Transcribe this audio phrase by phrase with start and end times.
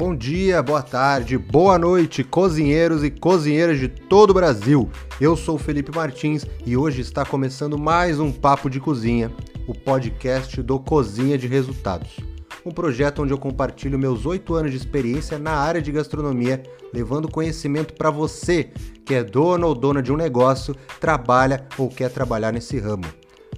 [0.00, 4.88] Bom dia, boa tarde, boa noite, cozinheiros e cozinheiras de todo o Brasil.
[5.20, 9.30] Eu sou Felipe Martins e hoje está começando mais um Papo de Cozinha,
[9.68, 12.16] o podcast do Cozinha de Resultados.
[12.64, 16.62] Um projeto onde eu compartilho meus oito anos de experiência na área de gastronomia,
[16.94, 18.70] levando conhecimento para você
[19.04, 23.04] que é dono ou dona de um negócio, trabalha ou quer trabalhar nesse ramo.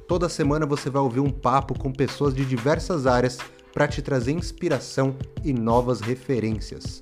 [0.08, 3.38] Toda semana você vai ouvir um papo com pessoas de diversas áreas
[3.72, 7.00] para te trazer inspiração e novas referências.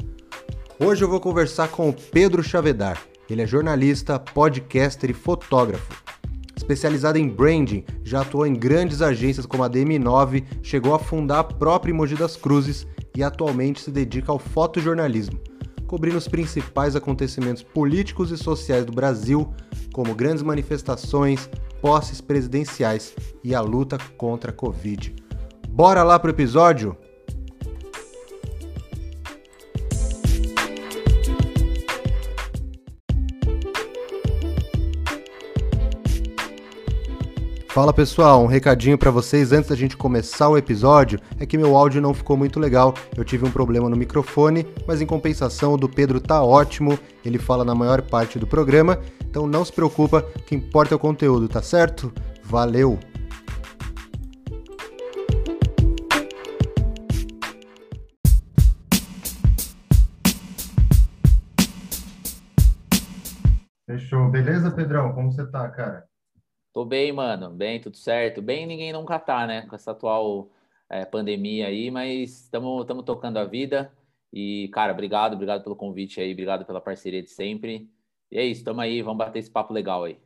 [0.78, 3.02] Hoje eu vou conversar com o Pedro Chavedar.
[3.28, 6.02] Ele é jornalista, podcaster e fotógrafo.
[6.56, 11.44] Especializado em branding, já atuou em grandes agências como a DM9, chegou a fundar a
[11.44, 15.40] própria Mogi das Cruzes e atualmente se dedica ao fotojornalismo,
[15.86, 19.52] cobrindo os principais acontecimentos políticos e sociais do Brasil,
[19.92, 21.50] como grandes manifestações,
[21.80, 25.19] posses presidenciais e a luta contra a Covid.
[25.72, 26.96] Bora lá pro episódio?
[37.68, 41.76] Fala pessoal, um recadinho para vocês antes da gente começar o episódio é que meu
[41.76, 42.92] áudio não ficou muito legal.
[43.16, 46.98] Eu tive um problema no microfone, mas em compensação o do Pedro tá ótimo.
[47.24, 50.96] Ele fala na maior parte do programa, então não se preocupa, o que importa é
[50.96, 52.12] o conteúdo, tá certo?
[52.42, 52.98] Valeu.
[64.30, 65.12] Beleza, Pedrão?
[65.12, 66.08] Como você tá, cara?
[66.72, 67.50] Tô bem, mano.
[67.50, 68.40] Bem, tudo certo.
[68.40, 69.62] Bem, ninguém nunca tá, né?
[69.62, 70.50] Com essa atual
[70.88, 73.92] é, pandemia aí, mas estamos tocando a vida.
[74.32, 77.90] E, cara, obrigado, obrigado pelo convite aí, obrigado pela parceria de sempre.
[78.30, 80.20] E é isso, tamo aí, vamos bater esse papo legal aí.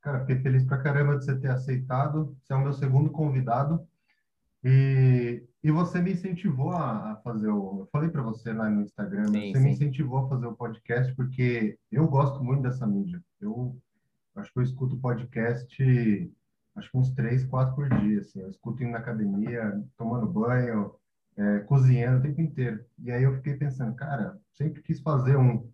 [0.00, 2.34] Cara, fiquei feliz pra caramba de você ter aceitado.
[2.42, 3.86] Você é o meu segundo convidado.
[4.64, 7.80] E, e você me incentivou a, a fazer o.
[7.80, 9.64] Eu falei para você lá no Instagram, sim, você sim.
[9.64, 13.22] me incentivou a fazer o podcast porque eu gosto muito dessa mídia.
[13.42, 13.76] Eu
[14.36, 16.32] acho que eu escuto podcast
[16.76, 18.20] acho que uns três, quatro por dia.
[18.20, 18.40] Assim.
[18.40, 20.94] Eu escuto indo na academia, tomando banho,
[21.36, 22.84] é, cozinhando o tempo inteiro.
[22.98, 25.68] E aí eu fiquei pensando, cara, sempre quis fazer um.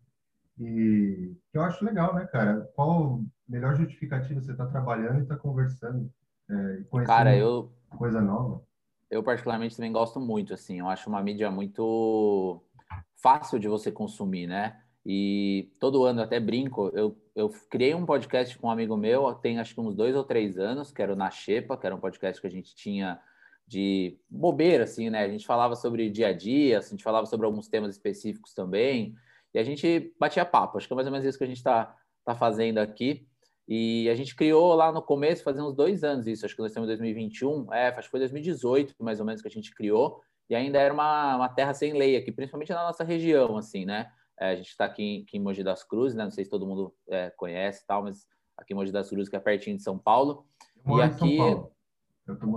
[0.58, 2.68] E eu acho legal, né, cara?
[2.74, 6.10] Qual melhor justificativa você está trabalhando e está conversando,
[6.50, 8.62] é, conhecendo cara, eu, coisa nova?
[9.08, 10.80] Eu particularmente também gosto muito, assim.
[10.80, 12.62] Eu acho uma mídia muito
[13.16, 14.80] fácil de você consumir, né?
[15.06, 19.60] E todo ano, até brinco, eu, eu criei um podcast com um amigo meu, tem
[19.60, 22.00] acho que uns dois ou três anos, que era o Na Xepa, que era um
[22.00, 23.20] podcast que a gente tinha
[23.64, 25.22] de bobeira, assim, né?
[25.22, 29.14] A gente falava sobre dia a dia, a gente falava sobre alguns temas específicos também,
[29.54, 30.78] e a gente batia papo.
[30.78, 31.94] Acho que é mais ou menos isso que a gente está
[32.24, 33.24] tá fazendo aqui.
[33.68, 36.72] E a gente criou lá no começo, fazia uns dois anos isso, acho que nós
[36.72, 40.22] estamos em 2021, é, acho que foi 2018 mais ou menos que a gente criou,
[40.50, 44.10] e ainda era uma, uma terra sem lei aqui, principalmente na nossa região, assim, né?
[44.40, 46.24] É, a gente está aqui, aqui, em Mogi das Cruzes, né?
[46.24, 48.26] Não sei se todo mundo é, conhece tal, mas
[48.56, 50.46] aqui em Mogi das Cruzes, que é pertinho de São Paulo.
[50.86, 51.38] e aqui.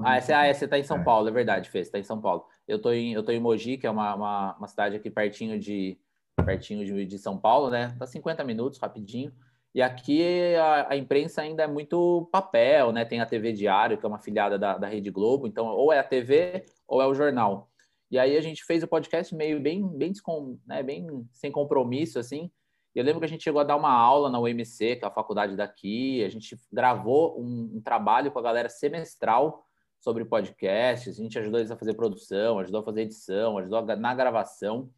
[0.03, 1.03] Ah, você, ah, você tá em São é.
[1.03, 2.45] Paulo, é verdade, Fê, você tá em São Paulo.
[2.67, 5.57] Eu tô em, eu tô em Mogi, que é uma, uma, uma cidade aqui pertinho
[5.57, 5.97] de
[6.45, 7.95] pertinho de, de São Paulo, né?
[7.97, 9.31] Tá 50 minutos, rapidinho.
[9.73, 13.05] E aqui a, a, imprensa ainda é muito papel, né?
[13.05, 15.99] Tem a TV Diário, que é uma filiada da, da Rede Globo, então ou é
[15.99, 17.70] a TV ou é o jornal.
[18.11, 22.19] E aí a gente fez o podcast meio bem, bem, descom, né, bem sem compromisso,
[22.19, 22.51] assim.
[22.93, 25.07] E eu lembro que a gente chegou a dar uma aula na UMC, que é
[25.07, 26.21] a faculdade daqui.
[26.21, 29.65] A gente gravou um, um trabalho com a galera semestral
[29.97, 31.17] sobre podcasts.
[31.17, 34.89] A gente ajudou eles a fazer produção, ajudou a fazer edição, ajudou na gravação.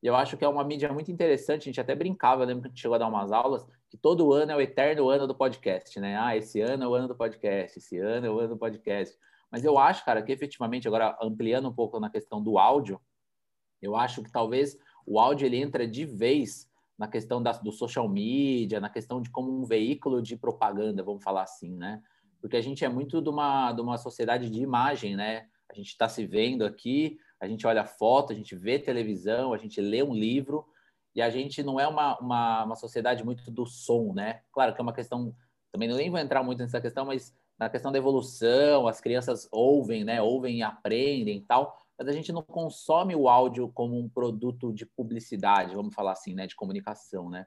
[0.00, 1.62] E eu acho que é uma mídia muito interessante.
[1.62, 3.96] A gente até brincava, eu lembro que a gente chegou a dar umas aulas, que
[3.96, 6.16] todo ano é o eterno ano do podcast, né?
[6.16, 9.18] Ah, esse ano é o ano do podcast, esse ano é o ano do podcast.
[9.50, 13.00] Mas eu acho, cara, que efetivamente, agora ampliando um pouco na questão do áudio,
[13.82, 18.08] eu acho que talvez o áudio ele entra de vez na questão da, do social
[18.08, 22.02] media, na questão de como um veículo de propaganda, vamos falar assim, né?
[22.40, 25.46] Porque a gente é muito de uma, de uma sociedade de imagem, né?
[25.70, 29.58] A gente está se vendo aqui, a gente olha foto, a gente vê televisão, a
[29.58, 30.66] gente lê um livro,
[31.14, 34.42] e a gente não é uma, uma, uma sociedade muito do som, né?
[34.52, 35.34] Claro que é uma questão,
[35.72, 39.46] também não nem vou entrar muito nessa questão, mas na questão da evolução, as crianças
[39.52, 40.22] ouvem, né?
[40.22, 44.86] Ouvem e aprendem tal, mas a gente não consome o áudio como um produto de
[44.86, 46.46] publicidade, vamos falar assim, né?
[46.46, 47.46] De comunicação, né?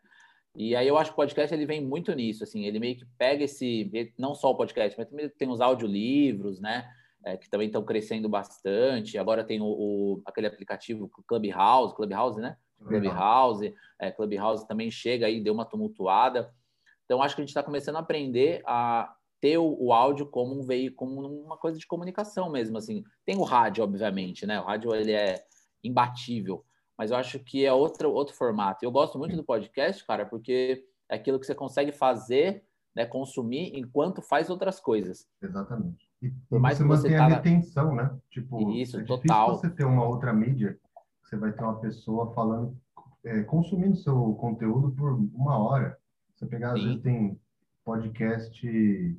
[0.55, 3.07] E aí eu acho que o podcast ele vem muito nisso, assim, ele meio que
[3.17, 6.87] pega esse, não só o podcast, mas também tem os audiolivros, né?
[7.25, 9.17] É, que também estão crescendo bastante.
[9.17, 12.55] Agora tem o, o, aquele aplicativo Clubhouse, Clubhouse, né?
[12.85, 16.53] Clubhouse, é, Clubhouse também chega aí, deu uma tumultuada.
[17.05, 20.57] Então acho que a gente está começando a aprender a ter o, o, áudio como
[20.57, 23.03] um veículo, como uma coisa de comunicação mesmo, assim.
[23.25, 24.57] Tem o rádio, obviamente, né?
[24.57, 25.43] O rádio, ele é
[25.83, 26.63] imbatível,
[26.97, 28.85] mas eu acho que é outro, outro formato.
[28.85, 32.63] Eu gosto muito do podcast, cara, porque é aquilo que você consegue fazer,
[32.95, 35.27] né, consumir enquanto faz outras coisas.
[35.41, 36.09] Exatamente.
[36.21, 38.17] E, Por mais você que você tá a retenção, né?
[38.29, 39.57] Tipo, Isso, é total.
[39.57, 40.79] você ter uma outra mídia,
[41.21, 42.77] você vai ter uma pessoa falando,
[43.25, 45.97] é, consumindo seu conteúdo por uma hora.
[46.33, 46.87] Você pegar, às Sim.
[46.87, 47.39] vezes tem
[47.83, 48.67] podcast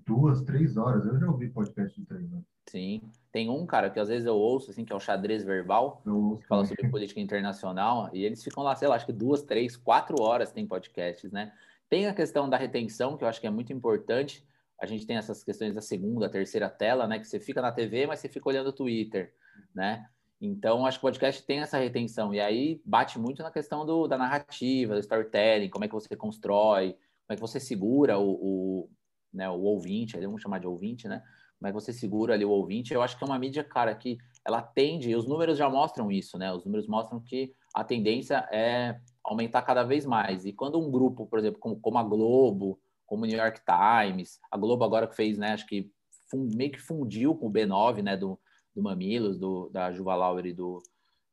[0.07, 1.07] duas, três horas.
[1.07, 2.45] Eu já ouvi podcast de três horas.
[2.67, 3.03] Sim.
[3.31, 6.03] Tem um, cara, que às vezes eu ouço, assim, que é o Xadrez Verbal,
[6.41, 9.77] que fala sobre política internacional, e eles ficam lá, sei lá, acho que duas, três,
[9.77, 11.53] quatro horas tem podcasts, né?
[11.89, 14.47] Tem a questão da retenção, que eu acho que é muito importante.
[14.81, 17.19] A gente tem essas questões da segunda, terceira tela, né?
[17.19, 19.35] Que você fica na TV, mas você fica olhando o Twitter,
[19.75, 20.07] né?
[20.41, 22.35] Então, acho que o podcast tem essa retenção.
[22.35, 26.15] E aí bate muito na questão do, da narrativa, do storytelling, como é que você
[26.17, 26.97] constrói,
[27.27, 28.91] como é que você segura o, o,
[29.33, 31.23] né, o ouvinte, vamos chamar de ouvinte, né?
[31.65, 32.93] como é que você segura ali o ouvinte.
[32.93, 36.13] Eu acho que é uma mídia, cara, que ela tende, e os números já mostram
[36.13, 36.53] isso, né?
[36.53, 40.45] Os números mostram que a tendência é aumentar cada vez mais.
[40.45, 44.39] E quando um grupo, por exemplo, como, como a Globo, como o New York Times,
[44.51, 45.91] a Globo agora que fez, né, acho que
[46.31, 48.39] fund, meio que fundiu com o B9, né, do,
[48.75, 50.83] do Mamilos, do, da Juva Lauer e do,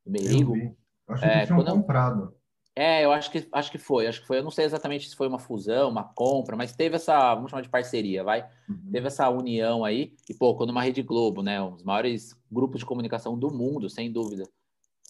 [0.05, 0.55] do Merigo.
[0.55, 0.77] Eu vi.
[1.09, 2.33] Acho que é, tinham comprado.
[2.81, 4.39] É, eu acho que, acho que foi, acho que foi.
[4.39, 7.61] Eu não sei exatamente se foi uma fusão, uma compra, mas teve essa, vamos chamar
[7.61, 8.43] de parceria, vai?
[8.67, 8.89] Uhum.
[8.91, 10.15] Teve essa união aí.
[10.27, 13.87] E, pô, quando uma Rede Globo, né, um dos maiores grupos de comunicação do mundo,
[13.87, 14.45] sem dúvida,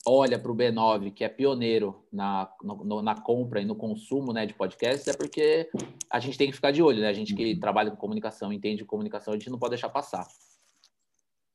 [0.06, 4.46] olha para o B9, que é pioneiro na, no, na compra e no consumo né,
[4.46, 5.70] de podcasts, é porque
[6.10, 7.08] a gente tem que ficar de olho, né?
[7.08, 7.60] A gente que uhum.
[7.62, 10.28] trabalha com comunicação, entende comunicação, a gente não pode deixar passar.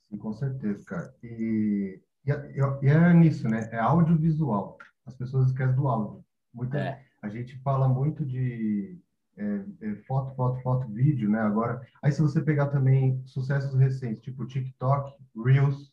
[0.08, 1.14] Sim, com certeza, cara.
[1.22, 3.68] E, e, e é nisso, né?
[3.70, 6.24] É audiovisual as pessoas esquecem do áudio.
[6.52, 7.02] Muita, é.
[7.22, 9.00] A gente fala muito de
[9.36, 11.40] é, é, foto, foto, foto, vídeo, né?
[11.40, 15.14] Agora, aí se você pegar também sucessos recentes, tipo TikTok,
[15.44, 15.92] Reels,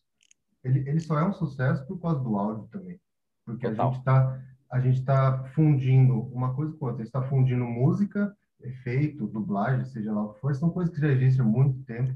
[0.63, 2.99] ele, ele só é um sucesso por causa do áudio também.
[3.45, 3.87] Porque Total.
[3.87, 4.41] a gente está
[4.73, 7.03] a gente está fundindo uma coisa com outra.
[7.03, 10.99] A gente está fundindo música, efeito, dublagem, seja lá o que for, são coisas que
[10.99, 12.11] já existem há muito tempo,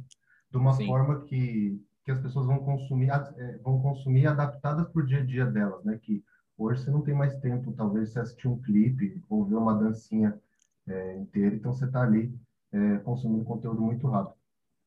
[0.50, 0.88] de uma Sim.
[0.88, 5.24] forma que, que as pessoas vão consumir, é, vão consumir adaptadas para o dia a
[5.24, 6.00] dia delas, né?
[6.02, 6.24] Que
[6.58, 10.40] Hoje você não tem mais tempo, talvez, você assistir um clipe ou ver uma dancinha
[10.88, 12.34] é, inteira, então você está ali
[12.74, 14.36] é, consumindo conteúdo muito rápido.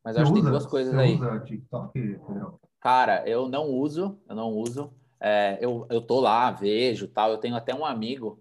[0.05, 1.17] Mas eu acho que tem duas coisas você aí.
[1.17, 2.61] Você usa TikTok, Pedro?
[2.81, 4.93] Cara, eu não uso, eu não uso.
[5.20, 7.31] É, eu, eu tô lá, vejo tal.
[7.31, 8.37] Eu tenho até um amigo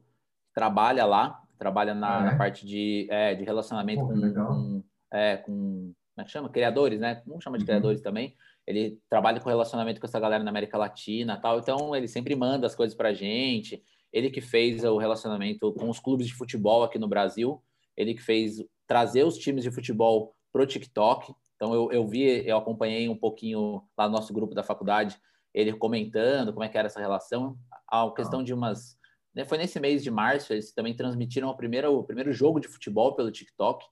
[0.47, 2.31] que trabalha lá, trabalha na, ah, é?
[2.31, 6.49] na parte de, é, de relacionamento Pô, com, com, é, com, como é que chama?
[6.49, 7.21] Criadores, né?
[7.27, 7.67] Vamos chamar de uhum.
[7.67, 8.33] criadores também
[8.69, 12.68] ele trabalha com relacionamento com essa galera na América Latina tal, então ele sempre manda
[12.68, 13.83] as coisas pra gente.
[14.13, 17.63] Ele que fez o relacionamento com os clubes de futebol aqui no Brasil,
[17.98, 21.33] ele que fez trazer os times de futebol pro TikTok.
[21.56, 25.19] Então eu, eu vi, eu acompanhei um pouquinho lá no nosso grupo da faculdade,
[25.51, 27.57] ele comentando como é que era essa relação.
[27.88, 29.00] A questão de umas.
[29.33, 32.68] Né, foi nesse mês de março, eles também transmitiram o primeiro, o primeiro jogo de
[32.68, 33.83] futebol pelo TikTok.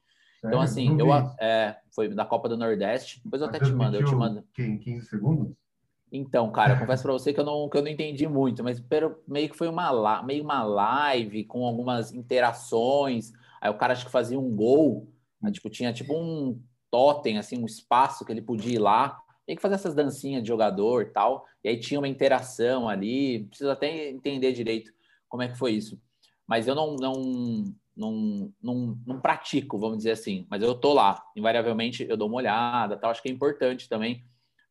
[0.48, 3.22] Então, assim, eu, é, foi da Copa do Nordeste.
[3.24, 4.44] Depois eu até te mando, eu te mando.
[4.58, 5.54] Em 15 segundos?
[6.12, 8.80] Então, cara, eu confesso para você que eu, não, que eu não entendi muito, mas
[8.80, 13.34] pero, meio que foi uma, meio uma live com algumas interações.
[13.60, 15.12] Aí o cara acho que fazia um gol,
[15.42, 19.20] né, tipo, tinha tipo um totem, assim, um espaço que ele podia ir lá.
[19.46, 21.46] Tem que fazer essas dancinhas de jogador e tal.
[21.64, 23.46] E aí tinha uma interação ali.
[23.46, 24.92] Preciso até entender direito
[25.28, 26.00] como é que foi isso.
[26.46, 27.66] Mas eu não, não,
[27.98, 32.38] não, não, não pratico, vamos dizer assim, mas eu tô lá, invariavelmente eu dou uma
[32.38, 33.10] olhada, tal.
[33.10, 34.24] Acho que é importante também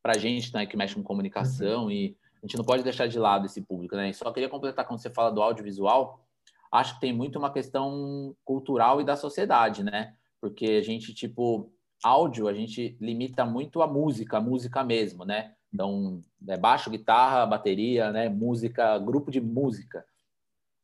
[0.02, 1.90] para a gente, né, que mexe com comunicação uhum.
[1.90, 4.10] e a gente não pode deixar de lado esse público, né?
[4.10, 6.24] E só queria completar quando você fala do audiovisual,
[6.70, 10.14] acho que tem muito uma questão cultural e da sociedade, né?
[10.40, 11.72] Porque a gente tipo
[12.04, 15.54] áudio, a gente limita muito a música, a música mesmo, né?
[15.72, 18.28] Então, é baixo, guitarra, bateria, né?
[18.28, 20.04] Música, grupo de música.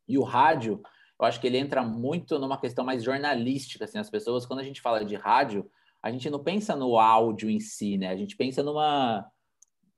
[0.08, 0.82] E o rádio,
[1.22, 4.64] eu acho que ele entra muito numa questão mais jornalística, assim, as pessoas, quando a
[4.64, 5.70] gente fala de rádio,
[6.02, 8.08] a gente não pensa no áudio em si, né?
[8.08, 9.24] A gente pensa numa,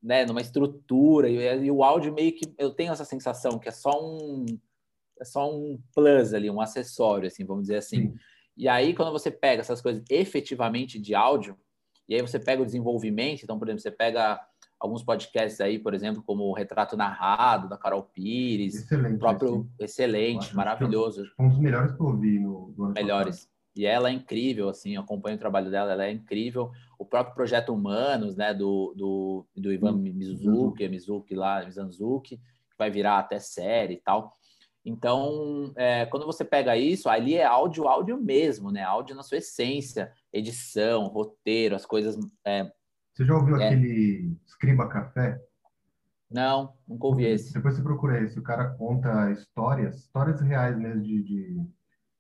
[0.03, 3.73] né, numa estrutura, e, e o áudio meio que, eu tenho essa sensação que é
[3.73, 4.45] só um,
[5.19, 8.11] é só um plus ali, um acessório, assim, vamos dizer assim.
[8.11, 8.15] Sim.
[8.55, 11.59] E aí, quando você pega essas coisas efetivamente de áudio,
[12.07, 14.39] e aí você pega o desenvolvimento, então, por exemplo, você pega
[14.85, 18.75] alguns podcasts aí, por exemplo, como o Retrato Narrado, da Carol Pires.
[18.75, 19.19] Excelente.
[19.19, 21.25] próprio excelente, maravilhoso.
[21.39, 23.37] um dos melhores que eu ouvi no, no Melhores.
[23.37, 23.55] Passado.
[23.77, 26.71] E ela é incrível, assim, eu acompanho o trabalho dela, ela é incrível.
[26.97, 32.89] O próprio Projeto Humanos, né, do, do, do Ivan Mizuki, Mizuki lá, Mizanzuki, que vai
[32.89, 34.33] virar até série e tal.
[34.85, 38.83] Então, é, quando você pega isso, ali é áudio, áudio mesmo, né?
[38.85, 42.71] Áudio na sua essência, edição, roteiro, as coisas é,
[43.15, 43.67] você já ouviu é.
[43.67, 45.41] aquele Escriba Café?
[46.31, 47.53] Não, nunca ouvi esse.
[47.53, 48.39] Depois você procura esse.
[48.39, 51.67] O cara conta histórias, histórias reais mesmo de, de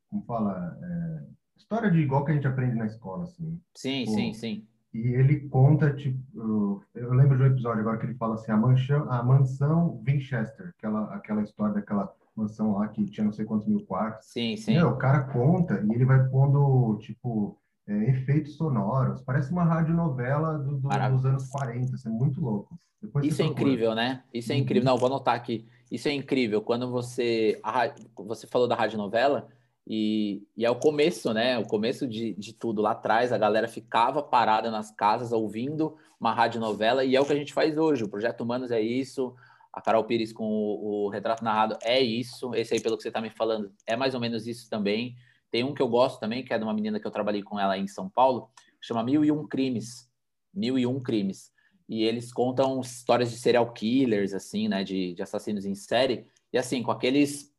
[0.08, 1.24] como fala, é,
[1.56, 3.60] história de igual que a gente aprende na escola, assim.
[3.74, 4.66] Sim, Pô, sim, sim.
[4.92, 8.56] E ele conta, tipo, eu lembro de um episódio agora que ele fala assim, a
[8.56, 13.66] mansão, a mansão Winchester, aquela, aquela história daquela mansão lá que tinha não sei quantos
[13.66, 14.28] mil quartos.
[14.28, 14.74] Sim, sim.
[14.74, 19.22] Meu, o cara conta e ele vai pondo, tipo, é, efeitos sonoros.
[19.22, 22.78] Parece uma radionovela do, do, dos anos 40, isso é muito louco.
[23.00, 24.22] Depois isso é incrível, né?
[24.32, 24.84] Isso é incrível.
[24.84, 25.66] Não, vou anotar aqui.
[25.90, 26.62] Isso é incrível.
[26.62, 29.48] Quando você, a, você falou da radionovela,
[29.86, 31.58] e, e é o começo, né?
[31.58, 36.32] O começo de, de tudo lá atrás, a galera ficava parada nas casas ouvindo uma
[36.32, 38.04] radionovela, e é o que a gente faz hoje.
[38.04, 39.34] O Projeto Humanos é isso,
[39.70, 42.54] a Carol Pires com o, o retrato narrado é isso.
[42.54, 45.14] Esse aí, pelo que você está me falando, é mais ou menos isso também.
[45.54, 47.60] Tem um que eu gosto também, que é de uma menina que eu trabalhei com
[47.60, 50.10] ela em São Paulo, chama Mil e Um Crimes.
[50.52, 51.52] Mil e Um Crimes.
[51.88, 54.82] E eles contam histórias de serial killers, assim, né?
[54.82, 56.26] De, de assassinos em série.
[56.52, 57.54] E assim, com aqueles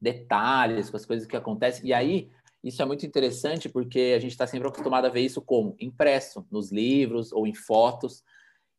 [0.00, 1.86] detalhes, com as coisas que acontecem.
[1.86, 2.30] E aí,
[2.62, 6.46] isso é muito interessante porque a gente está sempre acostumado a ver isso como impresso
[6.50, 8.24] nos livros ou em fotos.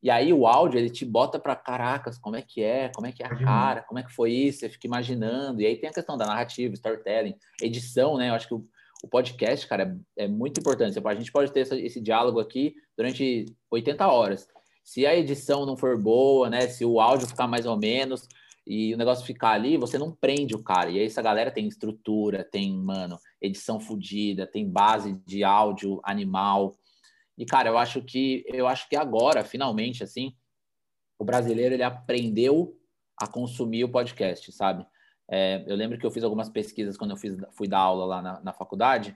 [0.02, 3.12] E aí o áudio ele te bota para caracas, como é que é, como é
[3.12, 5.62] que é a cara, como é que foi isso, você fica imaginando.
[5.62, 8.30] E aí tem a questão da narrativa, storytelling, edição, né?
[8.30, 8.66] Eu acho que o,
[9.04, 11.00] o podcast, cara, é, é, muito importante.
[11.04, 14.48] A gente pode ter essa, esse diálogo aqui durante 80 horas.
[14.84, 16.62] Se a edição não for boa, né?
[16.68, 18.28] Se o áudio ficar mais ou menos,
[18.68, 20.90] e o negócio ficar ali, você não prende o cara.
[20.90, 26.76] E aí essa galera tem estrutura, tem, mano, edição fodida, tem base de áudio animal.
[27.38, 30.36] E cara, eu acho que eu acho que agora, finalmente assim,
[31.20, 32.78] o brasileiro ele aprendeu
[33.18, 34.86] a consumir o podcast, sabe?
[35.30, 38.22] É, eu lembro que eu fiz algumas pesquisas quando eu fiz, fui dar aula lá
[38.22, 39.16] na, na faculdade,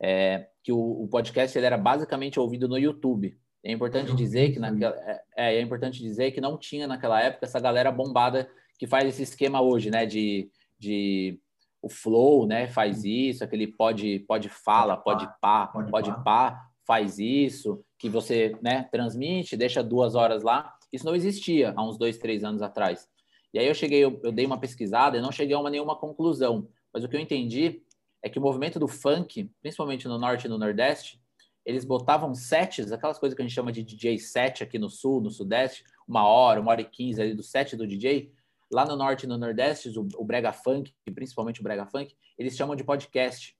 [0.00, 3.36] é, que o, o, podcast ele era basicamente ouvido no YouTube.
[3.64, 7.46] É importante dizer que naquela, é, é, é importante dizer que não tinha naquela época
[7.46, 8.48] essa galera bombada
[8.78, 10.06] que faz esse esquema hoje, né?
[10.06, 10.48] De,
[10.78, 11.40] de
[11.82, 12.68] o flow, né?
[12.68, 16.67] Faz isso, aquele pode, pode fala, pode pá, pode, pode pá.
[16.88, 18.88] Faz isso, que você, né?
[18.90, 20.74] Transmite, deixa duas horas lá.
[20.90, 23.06] Isso não existia há uns dois, três anos atrás.
[23.52, 25.94] E aí eu cheguei, eu, eu dei uma pesquisada e não cheguei a uma, nenhuma
[25.94, 26.66] conclusão.
[26.92, 27.82] Mas o que eu entendi
[28.22, 31.20] é que o movimento do funk, principalmente no norte e no nordeste,
[31.64, 35.20] eles botavam sets, aquelas coisas que a gente chama de DJ set aqui no sul,
[35.20, 38.32] no sudeste, uma hora, uma hora e quinze ali do set do DJ,
[38.70, 42.54] Lá no norte e no nordeste, o, o brega funk, principalmente o brega funk, eles
[42.54, 43.56] chamam de podcast.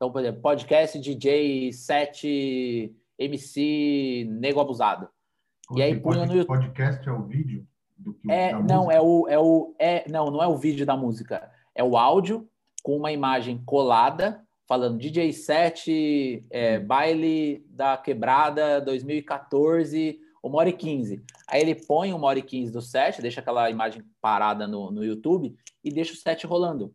[0.00, 5.10] Então, por exemplo, podcast DJ 7 MC Nego Abusado.
[5.76, 6.46] e aí punha no YouTube.
[6.46, 7.66] Podcast é o vídeo
[7.98, 8.94] do que é, não, música?
[8.94, 12.48] é o é o é não, não é o vídeo da música, é o áudio
[12.82, 20.72] com uma imagem colada falando DJ 7 é, baile da quebrada 2014 uma hora e
[20.72, 21.22] quinze.
[21.46, 25.04] Aí ele põe uma hora e quinze do set, deixa aquela imagem parada no, no
[25.04, 25.54] YouTube
[25.84, 26.94] e deixa o set rolando.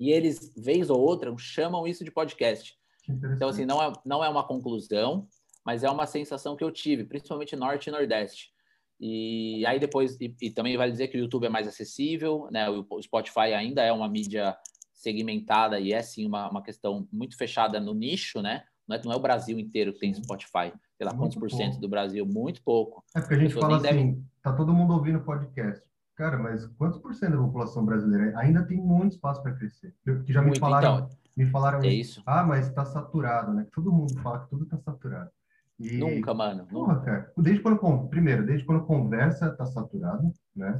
[0.00, 2.74] E eles, vez ou outra, chamam isso de podcast.
[3.06, 5.28] Então, assim, não é, não é uma conclusão,
[5.64, 8.50] mas é uma sensação que eu tive, principalmente Norte e Nordeste.
[8.98, 12.68] E aí depois, e, e também vale dizer que o YouTube é mais acessível, né?
[12.68, 14.56] O, Spotify ainda é uma mídia
[14.92, 18.64] segmentada e é sim uma, uma questão muito fechada no nicho, né?
[18.86, 20.72] Não é, não é o Brasil inteiro que tem Spotify.
[20.96, 22.26] Sei lá, quantos por cento do Brasil?
[22.26, 23.04] Muito pouco.
[23.16, 24.24] É porque a gente fala assim, devem...
[24.42, 25.82] tá todo mundo ouvindo podcast.
[26.20, 29.94] Cara, mas quantos por cento da população brasileira ainda tem muito espaço para crescer?
[30.04, 32.22] Que já me muito, falaram, então, me falaram é isso.
[32.26, 33.66] Ah, mas está saturado, né?
[33.72, 35.30] Todo mundo fala que tudo está saturado.
[35.78, 35.96] E...
[35.96, 36.66] Nunca, mano.
[36.66, 37.06] Porra, nunca.
[37.06, 37.32] cara.
[37.38, 40.78] Desde quando, primeiro, desde quando conversa tá saturado, né?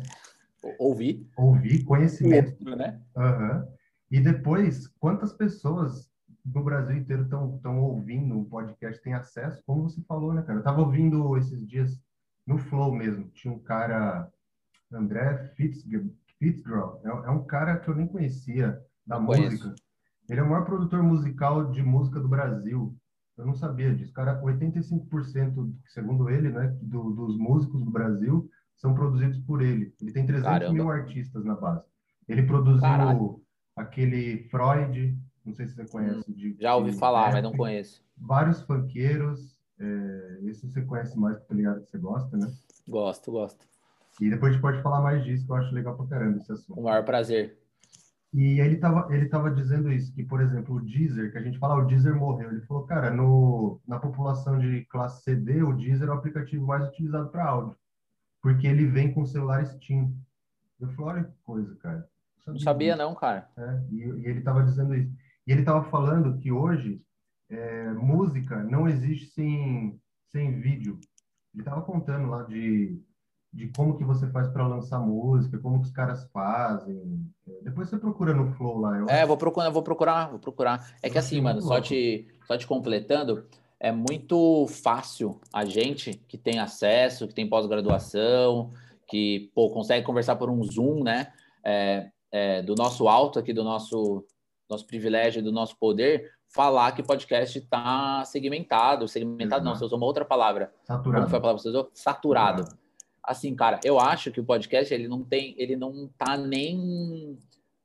[0.79, 1.27] Ouvir.
[1.39, 2.51] Ouvir, conhecimento.
[2.51, 3.01] Outro, né?
[3.17, 3.67] Uhum.
[4.11, 6.11] E depois, quantas pessoas
[6.45, 10.59] no Brasil inteiro estão ouvindo o podcast, tem acesso, como você falou, né, cara?
[10.59, 11.99] Eu tava ouvindo esses dias
[12.47, 14.29] no Flow mesmo, tinha um cara,
[14.93, 15.53] André
[16.39, 19.47] Fitzgerald, é, é um cara que eu nem conhecia da eu música.
[19.49, 19.75] Conheço.
[20.29, 22.97] Ele é o maior produtor musical de música do Brasil.
[23.37, 24.13] Eu não sabia disso.
[24.13, 29.93] Cara, 85%, segundo ele, né, do, dos músicos do Brasil são produzidos por ele.
[30.01, 30.73] Ele tem 300 Caramba.
[30.73, 31.85] mil artistas na base.
[32.29, 33.43] Ele produziu Caralho.
[33.77, 36.33] aquele Freud, não sei se você conhece.
[36.33, 38.03] De, Já ouvi falar, rap, mas não conheço.
[38.17, 39.59] Vários funkeiros.
[39.79, 42.47] É, esse você conhece mais, tá ligado que você gosta, né?
[42.87, 43.70] Gosto, gosto.
[44.21, 46.53] E depois a gente pode falar mais disso, que eu acho legal pra caramba esse
[46.53, 46.79] assunto.
[46.79, 47.59] O maior prazer.
[48.33, 51.59] E ele tava, ele tava dizendo isso, que, por exemplo, o Deezer, que a gente
[51.59, 52.51] fala, o Deezer morreu.
[52.51, 56.87] Ele falou, cara, no, na população de classe CD, o Deezer é o aplicativo mais
[56.87, 57.77] utilizado para áudio.
[58.41, 60.15] Porque ele vem com o celular Steam.
[60.79, 62.09] Eu falei, olha que coisa, cara.
[62.47, 63.49] Não sabia, não, cara.
[63.57, 65.13] É, e, e ele tava dizendo isso.
[65.47, 67.03] E ele estava falando que hoje
[67.49, 71.01] é, música não existe sem, sem vídeo.
[71.53, 73.03] Ele estava contando lá de
[73.53, 77.27] de como que você faz para lançar música, como que os caras fazem.
[77.63, 78.99] Depois você procura no Flow lá.
[78.99, 80.95] Eu é, vou procurar, vou procurar, vou procurar.
[81.03, 83.45] É que assim, mano, só te, só te completando,
[83.79, 88.71] é muito fácil a gente que tem acesso, que tem pós-graduação,
[89.09, 91.33] que pô, consegue conversar por um Zoom, né?
[91.65, 94.25] É, é, do nosso alto aqui, do nosso,
[94.69, 99.09] nosso privilégio, do nosso poder, falar que podcast está segmentado.
[99.09, 100.73] Segmentado não, você usou uma outra palavra.
[100.85, 101.23] Saturado.
[101.23, 101.91] Como foi a palavra que você usou?
[101.93, 102.63] Saturado.
[102.63, 102.81] Saturado.
[103.23, 107.39] Assim, cara, eu acho que o podcast, ele não tem, ele não tá nem...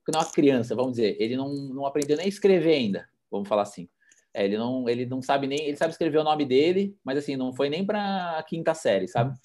[0.07, 1.17] Não é uma criança, vamos dizer.
[1.19, 3.89] Ele não, não aprendeu nem a escrever ainda, vamos falar assim.
[4.33, 5.59] É, ele, não, ele não sabe nem...
[5.61, 9.07] Ele sabe escrever o nome dele, mas assim, não foi nem para a quinta série,
[9.07, 9.37] sabe?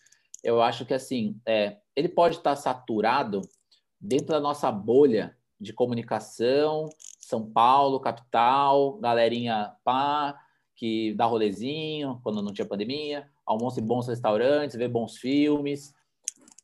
[0.43, 3.43] Eu acho que, assim, é, ele pode estar tá saturado
[4.01, 6.89] dentro da nossa bolha de comunicação,
[7.21, 10.39] São Paulo, capital, galerinha pá,
[10.75, 15.93] que dá rolezinho quando não tinha pandemia, almoça em bons restaurantes, vê bons filmes.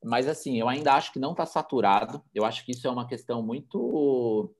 [0.05, 2.23] Mas assim, eu ainda acho que não está saturado.
[2.35, 4.55] Eu acho que isso é uma questão muito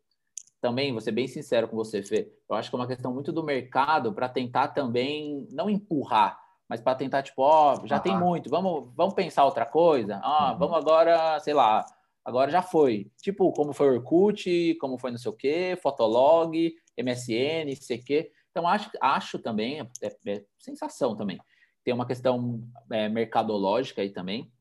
[0.61, 2.33] também, vou ser bem sincero com você, Fê.
[2.49, 6.81] Eu acho que é uma questão muito do mercado para tentar também não empurrar, mas
[6.81, 10.19] para tentar tipo, ó, já tem muito, vamos, vamos pensar outra coisa.
[10.23, 10.59] Ah, uhum.
[10.59, 11.85] vamos agora, sei lá,
[12.27, 13.09] Agora já foi.
[13.23, 18.33] Tipo, como foi Orkut, como foi não sei o quê, Fotolog, MSN, CQ.
[18.51, 21.39] Então, acho, acho também, é, é sensação também.
[21.87, 24.53] Tem uma questão é, mercadológica aí também.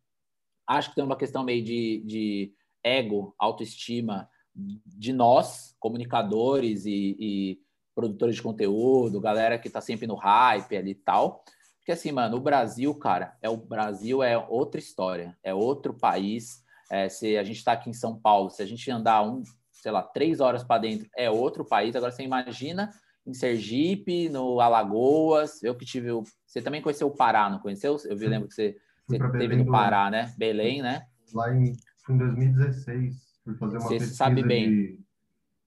[0.68, 2.54] Acho que tem uma questão meio de, de
[2.84, 7.60] ego, autoestima de nós, comunicadores e, e
[7.96, 11.44] produtores de conteúdo, galera que tá sempre no hype ali e tal.
[11.80, 16.64] Porque assim, mano, o Brasil, cara, é o Brasil é outra história, é outro país
[16.92, 19.42] é, se a gente está aqui em São Paulo, se a gente andar um,
[19.72, 21.96] sei lá, três horas para dentro, é outro país.
[21.96, 22.94] Agora você imagina
[23.26, 25.62] em Sergipe, no Alagoas.
[25.64, 26.12] Eu que tive.
[26.12, 26.24] O...
[26.46, 27.98] Você também conheceu o Pará, não conheceu?
[28.06, 28.78] Eu vi, lembro que você,
[29.08, 30.34] você teve no Pará, né?
[30.38, 31.04] Belém, né?
[31.34, 31.76] Lá em,
[32.10, 34.70] em 2016, fui fazer uma você pesquisa sabe bem.
[34.70, 35.00] De,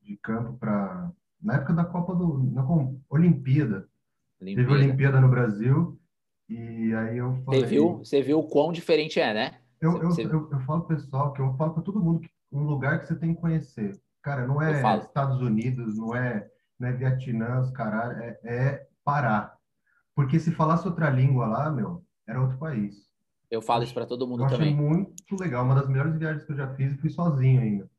[0.02, 1.10] de campo para.
[1.42, 2.38] Na época da Copa do.
[2.52, 2.64] Na
[3.08, 3.88] Olimpíada.
[4.40, 4.68] Olimpíada.
[4.68, 5.98] Teve Olimpíada no Brasil.
[6.48, 7.60] E aí eu falei.
[7.60, 9.58] Você viu, você viu o quão diferente é, né?
[9.80, 13.00] Eu, eu, eu, eu falo pessoal que eu falo para todo mundo que um lugar
[13.00, 14.00] que você tem que conhecer.
[14.22, 19.54] Cara, não é Estados Unidos, não é, não é Vietnã, os caralho, é, é Pará.
[20.14, 23.08] Porque se falasse outra língua lá, meu, era outro país.
[23.50, 24.74] Eu falo isso para todo mundo eu também.
[24.74, 27.90] Achei muito legal, uma das melhores viagens que eu já fiz e fui sozinho ainda.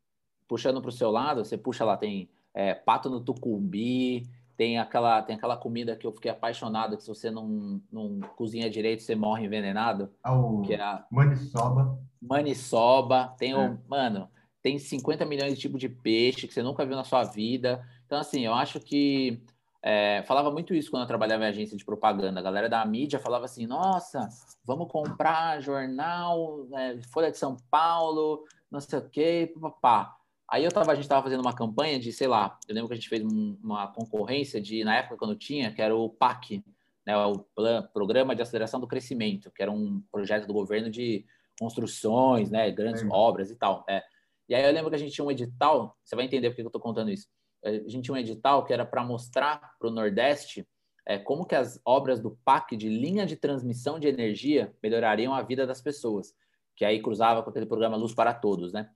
[0.48, 5.22] Puxando para o seu lado, você puxa lá, tem é, pato no tucumbi, tem aquela,
[5.22, 9.16] tem aquela comida que eu fiquei apaixonado, que se você não, não cozinha direito, você
[9.16, 10.12] morre envenenado.
[10.24, 11.06] Ah, o que é a...
[11.10, 11.98] maniçoba.
[12.22, 13.34] Maniçoba.
[13.38, 13.58] Tem é.
[13.58, 13.80] o...
[13.88, 14.30] Mano,
[14.62, 17.82] tem 50 milhões de tipos de peixe que você nunca viu na sua vida.
[18.10, 19.40] Então, assim, eu acho que...
[19.82, 22.40] É, falava muito isso quando eu trabalhava em agência de propaganda.
[22.40, 24.28] A galera da mídia falava assim, nossa,
[24.66, 30.18] vamos comprar jornal, é, Folha de São Paulo, não sei o quê, papá.
[30.50, 32.94] Aí eu tava, a gente estava fazendo uma campanha de, sei lá, eu lembro que
[32.94, 36.62] a gente fez um, uma concorrência de, na época quando tinha, que era o PAC,
[37.06, 37.46] né, o
[37.94, 41.24] Programa de Aceleração do Crescimento, que era um projeto do governo de
[41.58, 43.86] construções, né, grandes obras e tal.
[43.88, 44.04] É.
[44.50, 46.64] E aí eu lembro que a gente tinha um edital, você vai entender por que
[46.64, 47.28] eu estou contando isso.
[47.64, 50.68] A gente tinha um edital que era para mostrar para o Nordeste
[51.06, 55.42] é, como que as obras do PAC de linha de transmissão de energia melhorariam a
[55.42, 56.34] vida das pessoas,
[56.76, 58.90] que aí cruzava com aquele programa Luz para Todos, né?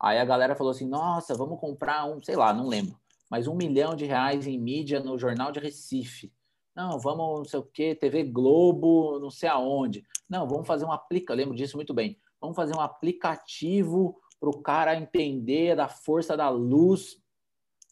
[0.00, 2.98] Aí a galera falou assim: nossa, vamos comprar um, sei lá, não lembro,
[3.30, 6.32] mas um milhão de reais em mídia no Jornal de Recife.
[6.74, 10.04] Não, vamos, não sei o quê, TV Globo, não sei aonde.
[10.28, 12.18] Não, vamos fazer um aplicativo, lembro disso muito bem.
[12.40, 17.16] Vamos fazer um aplicativo para o cara entender da força da luz.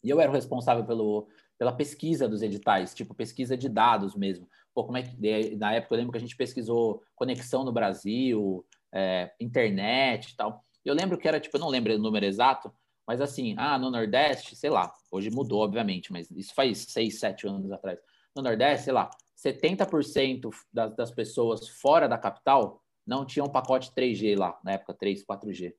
[0.03, 4.47] E eu era o responsável pelo, pela pesquisa dos editais, tipo pesquisa de dados mesmo.
[4.73, 8.65] Pô, como é que na época eu lembro que a gente pesquisou conexão no Brasil,
[8.91, 10.63] é, internet e tal.
[10.83, 12.71] Eu lembro que era, tipo, eu não lembro o número exato,
[13.07, 17.47] mas assim, ah, no Nordeste, sei lá, hoje mudou, obviamente, mas isso faz seis, sete
[17.47, 17.99] anos atrás.
[18.35, 24.37] No Nordeste, sei lá, 70% das, das pessoas fora da capital não tinham pacote 3G
[24.37, 25.73] lá, na época 3, 4G.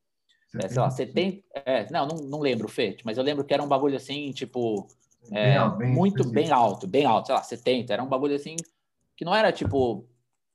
[0.63, 1.43] É, sei lá, 70.
[1.55, 4.87] É, não, não, não lembro, Fê, mas eu lembro que era um bagulho assim, tipo.
[5.33, 6.35] É, bem, bem muito específico.
[6.35, 7.93] bem alto, bem alto, sei lá, 70.
[7.93, 8.57] Era um bagulho assim
[9.17, 10.07] que não era tipo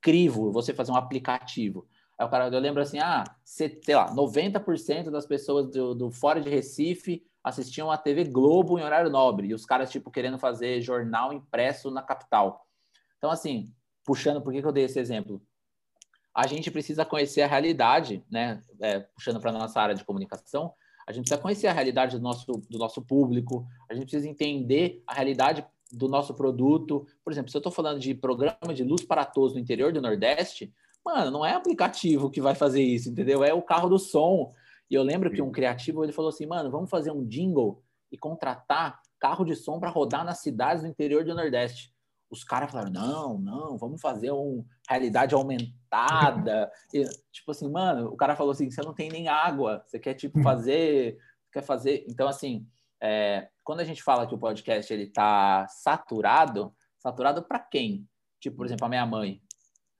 [0.01, 1.87] crivo você fazer um aplicativo.
[2.17, 6.41] Aí o cara, eu lembro assim, ah, sei lá, 90% das pessoas do, do fora
[6.41, 10.81] de Recife assistiam a TV Globo em horário nobre, e os caras, tipo, querendo fazer
[10.81, 12.65] jornal impresso na capital.
[13.17, 15.41] Então, assim, puxando, por que, que eu dei esse exemplo?
[16.33, 18.61] A gente precisa conhecer a realidade, né?
[18.81, 20.73] É, puxando para a nossa área de comunicação,
[21.07, 25.03] a gente precisa conhecer a realidade do nosso, do nosso público, a gente precisa entender
[25.07, 27.07] a realidade do nosso produto.
[27.23, 30.01] Por exemplo, se eu estou falando de programa de luz para todos no interior do
[30.01, 30.71] Nordeste,
[31.03, 33.43] Mano, não é aplicativo que vai fazer isso, entendeu?
[33.43, 34.53] É o carro do som.
[34.89, 38.17] E eu lembro que um criativo ele falou assim, mano, vamos fazer um jingle e
[38.17, 41.93] contratar carro de som para rodar nas cidades do interior do Nordeste.
[42.29, 46.71] Os caras falaram, não, não, vamos fazer uma realidade aumentada.
[46.93, 50.13] E, tipo assim, mano, o cara falou assim, você não tem nem água, você quer,
[50.13, 51.17] tipo, fazer...
[51.51, 52.05] Quer fazer...
[52.07, 52.67] Então, assim,
[53.01, 58.07] é, quando a gente fala que o podcast ele tá saturado, saturado para quem?
[58.39, 59.41] Tipo, por exemplo, a minha mãe.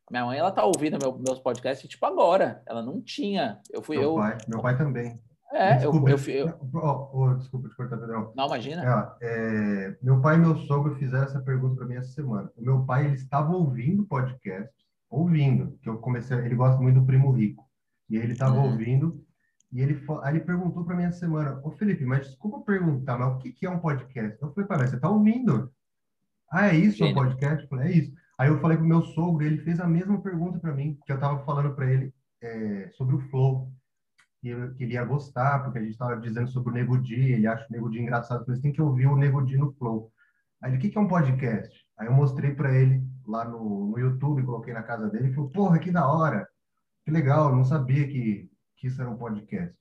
[0.09, 2.63] Minha mãe, ela tá ouvindo meu, meus podcasts, tipo, agora.
[2.67, 3.61] Ela não tinha.
[3.71, 4.15] Eu fui meu eu.
[4.15, 5.21] Pai, meu pai também.
[5.51, 6.69] É, desculpa, eu, eu, eu...
[6.73, 8.31] Oh, oh, desculpa te cortar, Pedrão.
[8.35, 9.17] Não, imagina.
[9.19, 12.51] É, é, meu pai e meu sogro fizeram essa pergunta para mim essa semana.
[12.55, 14.71] O meu pai, ele estava ouvindo podcast,
[15.09, 17.67] ouvindo, que eu comecei, ele gosta muito do Primo Rico.
[18.09, 18.71] E ele estava uhum.
[18.71, 19.23] ouvindo,
[19.71, 23.35] e ele, aí ele perguntou para mim essa semana, ô Felipe, mas desculpa perguntar, mas
[23.35, 24.39] o que, que é um podcast?
[24.41, 25.71] Eu falei, pai, você está ouvindo?
[26.51, 27.63] Ah, é isso o um podcast?
[27.63, 28.13] Eu falei, é isso.
[28.37, 31.15] Aí eu falei com meu sogro, ele fez a mesma pergunta para mim, que eu
[31.15, 33.71] estava falando para ele é, sobre o flow,
[34.41, 37.47] que, que ele ia gostar, porque a gente estava dizendo sobre o Nego Di, ele
[37.47, 40.11] acha o Nego Di engraçado, mas tem que ouvir o Nego Di no flow.
[40.61, 41.85] Aí ele, o que, que é um podcast?
[41.97, 45.49] Aí eu mostrei para ele lá no, no YouTube, coloquei na casa dele, e falou,
[45.49, 46.47] porra, que da hora,
[47.05, 49.77] que legal, eu não sabia que, que isso era um podcast.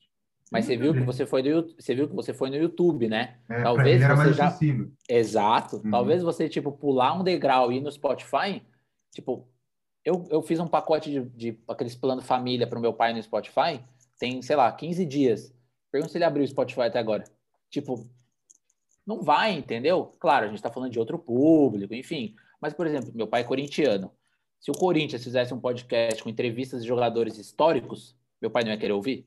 [0.50, 3.36] Mas você viu que você foi no, você viu que você foi no YouTube, né?
[3.50, 4.90] É, Talvez você mais já acessível.
[5.06, 5.76] Exato.
[5.76, 5.90] Uhum.
[5.90, 8.62] Talvez você tipo pular um degrau e ir no Spotify,
[9.12, 9.46] tipo,
[10.04, 11.20] eu, eu fiz um pacote de,
[11.52, 13.84] de aqueles planos família para o meu pai no Spotify,
[14.18, 15.54] tem, sei lá, 15 dias.
[15.90, 17.24] Pergunta se ele abriu o Spotify até agora.
[17.70, 18.06] Tipo,
[19.06, 20.14] não vai, entendeu?
[20.18, 22.34] Claro, a gente está falando de outro público, enfim.
[22.60, 24.10] Mas, por exemplo, meu pai é corintiano.
[24.60, 28.78] Se o Corinthians fizesse um podcast com entrevistas de jogadores históricos, meu pai não ia
[28.78, 29.26] querer ouvir?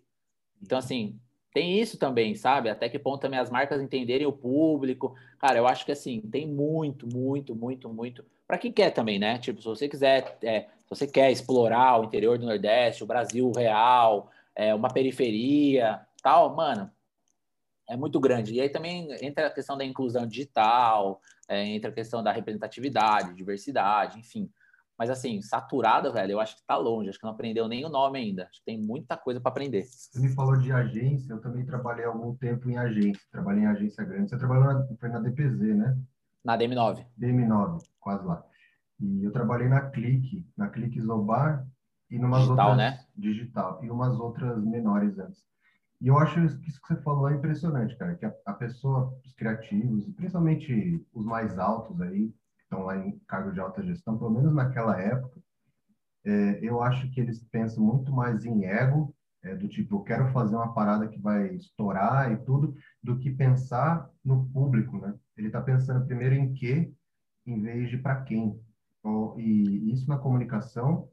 [0.62, 1.19] Então, assim,
[1.54, 2.69] tem isso também, sabe?
[2.69, 5.15] Até que ponto também as marcas entenderem o público.
[5.39, 8.25] Cara, eu acho que assim, tem muito, muito, muito, muito.
[8.47, 9.38] Para quem quer também, né?
[9.38, 13.51] Tipo, se você quiser, é, se você quer explorar o interior do Nordeste, o Brasil
[13.51, 16.89] real, é, uma periferia, tal, mano,
[17.89, 18.53] é muito grande.
[18.53, 23.35] E aí também entra a questão da inclusão digital, é, entra a questão da representatividade,
[23.35, 24.49] diversidade, enfim.
[24.97, 27.89] Mas assim, saturada, velho, eu acho que tá longe, acho que não aprendeu nem o
[27.89, 28.43] nome ainda.
[28.43, 29.83] Acho que tem muita coisa para aprender.
[29.83, 34.03] Você me falou de agência, eu também trabalhei algum tempo em agência, trabalhei em agência
[34.03, 34.29] grande.
[34.29, 35.97] Você trabalhou na, foi na DPZ, né?
[36.43, 37.03] Na DM9.
[37.19, 38.45] DM9, quase lá.
[38.99, 41.67] E eu trabalhei na Clique, na Clique Zobar
[42.12, 43.06] e numas digital, outras né?
[43.15, 45.41] digital e umas outras menores antes.
[46.02, 49.17] E eu acho que isso que você falou é impressionante, cara, que a, a pessoa,
[49.24, 54.32] os criativos, principalmente os mais altos aí, estão lá em cargo de alta gestão, pelo
[54.32, 55.39] menos naquela época,
[56.26, 60.32] é, eu acho que eles pensam muito mais em ego, é, do tipo, eu quero
[60.32, 65.15] fazer uma parada que vai estourar e tudo, do que pensar no público, né?
[65.36, 66.91] Ele está pensando primeiro em quê,
[67.45, 68.60] em vez de para quem.
[69.00, 71.10] Então, e isso na comunicação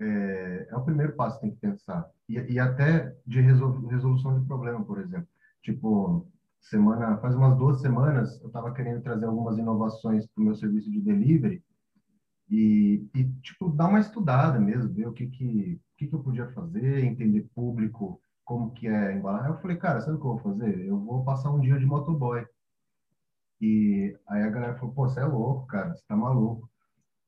[0.00, 2.08] é, é, o primeiro passo que tem que pensar.
[2.28, 5.28] E, e até de resolução de problema, por exemplo.
[5.62, 6.26] Tipo,
[6.60, 10.90] semana, faz umas duas semanas, eu estava querendo trazer algumas inovações para o meu serviço
[10.90, 11.62] de delivery
[12.50, 16.48] e, e, tipo, dar uma estudada mesmo, ver o que que, que que eu podia
[16.52, 19.48] fazer, entender público, como que é embalar.
[19.48, 20.86] Eu falei, cara, sabe o que eu vou fazer?
[20.86, 22.46] Eu vou passar um dia de motoboy.
[23.60, 26.70] E aí a galera falou, pô, você é louco, cara, você tá maluco.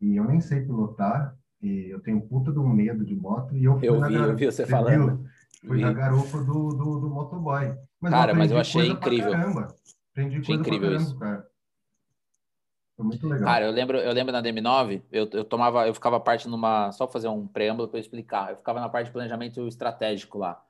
[0.01, 3.65] E eu nem sei pilotar, e eu tenho puta de um medo de moto, e
[3.65, 5.25] eu fui eu na vi, eu vi você, falando.
[5.67, 5.83] Fui vi.
[5.83, 7.77] na garupa do, do, do motoboy.
[8.01, 9.33] Mas cara, eu mas eu achei incrível.
[10.13, 11.19] Aprendi achei incrível caramba, isso.
[11.19, 11.51] Cara.
[12.97, 13.45] Foi muito legal.
[13.45, 17.09] Cara, eu lembro, eu lembro na DM9, eu, eu tomava, eu ficava parte numa, só
[17.09, 18.51] fazer um preâmbulo para eu explicar.
[18.51, 20.63] Eu ficava na parte de planejamento estratégico lá.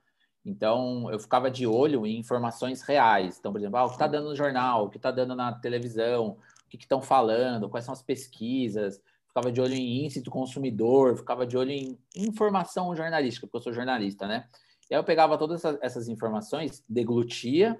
[0.43, 3.37] Então, eu ficava de olho em informações reais.
[3.37, 5.53] Então, por exemplo, ah, o que está dando no jornal, o que está dando na
[5.53, 9.01] televisão, o que estão falando, quais são as pesquisas.
[9.31, 13.61] Ficava de olho em índice do consumidor, ficava de olho em informação jornalística, porque eu
[13.61, 14.49] sou jornalista, né?
[14.89, 17.79] E aí eu pegava todas essas, essas informações, deglutia,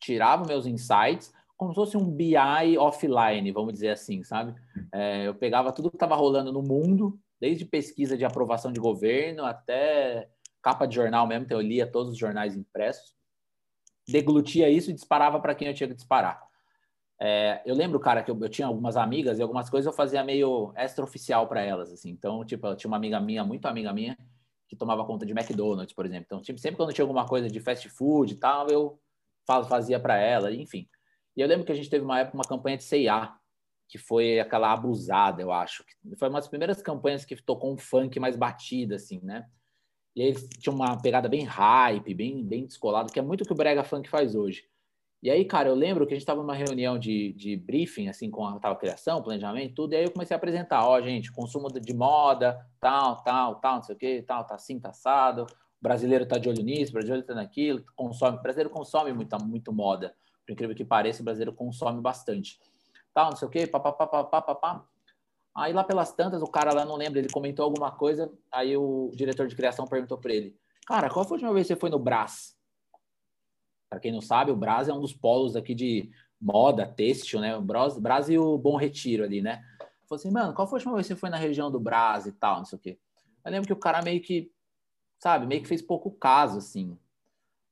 [0.00, 4.54] tirava meus insights, como se fosse um BI offline, vamos dizer assim, sabe?
[4.90, 9.44] É, eu pegava tudo que estava rolando no mundo, desde pesquisa de aprovação de governo
[9.44, 10.30] até
[10.62, 13.14] capa de jornal mesmo, então eu lia todos os jornais impressos,
[14.08, 16.45] deglutia isso e disparava para quem eu tinha que disparar.
[17.18, 20.22] É, eu lembro, cara, que eu, eu, tinha algumas amigas e algumas coisas eu fazia
[20.22, 22.10] meio extraoficial para elas, assim.
[22.10, 24.16] Então, tipo, eu tinha uma amiga minha, muito amiga minha,
[24.68, 26.26] que tomava conta de McDonald's, por exemplo.
[26.26, 29.00] Então, tipo, sempre quando tinha alguma coisa de fast food e tal, eu
[29.46, 30.88] fazia para ela, enfim.
[31.36, 33.36] E eu lembro que a gente teve uma época uma campanha de C&A,
[33.88, 35.84] que foi aquela abusada, eu acho.
[36.18, 39.46] Foi uma das primeiras campanhas que tocou um funk mais batido, assim, né?
[40.14, 43.52] E eles tinham uma pegada bem hype, bem, bem descolado, que é muito o que
[43.52, 44.64] o brega funk faz hoje.
[45.22, 48.30] E aí, cara, eu lembro que a gente estava numa reunião de, de briefing, assim,
[48.30, 51.68] com a tal criação, planejamento, tudo, e aí eu comecei a apresentar, ó, gente, consumo
[51.68, 55.82] de moda, tal, tal, tal, não sei o quê, tal, tá assim, tá assado, o
[55.82, 59.72] brasileiro tá de olho nisso, o brasileiro tá naquilo, consome, o brasileiro consome muita, muito
[59.72, 60.14] moda,
[60.46, 62.60] por incrível que pareça, o brasileiro consome bastante,
[63.12, 64.86] tal, não sei o quê, papapá, papapá,
[65.56, 69.10] Aí lá pelas tantas, o cara lá, não lembra, ele comentou alguma coisa, aí o
[69.14, 70.54] diretor de criação perguntou para ele,
[70.86, 72.54] cara, qual foi a última vez que você foi no Brás?
[73.88, 77.56] Para quem não sabe, o Brás é um dos polos aqui de moda, têxtil, né?
[77.56, 79.64] O Brás e o Bom Retiro ali, né?
[80.08, 82.26] Falei assim, mano, qual foi a última vez que você foi na região do Brás
[82.26, 82.98] e tal, não sei o quê.
[83.44, 84.50] Eu lembro que o cara meio que,
[85.18, 86.96] sabe, meio que fez pouco caso, assim.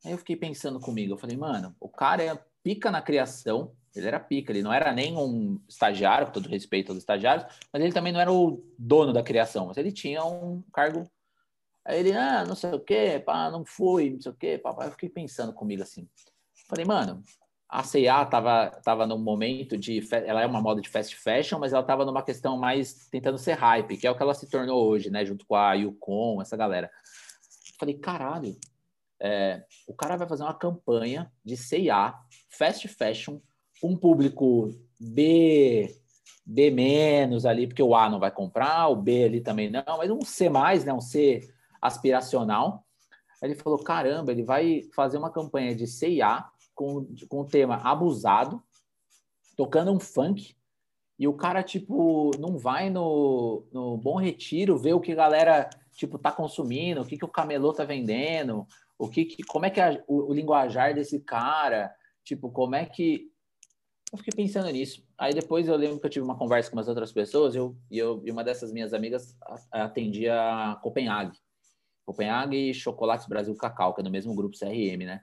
[0.04, 4.06] Aí eu fiquei pensando comigo, eu falei, mano, o cara é pica na criação, ele
[4.06, 7.92] era pica, ele não era nem um estagiário, com todo respeito aos estagiários, mas ele
[7.92, 11.08] também não era o dono da criação, mas ele tinha um cargo
[11.84, 14.86] Aí ele, ah, não sei o quê, pá, não fui, não sei o quê, papai.
[14.86, 16.08] Eu fiquei pensando comigo assim.
[16.66, 17.22] Falei, mano,
[17.68, 20.00] a C&A tava, tava num momento de...
[20.10, 23.52] Ela é uma moda de fast fashion, mas ela tava numa questão mais tentando ser
[23.52, 25.26] hype, que é o que ela se tornou hoje, né?
[25.26, 26.90] Junto com a Yukon, essa galera.
[27.78, 28.56] Falei, caralho,
[29.20, 32.18] é, o cara vai fazer uma campanha de C&A,
[32.48, 33.40] fast fashion,
[33.82, 35.94] um público B...
[36.46, 40.10] B menos ali, porque o A não vai comprar, o B ali também não, mas
[40.10, 40.92] um C mais, né?
[40.92, 41.40] Um C
[41.84, 42.84] aspiracional.
[43.42, 46.44] Ele falou: caramba, ele vai fazer uma campanha de CIA
[46.74, 48.62] com, com o tema abusado,
[49.56, 50.56] tocando um funk.
[51.18, 55.70] E o cara, tipo, não vai no, no Bom Retiro ver o que a galera,
[55.92, 58.66] tipo, tá consumindo, o que, que o camelô tá vendendo,
[58.98, 61.94] o que, que como é que é o, o linguajar desse cara,
[62.24, 63.30] tipo, como é que
[64.12, 65.04] eu fiquei pensando nisso.
[65.18, 67.98] Aí depois eu lembro que eu tive uma conversa com umas outras pessoas eu, e,
[67.98, 69.36] eu, e uma dessas minhas amigas
[69.70, 71.36] atendia Copenhague.
[72.04, 75.20] Copenhague e Chocolates Brasil Cacau, que é no mesmo grupo CRM, né?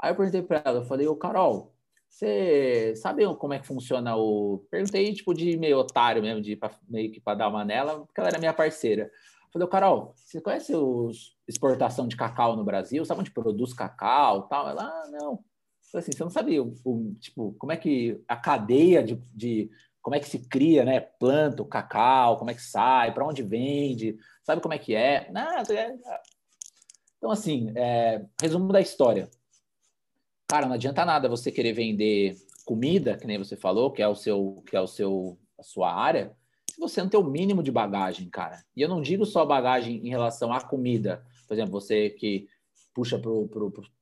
[0.00, 1.74] Aí eu perguntei para ela, eu falei, ô Carol,
[2.08, 4.66] você sabe como é que funciona o.
[4.70, 8.20] Perguntei, tipo, de meio otário mesmo, de pra, meio que para dar uma nela, porque
[8.20, 9.04] ela era minha parceira.
[9.04, 13.04] Eu falei, Carol, você conhece os exportação de cacau no Brasil?
[13.04, 14.68] Sabe onde produz cacau tal?
[14.68, 15.44] Ela, ah, não.
[15.90, 19.70] falei assim, você não sabia, o, tipo, como é que a cadeia de, de
[20.02, 21.00] como é que se cria, né?
[21.00, 25.30] Planta o cacau, como é que sai, para onde vende, sabe como é que é?
[25.30, 25.94] Nada, é...
[27.18, 28.24] Então, assim, é...
[28.40, 29.28] resumo da história.
[30.48, 34.14] Cara, não adianta nada você querer vender comida, que nem você falou, que é o
[34.14, 36.36] seu, que é o seu, a sua área,
[36.70, 38.64] se você não tem o mínimo de bagagem, cara.
[38.76, 41.24] E eu não digo só bagagem em relação à comida.
[41.46, 42.48] Por exemplo, você que
[43.00, 43.18] puxa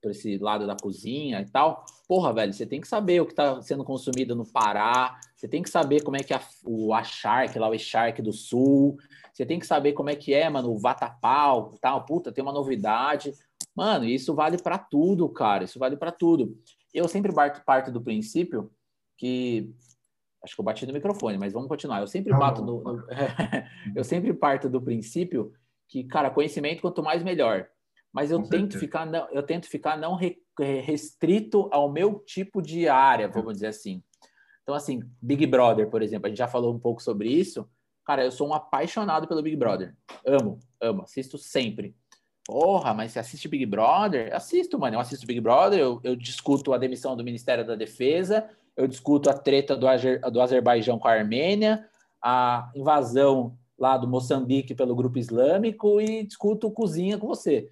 [0.01, 1.85] para esse lado da cozinha e tal.
[2.09, 5.63] Porra, velho, você tem que saber o que está sendo consumido no Pará, você tem
[5.63, 8.97] que saber como é que é o Achark, lá o Echark do Sul,
[9.33, 12.53] você tem que saber como é que é, mano, o Vatapau, tal, puta, tem uma
[12.53, 13.33] novidade.
[13.73, 16.59] Mano, isso vale para tudo, cara, isso vale para tudo.
[16.93, 18.69] Eu sempre parto, parto do princípio
[19.17, 19.73] que
[20.43, 22.01] acho que eu bati no microfone, mas vamos continuar.
[22.01, 23.05] Eu sempre bato no, no...
[23.95, 25.53] eu sempre parto do princípio
[25.87, 27.69] que, cara, conhecimento quanto mais melhor
[28.13, 30.19] mas eu tento ficar não, eu tento ficar não
[30.85, 34.03] restrito ao meu tipo de área, vamos dizer assim.
[34.63, 37.69] Então assim, Big Brother, por exemplo, a gente já falou um pouco sobre isso.
[38.05, 39.95] Cara, eu sou um apaixonado pelo Big Brother.
[40.27, 41.95] Amo, amo, assisto sempre.
[42.49, 44.35] Porra, mas você assiste Big Brother?
[44.35, 44.97] Assisto, mano.
[44.97, 49.29] Eu assisto Big Brother, eu, eu discuto a demissão do Ministério da Defesa, eu discuto
[49.29, 51.87] a treta do, Azer, do Azerbaijão com a Armênia,
[52.25, 57.71] a invasão lá do Moçambique pelo grupo islâmico e discuto cozinha com você.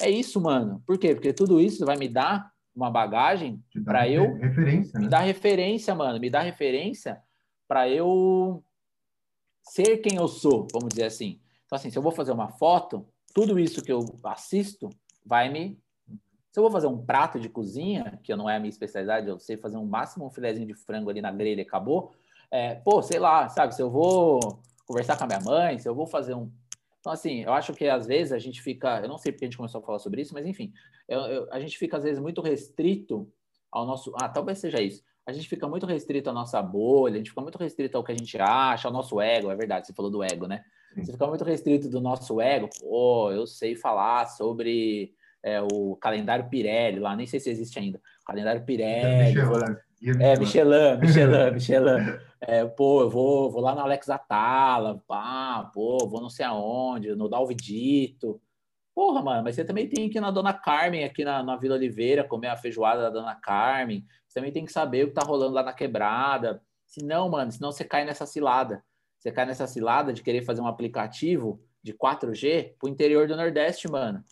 [0.00, 0.82] É isso, mano.
[0.86, 1.14] Por quê?
[1.14, 5.10] Porque tudo isso vai me dar uma bagagem para eu referência, me né?
[5.10, 7.20] dar referência, mano, me dá referência
[7.66, 8.62] para eu
[9.62, 11.40] ser quem eu sou, vamos dizer assim.
[11.66, 14.88] Então assim, se eu vou fazer uma foto, tudo isso que eu assisto
[15.26, 15.78] vai me
[16.50, 19.38] se eu vou fazer um prato de cozinha, que não é a minha especialidade, eu
[19.38, 22.12] sei fazer um máximo um filezinho de frango ali na grelha e acabou.
[22.50, 23.74] É, pô, sei lá, sabe?
[23.74, 26.50] Se eu vou conversar com a minha mãe, se eu vou fazer um,
[27.00, 29.48] então, assim, eu acho que às vezes a gente fica, eu não sei porque a
[29.48, 30.72] gente começou a falar sobre isso, mas enfim,
[31.08, 33.30] eu, eu, a gente fica às vezes muito restrito
[33.70, 34.12] ao nosso.
[34.20, 35.02] Ah, talvez seja isso.
[35.26, 38.12] A gente fica muito restrito à nossa bolha, a gente fica muito restrito ao que
[38.12, 40.64] a gente acha, ao nosso ego, é verdade, você falou do ego, né?
[40.96, 46.48] Você fica muito restrito do nosso ego, pô, eu sei falar sobre é, o calendário
[46.48, 48.00] Pirelli lá, nem sei se existe ainda.
[48.26, 49.38] Calendário Pirelli.
[50.20, 52.18] É, Michelin, Michelin, Michelin.
[52.40, 57.14] É, pô, eu vou, vou lá no Alex Atala, pá, pô, vou não sei aonde,
[57.14, 58.40] no Dalvidito.
[58.94, 61.76] Porra, mano, mas você também tem que ir na Dona Carmen, aqui na, na Vila
[61.76, 64.04] Oliveira, comer a feijoada da Dona Carmen.
[64.26, 66.62] Você também tem que saber o que tá rolando lá na quebrada.
[66.86, 68.84] Senão, mano, senão você cai nessa cilada.
[69.18, 73.88] Você cai nessa cilada de querer fazer um aplicativo de 4G pro interior do Nordeste,
[73.88, 74.24] mano.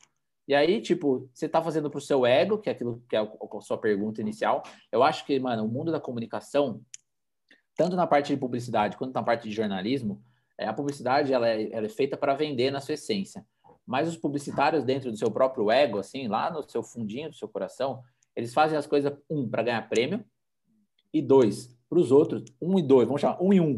[0.48, 3.60] E aí, tipo, você tá fazendo pro seu ego, que é aquilo que é a
[3.60, 4.62] sua pergunta inicial.
[4.92, 6.80] Eu acho que, mano, o mundo da comunicação,
[7.76, 10.22] tanto na parte de publicidade quanto na parte de jornalismo,
[10.58, 13.44] é, a publicidade ela é, ela é feita para vender na sua essência.
[13.86, 17.48] Mas os publicitários dentro do seu próprio ego, assim, lá no seu fundinho do seu
[17.48, 18.02] coração,
[18.34, 20.24] eles fazem as coisas, um, para ganhar prêmio,
[21.12, 23.76] e dois, para os outros, um e dois, vamos chamar um e um.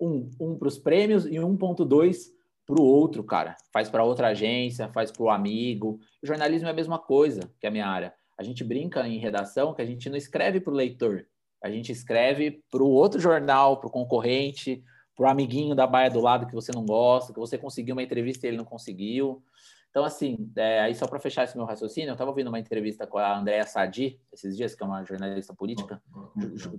[0.00, 2.32] Um, um para os prêmios e 1.2
[2.64, 3.56] para o outro, cara.
[3.72, 5.98] Faz para outra agência, faz para o amigo.
[6.22, 8.14] O jornalismo é a mesma coisa que a minha área.
[8.36, 11.26] A gente brinca em redação que a gente não escreve para o leitor,
[11.62, 14.82] a gente escreve para o outro jornal, para o concorrente,
[15.16, 18.02] para o amiguinho da baia do lado que você não gosta, que você conseguiu uma
[18.02, 19.42] entrevista e ele não conseguiu.
[19.90, 23.06] Então, assim, é, aí só para fechar esse meu raciocínio, eu estava ouvindo uma entrevista
[23.06, 26.00] com a Andréa Sadi, esses dias, que é uma jornalista política,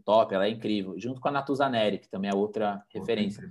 [0.05, 3.45] top, ela é incrível, junto com a Natuza Neri, que também é outra referência.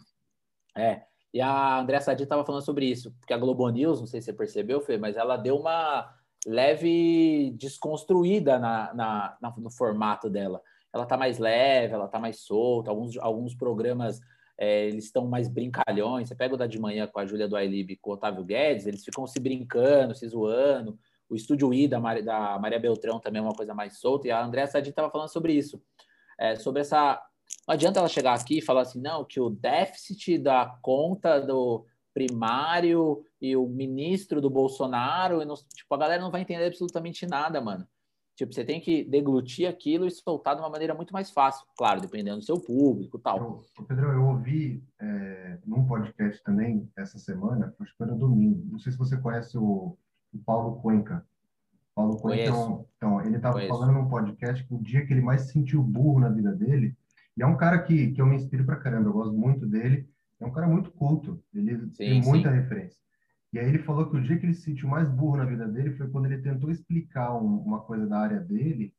[0.76, 1.02] É,
[1.34, 4.26] e a Andréa Sadi estava falando sobre isso, porque a Globo News, não sei se
[4.26, 6.14] você percebeu, Fê, mas ela deu uma
[6.46, 10.62] leve desconstruída na, na, na no formato dela.
[10.92, 14.20] Ela está mais leve, ela está mais solta, alguns, alguns programas
[14.58, 16.28] é, eles estão mais brincalhões.
[16.28, 18.86] Você pega o da de manhã com a Júlia do Ailib com o Otávio Guedes,
[18.86, 20.98] eles ficam se brincando, se zoando.
[21.30, 22.20] O Estúdio I da, Mar...
[22.22, 24.26] da Maria Beltrão também é uma coisa mais solta.
[24.26, 25.80] E a Andréa Sadi estava falando sobre isso.
[26.38, 27.22] É, sobre essa.
[27.66, 31.86] Não adianta ela chegar aqui e falar assim, não, que o déficit da conta do
[32.12, 35.54] primário e o ministro do Bolsonaro, e não...
[35.54, 37.86] tipo, a galera não vai entender absolutamente nada, mano.
[38.38, 42.00] Tipo, você tem que deglutir aquilo e soltar de uma maneira muito mais fácil, claro,
[42.00, 43.64] dependendo do seu público tal.
[43.76, 48.64] Eu, Pedro, eu ouvi é, num podcast também essa semana, acho que foi no domingo.
[48.70, 49.98] Não sei se você conhece o,
[50.32, 51.26] o Paulo Cuenca.
[51.96, 55.40] Paulo Cuenca, então, então, ele estava falando num podcast que o dia que ele mais
[55.40, 56.96] se sentiu burro na vida dele,
[57.36, 60.08] e é um cara que, que eu me inspiro pra caramba, eu gosto muito dele,
[60.38, 62.54] é um cara muito culto, ele sim, tem muita sim.
[62.54, 63.00] referência.
[63.52, 65.66] E aí ele falou que o dia que ele se sentiu mais burro na vida
[65.66, 68.94] dele foi quando ele tentou explicar um, uma coisa da área dele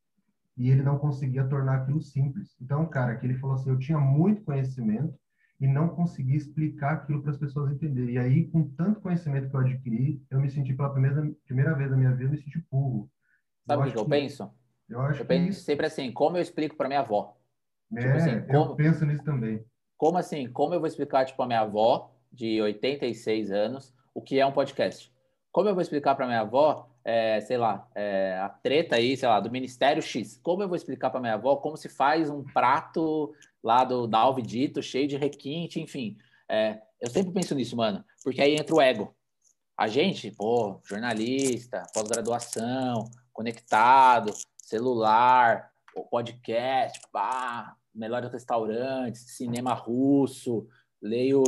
[0.56, 2.56] e ele não conseguia tornar aquilo simples.
[2.60, 5.14] Então, cara, que ele falou assim, eu tinha muito conhecimento
[5.60, 8.14] e não conseguia explicar aquilo para as pessoas entenderem.
[8.14, 11.90] E aí, com tanto conhecimento que eu adquiri, eu me senti pela primeira, primeira vez
[11.90, 13.10] na minha vida, eu me senti burro.
[13.66, 14.50] Sabe o que eu que, penso?
[14.88, 17.36] Eu, acho eu penso sempre assim, como eu explico para minha avó?
[17.94, 19.64] É, tipo assim, como, eu penso nisso também.
[19.96, 20.50] Como assim?
[20.50, 24.52] Como eu vou explicar, tipo, a minha avó, de 86 anos, o que é um
[24.52, 25.12] podcast.
[25.52, 29.28] Como eu vou explicar para minha avó, é, sei lá, é, a treta aí, sei
[29.28, 30.38] lá, do Ministério X?
[30.42, 34.18] Como eu vou explicar para minha avó como se faz um prato lá do da
[34.18, 36.16] Alvidito, cheio de requinte, enfim.
[36.48, 39.14] É, eu sempre penso nisso, mano, porque aí entra o ego.
[39.76, 45.70] A gente, pô, jornalista, pós-graduação, conectado, celular,
[46.10, 50.66] podcast, pá, melhores restaurantes, cinema russo,
[51.00, 51.42] leio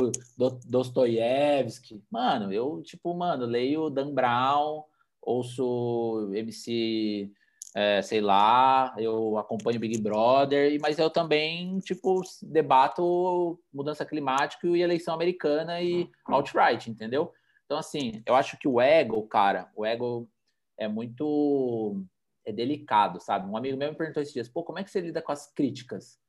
[0.65, 2.03] Dostoiévski.
[2.09, 4.83] Mano, eu, tipo, mano, leio Dan Brown,
[5.21, 7.31] ouço MC,
[7.75, 14.81] é, sei lá, eu acompanho Big Brother, mas eu também, tipo, debato mudança climática e
[14.81, 17.31] eleição americana e alt-right, entendeu?
[17.65, 20.29] Então, assim, eu acho que o ego, cara, o ego
[20.77, 22.03] é muito
[22.45, 23.49] é delicado, sabe?
[23.49, 25.47] Um amigo meu me perguntou esses dias, pô, como é que você lida com as
[25.51, 26.19] críticas?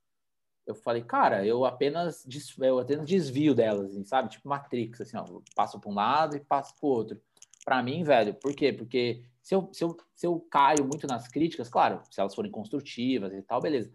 [0.67, 2.27] Eu falei, cara, eu apenas,
[2.59, 4.31] eu apenas desvio delas, assim, sabe?
[4.31, 5.25] Tipo Matrix, assim, ó,
[5.55, 7.21] passo para um lado e passo para outro.
[7.65, 8.73] Para mim, velho, por quê?
[8.73, 12.51] Porque se eu, se, eu, se eu caio muito nas críticas, claro, se elas forem
[12.51, 13.93] construtivas e tal, beleza.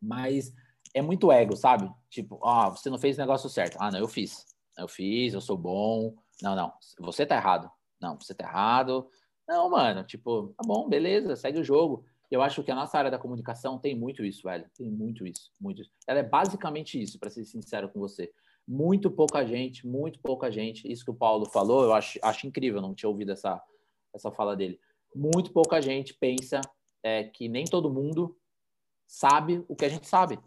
[0.00, 0.54] Mas
[0.94, 1.92] é muito ego, sabe?
[2.08, 3.76] Tipo, ah, você não fez o negócio certo.
[3.80, 4.46] Ah, não, eu fiz.
[4.76, 6.14] Eu fiz, eu sou bom.
[6.40, 7.70] Não, não, você tá errado.
[8.00, 9.08] Não, você tá errado.
[9.48, 12.04] Não, mano, tipo, tá bom, beleza, segue o jogo.
[12.32, 14.64] Eu acho que a nossa área da comunicação tem muito isso, velho.
[14.74, 15.90] Tem muito isso, muito isso.
[16.06, 18.32] Ela é basicamente isso, para ser sincero com você.
[18.66, 20.90] Muito pouca gente, muito pouca gente.
[20.90, 23.62] Isso que o Paulo falou, eu acho, acho incrível, não tinha ouvido essa,
[24.14, 24.80] essa fala dele.
[25.14, 26.62] Muito pouca gente pensa
[27.02, 28.34] é, que nem todo mundo
[29.06, 30.38] sabe o que a gente sabe.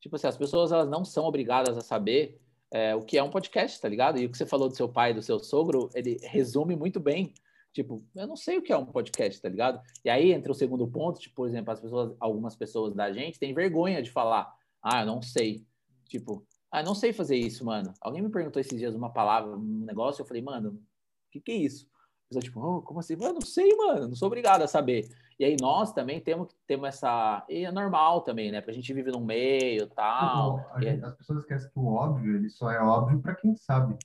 [0.00, 2.40] Tipo assim, as pessoas elas não são obrigadas a saber
[2.72, 4.18] é, o que é um podcast, tá ligado?
[4.18, 7.34] E o que você falou do seu pai do seu sogro, ele resume muito bem
[7.74, 9.82] Tipo, eu não sei o que é um podcast, tá ligado?
[10.04, 13.36] E aí entra o segundo ponto, tipo, por exemplo, as pessoas, algumas pessoas da gente
[13.36, 15.66] têm vergonha de falar, ah, eu não sei.
[16.04, 17.92] Tipo, ah, eu não sei fazer isso, mano.
[18.00, 21.50] Alguém me perguntou esses dias uma palavra, um negócio, eu falei, mano, o que, que
[21.50, 21.88] é isso?
[22.26, 23.14] A pessoa, tipo, oh, como assim?
[23.20, 25.08] Eu não sei, mano, não sou obrigado a saber.
[25.36, 27.44] E aí nós também temos que ter essa.
[27.48, 28.60] E é normal também, né?
[28.60, 30.58] Porque a gente vive num meio tal.
[30.58, 33.98] Não, gente, as pessoas esquecem que o óbvio, ele só é óbvio para quem sabe.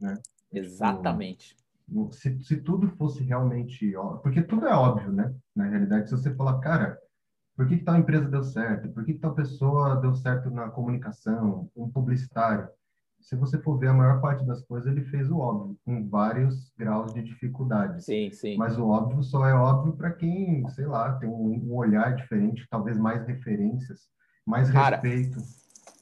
[0.00, 0.14] Né?
[0.50, 1.54] Exatamente.
[2.12, 5.34] Se, se tudo fosse realmente porque tudo é óbvio, né?
[5.54, 6.98] Na realidade, se você falar, cara,
[7.56, 8.90] por que, que tal empresa deu certo?
[8.90, 12.68] Por que, que tal pessoa deu certo na comunicação, um publicitário?
[13.22, 16.72] se você for ver a maior parte das coisas, ele fez o óbvio, com vários
[16.76, 18.04] graus de dificuldade.
[18.04, 18.56] Sim, sim.
[18.56, 22.98] Mas o óbvio só é óbvio para quem, sei lá, tem um, olhar diferente, talvez
[22.98, 24.08] mais referências,
[24.44, 25.38] mais Cara, respeito.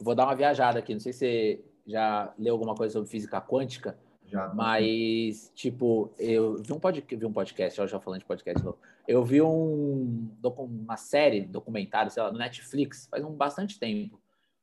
[0.00, 3.40] Vou dar uma viajada aqui, não sei se você já leu alguma coisa sobre física
[3.40, 3.96] quântica,
[4.30, 8.64] já, mas, tipo, eu vi um, pod, vi um podcast, eu já falando de podcast
[8.64, 8.78] novo.
[9.08, 14.20] Eu vi um, uma série, documentário, sei lá, no Netflix, faz um bastante tempo,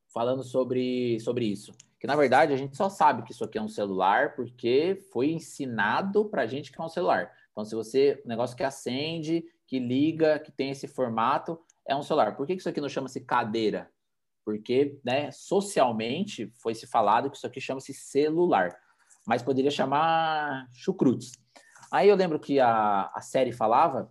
[0.08, 1.74] falando sobre, sobre isso.
[2.00, 5.32] Que, na verdade, a gente só sabe que isso aqui é um celular porque foi
[5.32, 7.34] ensinado pra gente que é um celular.
[7.52, 12.04] Então, se você, um negócio que acende, que liga, que tem esse formato, é um
[12.04, 12.38] celular.
[12.38, 13.92] Por que isso aqui não chama-se cadeira?
[14.46, 18.80] Porque, né, socialmente, foi se falado que isso aqui chama-se celular
[19.28, 21.34] mas poderia chamar chucrutes.
[21.92, 24.10] Aí eu lembro que a, a série falava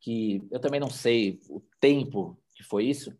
[0.00, 3.16] que eu também não sei o tempo que foi isso,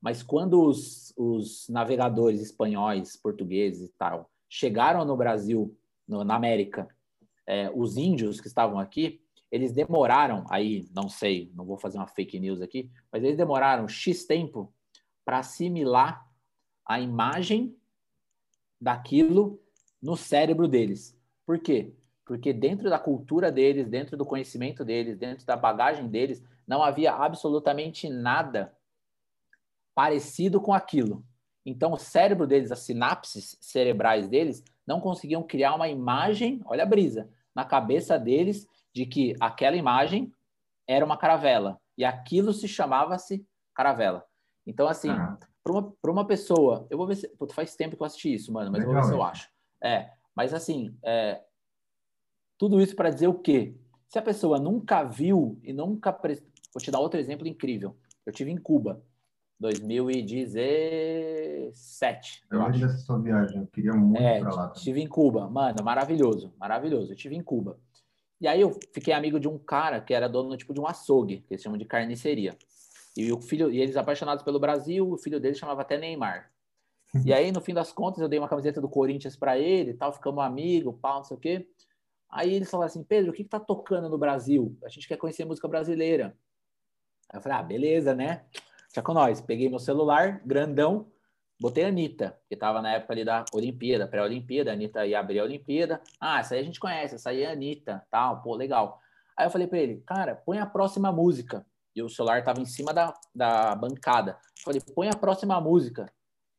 [0.00, 5.74] mas quando os, os navegadores espanhóis, portugueses e tal chegaram no Brasil,
[6.06, 6.86] no, na América,
[7.46, 12.06] é, os índios que estavam aqui, eles demoraram, aí não sei, não vou fazer uma
[12.06, 14.72] fake news aqui, mas eles demoraram X tempo
[15.24, 16.28] para assimilar
[16.84, 17.74] a imagem
[18.78, 19.63] daquilo
[20.04, 21.18] no cérebro deles.
[21.46, 21.94] Por quê?
[22.26, 27.12] Porque dentro da cultura deles, dentro do conhecimento deles, dentro da bagagem deles, não havia
[27.12, 28.76] absolutamente nada
[29.94, 31.24] parecido com aquilo.
[31.64, 36.86] Então, o cérebro deles, as sinapses cerebrais deles, não conseguiam criar uma imagem, olha a
[36.86, 40.30] brisa, na cabeça deles de que aquela imagem
[40.86, 44.22] era uma caravela e aquilo se chamava-se caravela.
[44.66, 45.38] Então, assim, ah.
[45.62, 47.28] para uma, uma pessoa, eu vou ver se.
[47.28, 49.22] Puta, faz tempo que eu assisti isso, mano, mas Legal, eu vou ver se eu
[49.22, 49.53] acho.
[49.82, 51.42] É, mas assim, é,
[52.58, 53.76] tudo isso para dizer o quê?
[54.08, 56.12] Se a pessoa nunca viu e nunca.
[56.12, 56.42] Pre...
[56.72, 57.94] Vou te dar outro exemplo incrível.
[58.24, 59.02] Eu tive em Cuba,
[59.60, 62.44] 2017.
[62.50, 64.72] Eu lembro dessa sua viagem, eu queria muito é, para lá.
[64.74, 67.10] Estive em Cuba, mano, maravilhoso, maravilhoso.
[67.10, 67.78] Eu estive em Cuba.
[68.40, 71.44] E aí eu fiquei amigo de um cara que era dono tipo de um açougue,
[71.46, 72.56] que eles chamam de carniceria.
[73.16, 76.50] E o filho, e eles apaixonados pelo Brasil, o filho dele chamava até Neymar.
[77.24, 79.94] E aí, no fim das contas, eu dei uma camiseta do Corinthians para ele e
[79.94, 81.68] tal, ficamos amigos, pau, não sei o quê.
[82.30, 84.76] Aí eles falaram assim, Pedro, o que, que tá tocando no Brasil?
[84.84, 86.36] A gente quer conhecer música brasileira.
[87.32, 88.44] Aí eu falei, ah, beleza, né?
[88.92, 89.40] Já com nós.
[89.40, 91.06] Peguei meu celular, grandão,
[91.60, 95.38] botei a Anitta, que tava na época ali da Olimpíada, pré-Olimpíada, a Anitta ia abrir
[95.38, 96.00] a Olimpíada.
[96.20, 98.98] Ah, essa aí a gente conhece, essa aí é a Anitta, tal, pô, legal.
[99.36, 101.64] Aí eu falei para ele, cara, põe a próxima música.
[101.94, 104.32] E o celular tava em cima da, da bancada.
[104.58, 106.12] Eu falei, põe a próxima música.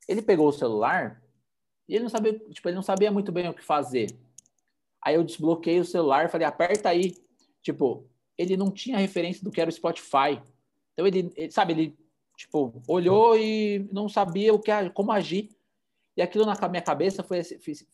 [0.07, 1.21] Ele pegou o celular
[1.87, 4.07] e ele não sabia, tipo, ele não sabia muito bem o que fazer.
[5.01, 7.15] Aí eu desbloqueei o celular, falei, aperta aí.
[7.61, 10.41] Tipo, ele não tinha referência do que era o Spotify.
[10.93, 11.97] Então ele, ele sabe, ele
[12.35, 15.49] tipo, olhou e não sabia o que como agir.
[16.17, 17.41] E aquilo na minha cabeça foi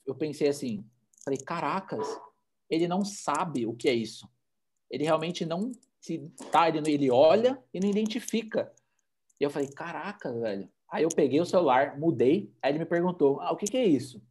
[0.06, 0.86] eu pensei assim,
[1.24, 2.08] falei, caracas,
[2.70, 4.30] ele não sabe o que é isso.
[4.90, 6.20] Ele realmente não se
[6.52, 8.72] tá, ele, ele olha e não identifica.
[9.40, 10.70] E eu falei, caraca, velho.
[10.92, 13.86] Aí eu peguei o celular, mudei, aí ele me perguntou, ah, o que, que é
[13.86, 14.22] isso?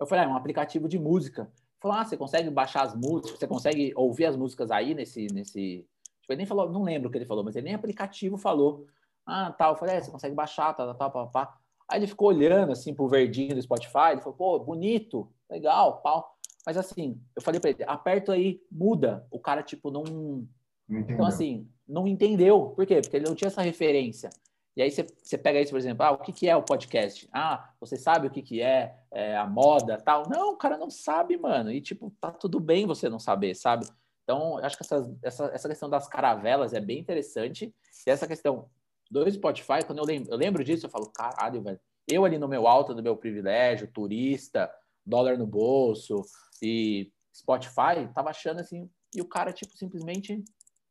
[0.00, 1.52] Eu falei, ah, é um aplicativo de música.
[1.78, 5.26] Falou, ah, você consegue baixar as músicas, você consegue ouvir as músicas aí nesse...
[5.26, 5.86] nesse...
[6.22, 8.86] Tipo, ele nem falou, não lembro o que ele falou, mas ele nem aplicativo falou.
[9.26, 9.72] Ah, tal.
[9.72, 11.54] Eu falei, é, você consegue baixar, tal, tal, tal, pá.
[11.86, 16.38] Aí ele ficou olhando, assim, pro verdinho do Spotify, ele falou, pô, bonito, legal, pau.
[16.64, 19.26] Mas assim, eu falei para ele, aperta aí, muda.
[19.30, 20.04] O cara, tipo, não...
[20.04, 22.72] não então, assim, não entendeu.
[22.76, 23.00] Por quê?
[23.02, 24.30] Porque ele não tinha essa referência.
[24.76, 27.28] E aí você, você pega isso, por exemplo, ah, o que, que é o podcast?
[27.32, 30.28] Ah, você sabe o que, que é, é a moda tal?
[30.28, 31.70] Não, o cara não sabe, mano.
[31.70, 33.86] E, tipo, tá tudo bem você não saber, sabe?
[34.22, 37.74] Então, acho que essa, essa, essa questão das caravelas é bem interessante.
[38.06, 38.70] E essa questão
[39.10, 41.80] do Spotify, quando eu lembro, eu lembro disso, eu falo, caralho, velho.
[42.06, 44.70] Eu ali no meu alto do meu privilégio, turista,
[45.04, 46.22] dólar no bolso
[46.62, 50.42] e Spotify, tava achando assim, e o cara, tipo, simplesmente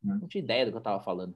[0.03, 1.35] não tinha ideia do que eu tava falando.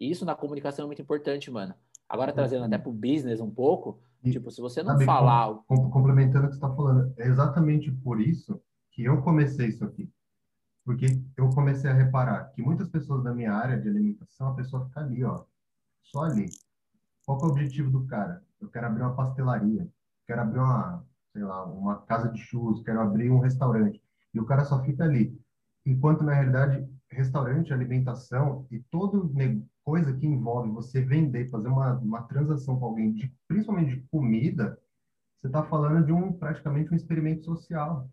[0.00, 1.74] E isso na comunicação é muito importante, mano.
[2.08, 5.54] Agora, trazendo até pro business um pouco, e, tipo, se você não sabe, falar...
[5.66, 10.10] Complementando o que você está falando, é exatamente por isso que eu comecei isso aqui.
[10.84, 14.86] Porque eu comecei a reparar que muitas pessoas da minha área de alimentação, a pessoa
[14.86, 15.44] fica ali, ó,
[16.02, 16.46] só ali.
[17.24, 18.42] Qual é o objetivo do cara?
[18.60, 19.86] Eu quero abrir uma pastelaria,
[20.26, 24.02] quero abrir uma, sei lá, uma casa de churros, quero abrir um restaurante.
[24.34, 25.38] E o cara só fica ali.
[25.86, 29.28] Enquanto, na realidade, restaurante, alimentação e todo
[29.84, 34.78] coisa que envolve você vender, fazer uma, uma transação com alguém, de, principalmente de comida,
[35.40, 38.08] você está falando de um praticamente um experimento social.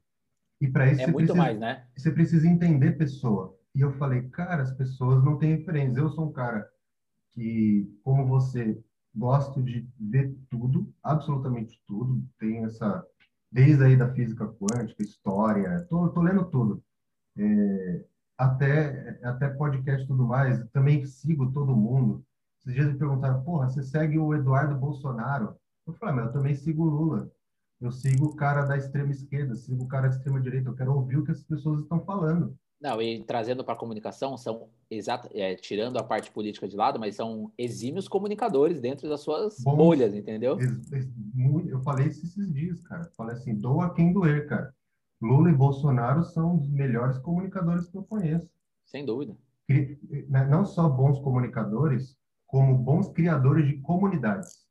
[0.61, 1.87] E para isso é você, muito precisa, mais, né?
[1.95, 3.55] você precisa entender pessoa.
[3.75, 5.99] E eu falei, cara, as pessoas não têm referência.
[5.99, 6.67] Eu sou um cara
[7.33, 8.81] que, como você,
[9.15, 12.23] gosto de ver tudo, absolutamente tudo.
[12.39, 13.05] Tenho essa,
[13.51, 16.83] desde aí da física quântica, história, tô, tô lendo tudo.
[17.37, 18.05] É,
[18.37, 20.63] até, até podcast e tudo mais.
[20.71, 22.23] Também sigo todo mundo.
[22.59, 25.55] Esses dias me perguntaram, porra, você segue o Eduardo Bolsonaro?
[25.87, 27.31] Eu falei, mas eu também sigo o Lula.
[27.79, 30.69] Eu sigo o cara da extrema esquerda, sigo o cara da extrema direita.
[30.69, 32.57] Eu quero ouvir o que as pessoas estão falando.
[32.79, 36.99] Não, e trazendo para a comunicação, são exata, é, tirando a parte política de lado,
[36.99, 40.57] mas são exímios comunicadores dentro das suas Bom, bolhas, entendeu?
[41.67, 43.09] Eu falei isso esses dias, cara.
[43.15, 44.73] Falei assim, doa quem doer, cara.
[45.21, 48.49] Lula e Bolsonaro são os melhores comunicadores que eu conheço.
[48.85, 49.35] Sem dúvida.
[49.67, 54.65] Né, não só bons comunicadores, como bons criadores de comunidades.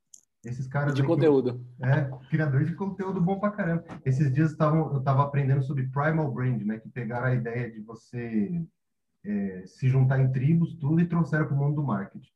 [0.44, 1.61] Esses caras de conteúdo.
[1.80, 3.84] é, criadores de conteúdo bom pra caramba.
[4.05, 6.78] Esses dias eu estava aprendendo sobre primal brand, né?
[6.78, 8.64] Que pegaram a ideia de você
[9.24, 12.30] é, se juntar em tribos, tudo, e trouxeram para o mundo do marketing.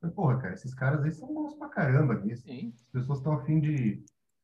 [0.00, 2.14] Mas, porra, cara, esses caras aí são bons pra caramba.
[2.14, 2.42] As
[2.90, 4.02] pessoas estão afim de,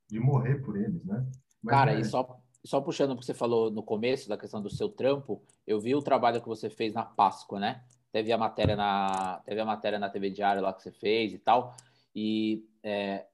[0.09, 1.27] de morrer por eles, né?
[1.63, 2.01] Mas, cara, é...
[2.01, 5.41] e só, só puxando o que você falou no começo da questão do seu trampo,
[5.67, 7.85] eu vi o trabalho que você fez na Páscoa, né?
[8.11, 11.39] Teve a matéria na, teve a matéria na TV Diário lá que você fez e
[11.39, 11.77] tal.
[12.15, 13.27] E é,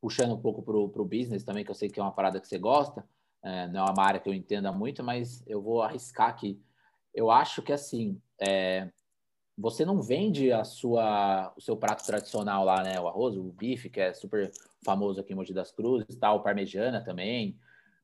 [0.00, 2.48] puxando um pouco para o business também, que eu sei que é uma parada que
[2.48, 3.06] você gosta,
[3.42, 6.60] é, não é uma área que eu entenda muito, mas eu vou arriscar aqui.
[7.12, 8.90] Eu acho que assim, é,
[9.56, 13.00] você não vende a sua, o seu prato tradicional lá, né?
[13.00, 14.50] O arroz, o bife, que é super
[14.84, 17.56] famoso aqui em Mogi das Cruzes, tal, parmejana também.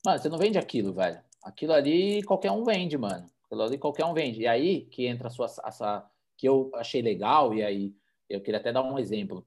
[0.05, 1.20] Mano, você não vende aquilo, velho.
[1.42, 3.26] Aquilo ali qualquer um vende, mano.
[3.44, 4.42] Aquilo ali qualquer um vende.
[4.42, 7.94] E aí que entra a sua, essa, que eu achei legal, e aí
[8.28, 9.46] eu queria até dar um exemplo.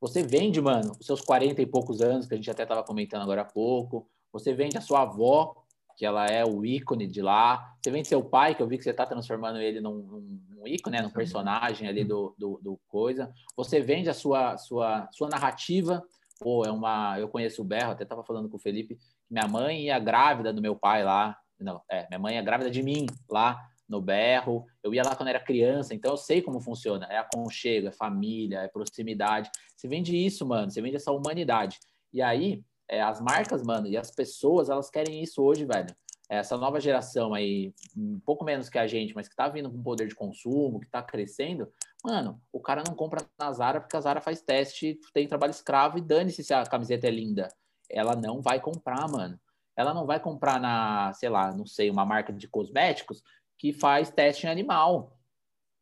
[0.00, 3.22] Você vende, mano, os seus 40 e poucos anos, que a gente até estava comentando
[3.22, 4.08] agora há pouco.
[4.32, 5.64] Você vende a sua avó,
[5.96, 7.74] que ela é o ícone de lá.
[7.82, 10.96] Você vende seu pai, que eu vi que você está transformando ele num, num, ícone,
[10.96, 11.02] né?
[11.02, 13.32] num personagem ali do, do, do, coisa.
[13.56, 16.04] Você vende a sua, sua, sua narrativa.
[16.38, 17.18] Pô, é uma.
[17.18, 18.96] Eu conheço o Berro, até estava falando com o Felipe,
[19.30, 21.36] minha mãe ia grávida do meu pai lá.
[21.58, 23.58] Não, é, minha mãe é grávida de mim lá
[23.88, 24.66] no berro.
[24.82, 27.06] Eu ia lá quando era criança, então eu sei como funciona.
[27.10, 29.50] É aconchego, é família, é proximidade.
[29.76, 30.70] Você vende isso, mano.
[30.70, 31.78] Você vende essa humanidade.
[32.12, 35.94] E aí, é, as marcas, mano, e as pessoas, elas querem isso hoje, velho.
[36.28, 39.82] Essa nova geração aí, um pouco menos que a gente, mas que tá vindo com
[39.82, 41.72] poder de consumo, que tá crescendo,
[42.04, 45.96] mano, o cara não compra na Zara porque a Zara faz teste, tem trabalho escravo
[45.96, 47.48] e dane-se se a camiseta é linda.
[47.90, 49.38] Ela não vai comprar, mano.
[49.76, 53.22] Ela não vai comprar na, sei lá, não sei, uma marca de cosméticos
[53.56, 55.16] que faz teste em animal.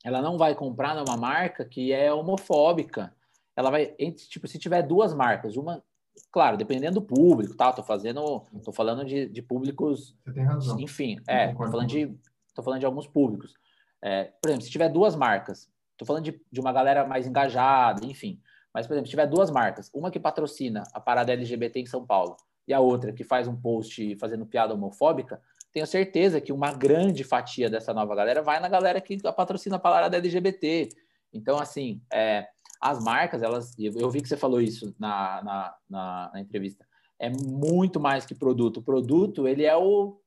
[0.04, 3.14] Ela não vai comprar numa marca que é homofóbica.
[3.56, 3.86] Ela vai,
[4.28, 5.82] tipo, se tiver duas marcas, uma,
[6.30, 7.72] claro, dependendo do público, tá?
[7.72, 10.14] Tô fazendo, tô falando de, de públicos.
[10.24, 10.78] Você tem razão.
[10.78, 12.14] Enfim, é, tô falando de,
[12.54, 13.54] tô falando de alguns públicos.
[14.02, 18.04] É, por exemplo, se tiver duas marcas, tô falando de, de uma galera mais engajada,
[18.04, 18.40] enfim.
[18.76, 22.04] Mas, por exemplo, se tiver duas marcas, uma que patrocina a parada LGBT em São
[22.04, 22.36] Paulo
[22.68, 25.40] e a outra que faz um post fazendo piada homofóbica,
[25.72, 29.78] tenho certeza que uma grande fatia dessa nova galera vai na galera que patrocina a
[29.78, 30.90] palavra LGBT.
[31.32, 32.48] Então, assim, é,
[32.78, 33.74] as marcas, elas.
[33.78, 36.86] Eu vi que você falou isso na, na, na, na entrevista.
[37.18, 38.80] É muito mais que produto.
[38.80, 40.20] O produto, ele é o.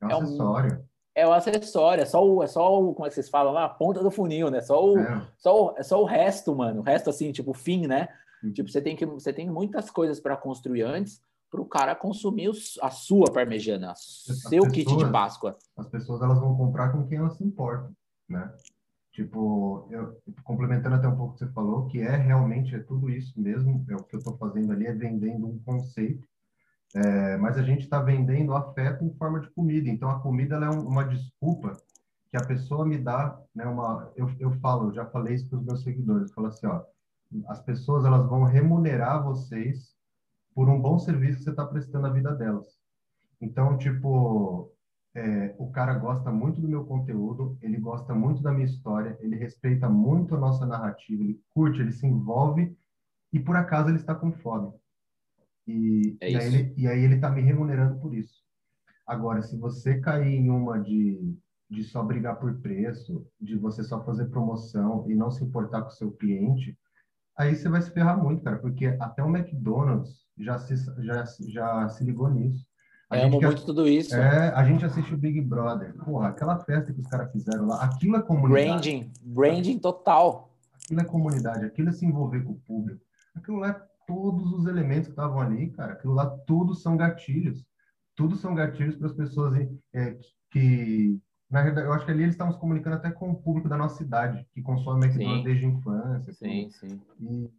[0.00, 0.88] É, um acessório.
[1.16, 3.64] É o acessório, é só o, é só o, como é que vocês falam lá?
[3.64, 4.60] A ponta do funil, né?
[4.60, 5.26] Só o, é.
[5.38, 6.80] Só o, é só o resto, mano.
[6.80, 8.06] O resto, assim, tipo, o fim, né?
[8.44, 8.52] Uhum.
[8.52, 12.50] Tipo, você tem, que, você tem muitas coisas para construir antes para o cara consumir
[12.82, 15.56] a sua parmegiana, seu pessoas, kit de Páscoa.
[15.76, 17.92] As pessoas elas vão comprar com quem elas se importam,
[18.28, 18.52] né?
[19.12, 23.08] Tipo, eu, complementando até um pouco o que você falou, que é realmente é tudo
[23.08, 26.28] isso mesmo, é o que eu estou fazendo ali, é vendendo um conceito,
[26.94, 29.88] é, mas a gente está vendendo afeto em forma de comida.
[29.88, 31.72] Então, a comida é uma desculpa
[32.30, 33.64] que a pessoa me dá, né?
[33.66, 36.82] Uma, eu, eu falo, eu já falei isso para os meus seguidores, falo assim, ó,
[37.48, 39.94] as pessoas elas vão remunerar vocês
[40.54, 42.66] por um bom serviço que você está prestando à vida delas.
[43.40, 44.72] Então, tipo,
[45.14, 49.36] é, o cara gosta muito do meu conteúdo, ele gosta muito da minha história, ele
[49.36, 52.76] respeita muito a nossa narrativa, ele curte, ele se envolve
[53.32, 54.72] e por acaso ele está com fome.
[55.66, 58.44] E, é e, aí, ele, e aí ele está me remunerando por isso.
[59.06, 61.36] Agora, se você cair em uma de,
[61.70, 65.88] de só brigar por preço, de você só fazer promoção e não se importar com
[65.88, 66.76] o seu cliente,
[67.36, 71.88] aí você vai se ferrar muito, cara, porque até o McDonald's já se, já, já
[71.88, 72.66] se ligou nisso.
[73.08, 74.16] A gente muito tudo isso.
[74.16, 75.94] É, a gente assiste o Big Brother.
[75.94, 78.90] Porra, aquela festa que os caras fizeram lá, aquilo é comunidade.
[78.90, 80.50] Branding, branding total.
[80.74, 83.00] Aquilo é comunidade, aquilo é se envolver com o público.
[83.34, 85.92] Aquilo lá é todos os elementos que estavam ali, cara.
[85.92, 87.64] Aquilo lá tudo são gatilhos.
[88.14, 89.54] Tudo são gatilhos para as pessoas
[89.94, 90.16] é,
[90.50, 91.18] que,
[91.50, 93.76] na verdade, eu acho que ali eles estavam se comunicando até com o público da
[93.76, 96.32] nossa cidade, que consome McDonald's desde a infância.
[96.32, 97.00] Sim, sim.
[97.20, 97.50] E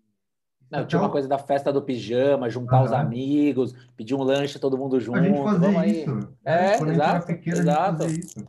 [0.72, 4.78] Não, tinha uma coisa da festa do pijama, juntar os amigos, pedir um lanche todo
[4.78, 5.20] mundo junto.
[5.20, 6.02] A gente fazia vamos aí.
[6.02, 6.30] isso.
[6.44, 8.06] É, é exato, pequeno, exato.
[8.06, 8.48] Isso.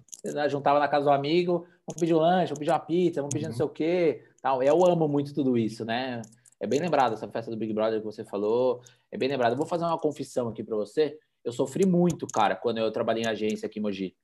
[0.48, 3.44] Juntava na casa do amigo, vamos pedir um lanche, vamos pedir uma pizza, vamos pedir
[3.46, 3.50] uhum.
[3.50, 4.24] não sei o quê.
[4.40, 4.62] Tal.
[4.62, 6.22] Eu amo muito tudo isso, né?
[6.60, 8.82] É bem lembrado essa festa do Big Brother que você falou.
[9.10, 9.52] É bem lembrado.
[9.52, 11.18] Eu vou fazer uma confissão aqui para você.
[11.44, 14.16] Eu sofri muito, cara, quando eu trabalhei em agência aqui em Mogi.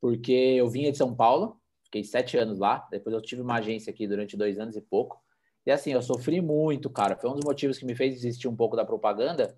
[0.00, 2.86] Porque eu vinha de São Paulo, fiquei sete anos lá.
[2.90, 5.22] Depois eu tive uma agência aqui durante dois anos e pouco.
[5.66, 7.16] E assim, eu sofri muito, cara.
[7.16, 9.56] Foi um dos motivos que me fez desistir um pouco da propaganda.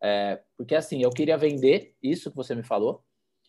[0.00, 3.04] É, porque assim, eu queria vender isso que você me falou.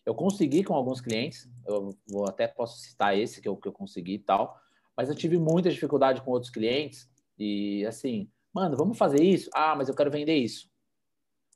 [0.06, 1.48] Eu consegui com alguns clientes.
[1.66, 4.56] Eu vou até posso citar esse que eu, que eu consegui e tal.
[4.96, 7.08] Mas eu tive muita dificuldade com outros clientes.
[7.38, 9.50] E assim, mano, vamos fazer isso?
[9.54, 10.68] Ah, mas eu quero vender isso.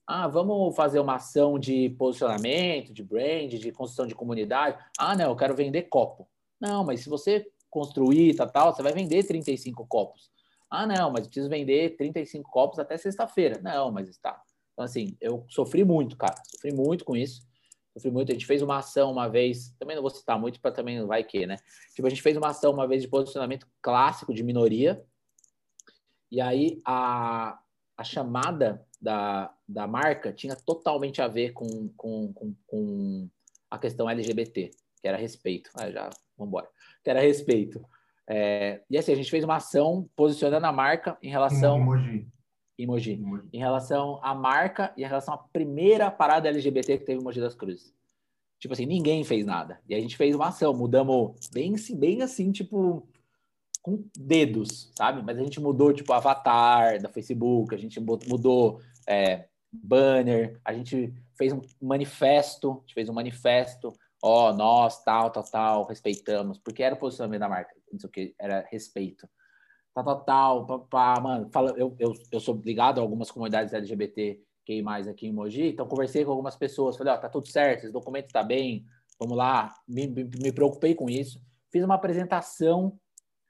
[0.07, 4.83] Ah, vamos fazer uma ação de posicionamento, de brand, de construção de comunidade.
[4.99, 6.26] Ah, não, eu quero vender copo.
[6.61, 10.31] Não, mas se você construir, tal, tal, você vai vender 35 copos.
[10.70, 13.61] Ah, não, mas preciso vender 35 copos até sexta-feira.
[13.62, 14.43] Não, mas está.
[14.72, 16.35] Então, assim, eu sofri muito, cara.
[16.47, 17.43] Sofri muito com isso.
[17.95, 18.31] Sofri muito.
[18.31, 21.07] A gente fez uma ação uma vez, também não vou citar muito para também não
[21.07, 21.57] vai que, né?
[21.95, 25.05] Tipo, a gente fez uma ação uma vez de posicionamento clássico de minoria.
[26.31, 27.59] E aí a,
[27.97, 33.29] a chamada da, da marca tinha totalmente a ver com, com, com, com
[33.70, 34.70] a questão LGBT,
[35.01, 35.70] que era respeito.
[35.74, 36.68] Ah, já, vamos embora
[37.09, 37.83] que era respeito.
[38.29, 41.79] É, e assim, a gente fez uma ação posicionando a marca em relação.
[41.79, 42.29] Emoji.
[42.79, 43.12] Emoji.
[43.12, 43.49] Emoji.
[43.51, 47.41] Em relação à marca e em relação à primeira parada LGBT que teve em Mogi
[47.41, 47.95] das Cruzes.
[48.59, 49.81] Tipo assim, ninguém fez nada.
[49.89, 53.09] E a gente fez uma ação, mudamos bem, bem assim, tipo,
[53.89, 55.22] com dedos, sabe?
[55.22, 61.14] Mas a gente mudou, tipo, avatar da Facebook, a gente mudou é, banner, a gente
[61.36, 66.59] fez um manifesto, a gente fez um manifesto ó, oh, nós, tal, tal, tal, respeitamos,
[66.59, 69.28] porque era o posicionamento da marca, não sei o que, era respeito.
[69.95, 74.82] Tal, tal, tal, mano, fala, eu, eu, eu sou ligado a algumas comunidades LGBT que
[74.82, 77.84] mais aqui em Mogi, então conversei com algumas pessoas, falei, ó, oh, tá tudo certo,
[77.84, 78.84] esse documento tá bem,
[79.18, 82.99] vamos lá, me, me, me preocupei com isso, fiz uma apresentação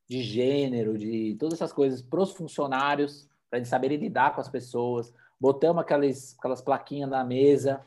[0.09, 4.48] de gênero, de todas essas coisas para os funcionários, para eles saberem lidar com as
[4.48, 7.80] pessoas, botamos aquelas, aquelas plaquinhas na mesa,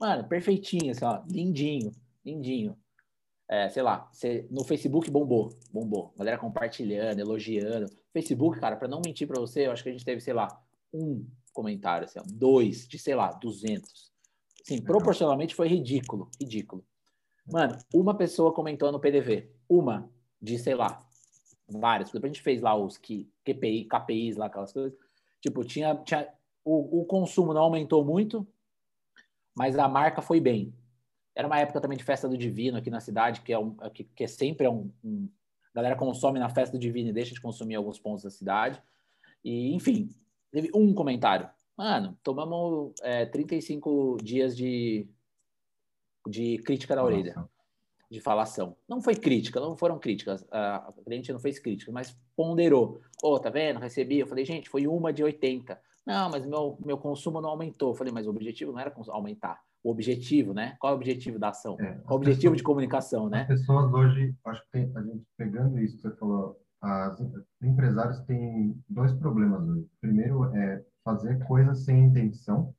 [0.00, 1.92] mano, perfeitinho, assim, ó, lindinho
[2.24, 2.76] lindinho.
[3.48, 6.14] É, sei lá, você, no Facebook bombou, bombou.
[6.16, 7.86] Galera compartilhando, elogiando.
[8.12, 10.48] Facebook, cara, para não mentir para você, eu acho que a gente teve, sei lá,
[10.94, 14.10] um comentário, assim, ó, dois de, sei lá, 200.
[14.62, 16.84] Sim, proporcionalmente foi ridículo, ridículo.
[17.50, 20.08] Mano, uma pessoa comentou no PDV, uma
[20.40, 21.04] de, sei lá,
[21.78, 22.10] várias.
[22.10, 24.92] Depois a gente fez lá os QPI, KPIs lá, aquelas coisas.
[25.40, 26.28] Tipo, tinha, tinha
[26.64, 28.46] o, o consumo não aumentou muito,
[29.54, 30.74] mas a marca foi bem.
[31.34, 34.04] Era uma época também de festa do divino aqui na cidade, que é, um, que,
[34.04, 35.28] que é sempre é um, um,
[35.72, 38.82] A galera consome na festa do divino e deixa de consumir alguns pontos da cidade.
[39.44, 40.10] E, enfim,
[40.50, 41.48] teve um comentário.
[41.76, 45.08] Mano, tomamos é, 35 dias de,
[46.28, 47.48] de crítica na orelha.
[48.10, 48.76] De falação.
[48.88, 50.44] Não foi crítica, não foram críticas.
[50.50, 53.00] A cliente não fez crítica, mas ponderou.
[53.22, 53.78] Ô, oh, tá vendo?
[53.78, 54.18] Recebi.
[54.18, 55.80] Eu falei, gente, foi uma de 80.
[56.04, 57.90] Não, mas meu, meu consumo não aumentou.
[57.90, 60.76] Eu falei, mas o objetivo não era aumentar o objetivo, né?
[60.78, 61.76] Qual é o objetivo da ação?
[61.80, 63.42] É, Qual o objetivo pessoas, de comunicação, né?
[63.42, 67.18] As pessoas hoje, acho que tem, a gente pegando isso que você falou, as
[67.62, 69.86] empresários têm dois problemas hoje.
[70.00, 72.74] Primeiro é fazer coisas sem intenção,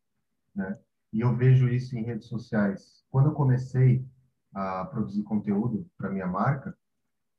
[0.55, 0.77] né?
[1.13, 3.03] E eu vejo isso em redes sociais.
[3.09, 4.05] Quando eu comecei
[4.53, 6.75] a produzir conteúdo para minha marca,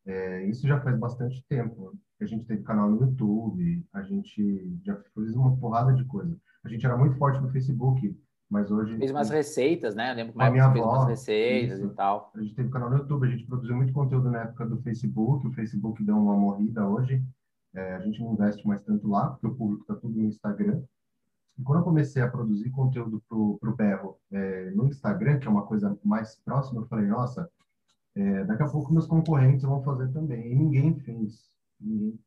[0.06, 1.92] é, isso já faz bastante tempo.
[2.20, 6.36] A gente teve canal no YouTube, a gente já fez uma porrada de coisa.
[6.64, 8.16] A gente era muito forte no Facebook,
[8.48, 8.96] mas hoje.
[8.96, 10.12] Fez umas receitas, né?
[10.12, 11.88] Eu lembro que a minha fez avó, umas receitas isso.
[11.88, 12.30] e tal.
[12.34, 15.46] A gente teve canal no YouTube, a gente produziu muito conteúdo na época do Facebook.
[15.46, 17.24] O Facebook deu uma morrida hoje.
[17.74, 20.82] É, a gente não investe mais tanto lá, porque o público está tudo no Instagram.
[21.64, 25.66] Quando eu comecei a produzir conteúdo para o Berro é, no Instagram, que é uma
[25.66, 27.48] coisa mais próxima, eu falei, nossa,
[28.14, 30.50] é, daqui a pouco meus concorrentes vão fazer também.
[30.50, 31.50] E ninguém fez.
[31.80, 32.18] Ninguém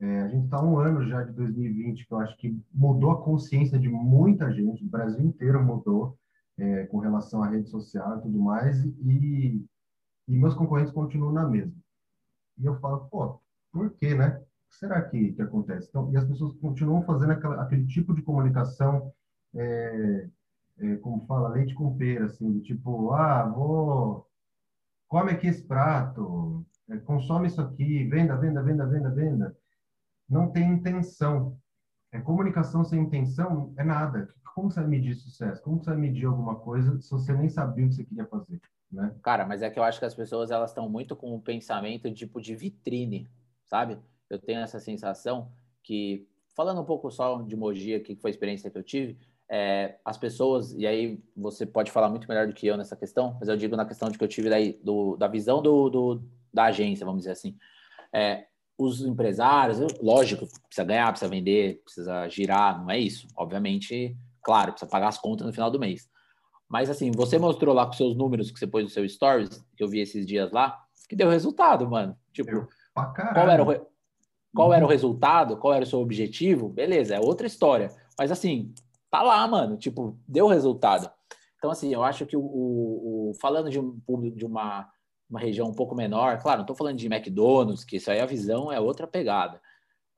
[0.00, 3.22] é, a gente está um ano já de 2020 que eu acho que mudou a
[3.22, 6.18] consciência de muita gente, o Brasil inteiro mudou
[6.56, 9.62] é, com relação à rede social e tudo mais, e,
[10.26, 11.74] e meus concorrentes continuam na mesma.
[12.58, 13.40] E eu falo, pô,
[13.70, 14.42] por quê, né?
[14.70, 15.88] Será que, que acontece?
[15.88, 19.12] Então, e as pessoas continuam fazendo aquela, aquele tipo de comunicação,
[19.54, 20.28] é,
[20.78, 24.26] é, como fala, leite com pera, assim, tipo, ah, vou,
[25.08, 29.56] come aqui esse prato, é, consome isso aqui, venda, venda, venda, venda, venda
[30.30, 31.58] não tem intenção.
[32.12, 34.32] É, comunicação sem intenção é nada.
[34.54, 35.62] Como você vai medir sucesso?
[35.62, 38.60] Como você vai medir alguma coisa se você nem sabia o que você queria fazer?
[38.90, 39.14] Né?
[39.22, 42.12] Cara, mas é que eu acho que as pessoas elas estão muito com o pensamento
[42.12, 43.28] tipo de vitrine,
[43.64, 43.98] sabe?
[44.30, 45.50] Eu tenho essa sensação
[45.82, 46.26] que
[46.56, 49.18] falando um pouco só de Mogi aqui, que foi a experiência que eu tive,
[49.48, 53.36] é, as pessoas, e aí você pode falar muito melhor do que eu nessa questão,
[53.40, 56.22] mas eu digo na questão de que eu tive daí, do, da visão do, do,
[56.54, 57.56] da agência, vamos dizer assim.
[58.12, 58.46] É,
[58.78, 63.26] os empresários, lógico, precisa ganhar, precisa vender, precisa girar, não é isso.
[63.36, 66.08] Obviamente, claro, precisa pagar as contas no final do mês.
[66.68, 69.82] Mas assim, você mostrou lá com seus números que você pôs no seu stories, que
[69.82, 72.16] eu vi esses dias lá, que deu resultado, mano.
[72.32, 73.86] Tipo, qual era, o,
[74.54, 75.56] qual era o resultado?
[75.56, 76.68] Qual era o seu objetivo?
[76.68, 77.90] Beleza, é outra história.
[78.18, 78.74] Mas assim,
[79.10, 79.76] tá lá, mano.
[79.76, 81.10] Tipo, deu resultado.
[81.56, 84.88] Então, assim, eu acho que o, o, o falando de um público, de uma
[85.30, 88.26] uma região um pouco menor, claro, não estou falando de McDonald's, que isso aí a
[88.26, 89.62] visão é outra pegada.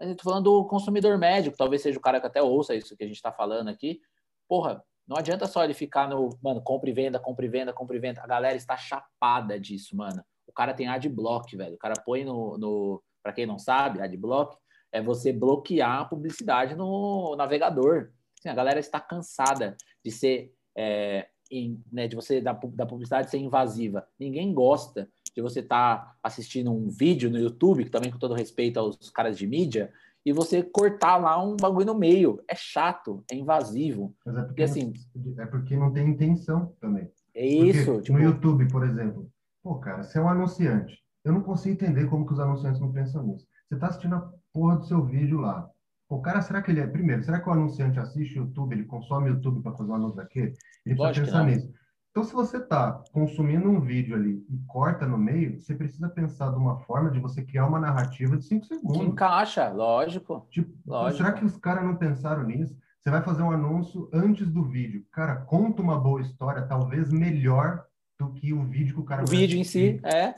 [0.01, 2.97] Mas estou falando do consumidor médio, que talvez seja o cara que até ouça isso
[2.97, 4.01] que a gente está falando aqui.
[4.49, 7.95] Porra, não adianta só ele ficar no, mano, compra e venda, compra e venda, compra
[7.95, 8.23] e venda.
[8.23, 10.25] A galera está chapada disso, mano.
[10.47, 11.75] O cara tem adblock, velho.
[11.75, 14.57] O cara põe no, no para quem não sabe, adblock
[14.93, 18.11] é você bloquear a publicidade no navegador.
[18.39, 23.31] Assim, a galera está cansada de ser é, em, né, de você da, da publicidade
[23.31, 24.07] ser invasiva.
[24.19, 28.35] Ninguém gosta de você estar tá assistindo um vídeo no YouTube, que também com todo
[28.35, 29.91] respeito aos caras de mídia,
[30.25, 32.43] e você cortar lá um bagulho no meio.
[32.47, 34.15] É chato, é invasivo.
[34.25, 34.93] Mas é porque, assim,
[35.39, 37.11] é porque não tem intenção também.
[37.35, 38.01] É isso.
[38.03, 38.19] Tipo...
[38.19, 39.29] No YouTube, por exemplo,
[39.63, 41.02] pô, cara, você é um anunciante.
[41.25, 43.47] Eu não consigo entender como que os anunciantes não pensam nisso.
[43.69, 45.69] Você está assistindo a porra do seu vídeo lá.
[46.09, 46.87] O cara, será que ele é.
[46.87, 50.53] Primeiro, será que o anunciante assiste YouTube, ele consome YouTube para fazer um anúncio daquele?
[50.85, 51.73] Ele precisa pensar nisso.
[52.11, 56.51] Então, se você está consumindo um vídeo ali e corta no meio, você precisa pensar
[56.51, 58.99] de uma forma de você criar uma narrativa de cinco segundos.
[58.99, 60.47] Que encaixa, lógico.
[60.51, 61.17] Tipo, lógico.
[61.17, 62.77] será que os caras não pensaram nisso?
[63.01, 65.07] Você vai fazer um anúncio antes do vídeo.
[65.11, 67.83] Cara, conta uma boa história, talvez melhor
[68.19, 70.35] do que o vídeo que o cara O vídeo em si, é.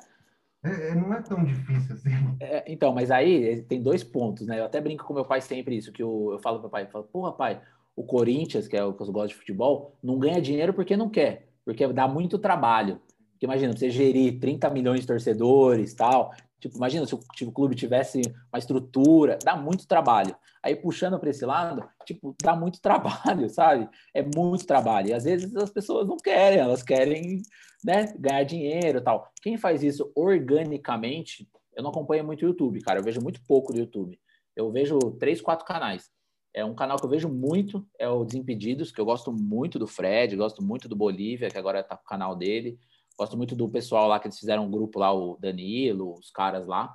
[0.65, 2.11] É, é, não é tão difícil assim.
[2.41, 4.59] É, então, mas aí tem dois pontos, né?
[4.59, 6.89] Eu até brinco com meu pai sempre isso, que eu, eu falo pro pai, eu
[6.89, 7.61] falo, porra, pai,
[7.95, 11.11] o Corinthians, que é o que eu gosto de futebol, não ganha dinheiro porque não
[11.11, 12.99] quer, porque dá muito trabalho.
[13.33, 16.33] Porque imagina, você gerir 30 milhões de torcedores tal.
[16.65, 20.35] Tipo, imagina se o, se o clube tivesse uma estrutura, dá muito trabalho.
[20.63, 23.87] Aí puxando para esse lado, tipo, dá muito trabalho, sabe?
[24.15, 25.09] É muito trabalho.
[25.09, 27.43] E às vezes as pessoas não querem, elas querem
[27.85, 29.31] né, ganhar dinheiro tal.
[29.43, 31.47] Quem faz isso organicamente,
[31.77, 32.99] eu não acompanho muito o YouTube, cara.
[32.99, 34.19] Eu vejo muito pouco do YouTube.
[34.57, 36.11] Eu vejo três, quatro canais.
[36.55, 39.87] É um canal que eu vejo muito, é o Desimpedidos, que eu gosto muito do
[39.87, 42.79] Fred, gosto muito do Bolívia, que agora tá com o canal dele.
[43.19, 46.67] Gosto muito do pessoal lá que eles fizeram um grupo lá, o Danilo, os caras
[46.67, 46.95] lá.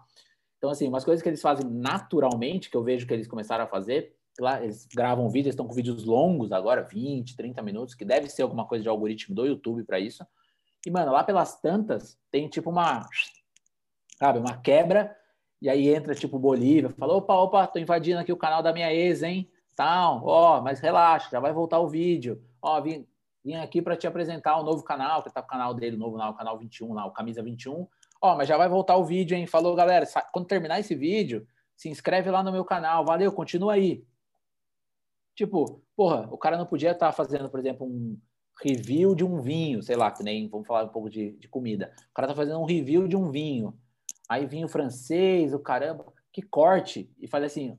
[0.58, 3.68] Então, assim, umas coisas que eles fazem naturalmente, que eu vejo que eles começaram a
[3.68, 8.28] fazer, lá, eles gravam vídeos, estão com vídeos longos agora, 20, 30 minutos, que deve
[8.30, 10.26] ser alguma coisa de algoritmo do YouTube para isso.
[10.86, 13.06] E, mano, lá pelas tantas, tem tipo uma,
[14.18, 15.16] sabe, uma quebra,
[15.62, 18.94] e aí entra tipo Bolívia, fala, opa, opa, tô invadindo aqui o canal da minha
[18.94, 19.50] ex, hein?
[19.76, 22.42] Tal, ó, mas relaxa, já vai voltar o vídeo.
[22.62, 23.08] Ó, vim,
[23.50, 26.30] vim aqui para te apresentar o novo canal, que tá o canal dele novo lá,
[26.30, 27.88] o canal 21, lá, o Camisa 21.
[28.22, 29.48] Ó, mas já vai voltar o vídeo, hein?
[29.48, 34.06] Falou, galera, quando terminar esse vídeo, se inscreve lá no meu canal, valeu, continua aí.
[35.36, 38.20] Tipo, porra, o cara não podia estar tá fazendo, por exemplo, um,
[38.62, 41.94] review de um vinho, sei lá, que nem vamos falar um pouco de, de comida.
[42.12, 43.74] O cara tá fazendo um review de um vinho.
[44.28, 47.78] Aí vinho francês, o caramba, que corte e faz assim: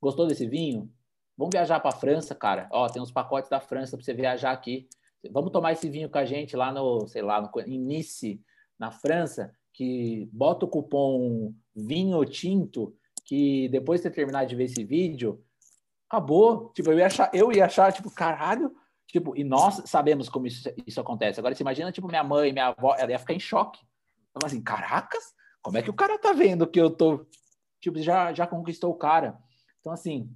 [0.00, 0.92] gostou desse vinho?
[1.36, 2.68] Vamos viajar para França, cara.
[2.72, 4.88] Ó, tem uns pacotes da França para você viajar aqui.
[5.32, 8.40] Vamos tomar esse vinho com a gente lá no, sei lá, no, em Nice,
[8.78, 14.84] na França, que bota o cupom vinho tinto, que depois de terminar de ver esse
[14.84, 15.42] vídeo,
[16.08, 16.70] acabou.
[16.74, 18.74] Tipo, eu ia achar, eu ia achar tipo, caralho,
[19.06, 21.38] Tipo, e nós sabemos como isso, isso acontece.
[21.38, 23.80] Agora, você imagina, tipo, minha mãe, minha avó, ela ia ficar em choque.
[24.34, 27.24] Ela assim, caracas, como é que o cara tá vendo que eu tô...
[27.80, 29.38] Tipo, já, já conquistou o cara.
[29.80, 30.28] Então, assim,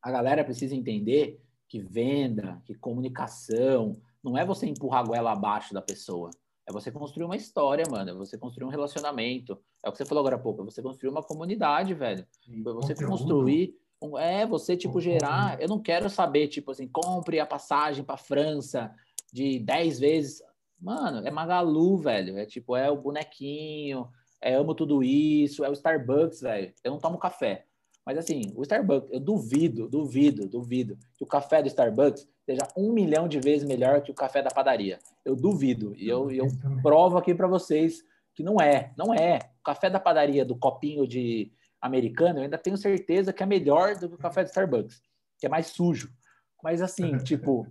[0.00, 5.72] a galera precisa entender que venda, que comunicação, não é você empurrar a goela abaixo
[5.72, 6.30] da pessoa.
[6.68, 8.10] É você construir uma história, mano.
[8.10, 9.56] É você construir um relacionamento.
[9.84, 10.62] É o que você falou agora há pouco.
[10.62, 12.26] É você construir uma comunidade, velho.
[12.48, 13.76] É você construir
[14.18, 15.60] é, você, tipo, gerar.
[15.60, 18.92] Eu não quero saber, tipo assim, compre a passagem para França
[19.32, 20.42] de 10 vezes.
[20.78, 22.36] Mano, é Magalu, velho.
[22.36, 24.08] É tipo, é o bonequinho,
[24.40, 26.72] é amo tudo isso, é o Starbucks, velho.
[26.82, 27.64] Eu não tomo café.
[28.04, 32.92] Mas assim, o Starbucks, eu duvido, duvido, duvido que o café do Starbucks seja um
[32.92, 35.00] milhão de vezes melhor que o café da padaria.
[35.24, 35.94] Eu duvido.
[35.96, 36.46] E eu, eu
[36.80, 38.02] provo aqui para vocês
[38.34, 39.40] que não é, não é.
[39.60, 43.96] O café da padaria, do copinho de americano, eu ainda tenho certeza que é melhor
[43.96, 45.02] do que o café do Starbucks,
[45.38, 46.12] que é mais sujo.
[46.62, 47.66] Mas assim, tipo,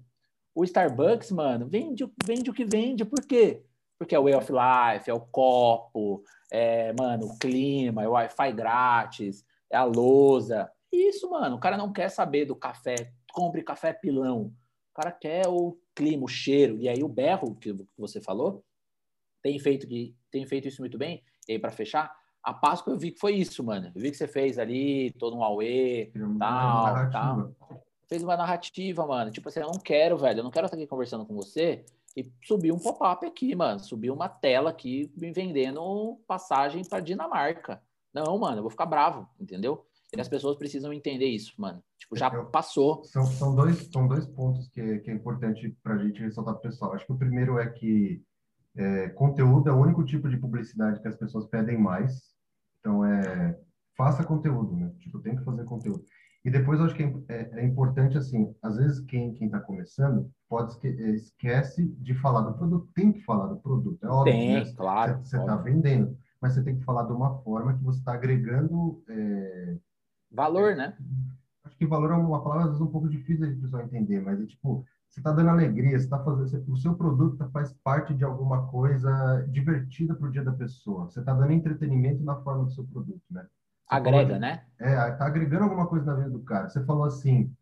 [0.54, 3.64] o Starbucks, mano, vende, vende o que vende, por quê?
[3.98, 8.12] Porque é o Way of Life, é o copo, é, mano, o clima, é o
[8.12, 10.70] Wi-Fi grátis, é a lousa.
[10.92, 11.56] Isso, mano.
[11.56, 13.12] O cara não quer saber do café.
[13.32, 14.52] Compre café pilão.
[14.96, 16.80] O cara quer o clima, o cheiro.
[16.80, 18.64] E aí o berro que você falou
[19.44, 21.22] tem feito, que, tem feito isso muito bem.
[21.50, 23.92] E aí, para fechar, a Páscoa eu vi que foi isso, mano.
[23.94, 27.56] Eu vi que você fez ali todo um auê, tal, tal.
[28.08, 29.32] Fez uma narrativa, mano.
[29.32, 30.40] Tipo assim, eu não quero, velho.
[30.40, 31.84] Eu não quero estar aqui conversando com você
[32.16, 33.82] e subir um pop-up aqui, mano.
[33.82, 37.84] Subir uma tela aqui me vendendo passagem para Dinamarca.
[38.14, 39.86] Não, mano, eu vou ficar bravo, entendeu?
[40.16, 41.84] E as pessoas precisam entender isso, mano.
[41.98, 43.04] Tipo, já passou.
[43.04, 46.70] São, são, dois, são dois pontos que, que é importante para a gente ressaltar pro
[46.70, 46.94] pessoal.
[46.94, 48.24] Acho que o primeiro é que
[48.76, 52.36] é, conteúdo é o único tipo de publicidade que as pessoas pedem mais.
[52.80, 53.58] Então, é,
[53.98, 54.92] faça conteúdo, né?
[55.00, 56.06] Tipo, tem que fazer conteúdo.
[56.44, 60.30] E depois, acho que é, é, é importante, assim, às vezes quem quem está começando
[60.48, 64.34] pode esque é, esquece de falar do produto, tem que falar do produto, é óbvio.
[64.34, 64.74] Tem, né?
[64.78, 65.18] claro.
[65.24, 69.04] Você está vendendo, mas você tem que falar de uma forma que você está agregando...
[70.32, 70.98] É, valor, é, né?
[71.64, 74.40] Acho que valor é uma palavra, às vezes, um pouco difícil de pessoal entender, mas
[74.42, 78.14] é tipo, você está dando alegria, você está fazendo, o seu produto tá, faz parte
[78.14, 81.06] de alguma coisa divertida para o dia da pessoa.
[81.06, 83.42] Você está dando entretenimento na forma do seu produto, né?
[83.42, 84.66] Você Agrega, de, né?
[84.80, 86.68] É, está agregando alguma coisa na vida do cara.
[86.68, 87.56] Você falou assim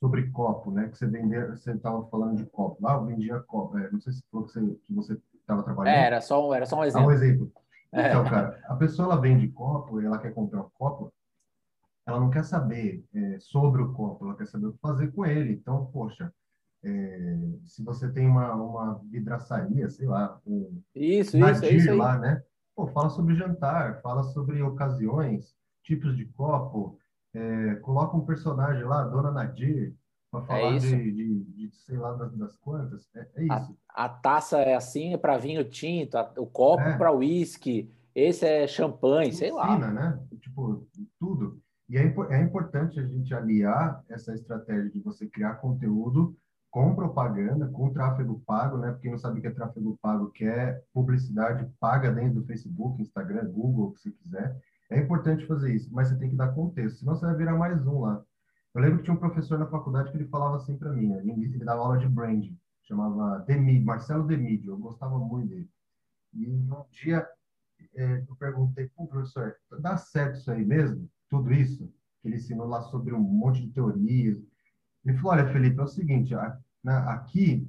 [0.00, 0.88] sobre copo, né?
[0.88, 2.82] Que você vendeu, você estava falando de copo.
[2.82, 3.78] Lá ah, eu vendia copo.
[3.78, 5.94] É, não sei se falou que você você estava trabalhando.
[5.94, 7.08] É, era só um, era só um exemplo.
[7.08, 7.52] Um exemplo.
[7.92, 8.08] É.
[8.08, 11.12] Então, cara, a pessoa ela vende copo e ela quer comprar um copo,
[12.10, 15.24] ela não quer saber é, sobre o copo, ela quer saber o que fazer com
[15.24, 15.52] ele.
[15.52, 16.32] Então, poxa,
[16.82, 22.18] é, se você tem uma, uma vidraçaria, sei lá, um isso, isso, é isso lá,
[22.18, 22.42] né?
[22.74, 26.98] Pô, fala sobre jantar, fala sobre ocasiões, tipos de copo,
[27.34, 29.94] é, coloca um personagem lá, Dona Nadir,
[30.30, 33.08] para é falar de, de, de, sei lá das, das quantas.
[33.14, 33.76] É, é isso.
[33.88, 36.96] A, a, taça é assim, é para vinho tinto, a, o copo é.
[36.96, 39.76] para uísque, esse é champanhe, sei lá.
[39.92, 40.20] né?
[40.40, 40.86] Tipo,
[41.18, 41.60] tudo.
[41.90, 46.36] E é, é importante a gente aliar essa estratégia de você criar conteúdo
[46.70, 48.92] com propaganda, com tráfego pago, né?
[48.92, 53.02] Porque não sabe o que é tráfego pago, que é publicidade paga dentro do Facebook,
[53.02, 54.56] Instagram, Google, o que você quiser.
[54.88, 57.84] É importante fazer isso, mas você tem que dar contexto, senão você vai virar mais
[57.84, 58.22] um lá.
[58.72, 61.32] Eu lembro que tinha um professor na faculdade que ele falava assim para mim, ele,
[61.32, 65.68] ele dava aula de branding, chamava Demid, Marcelo Demid, eu gostava muito dele.
[66.34, 67.28] E um dia
[67.96, 71.10] é, eu perguntei, pô, professor, dá certo isso aí mesmo?
[71.30, 71.90] Tudo isso?
[72.20, 74.38] Que ele ensinou lá sobre um monte de teorias,
[75.04, 76.34] ele falou, olha, Felipe, é o seguinte,
[76.84, 77.66] aqui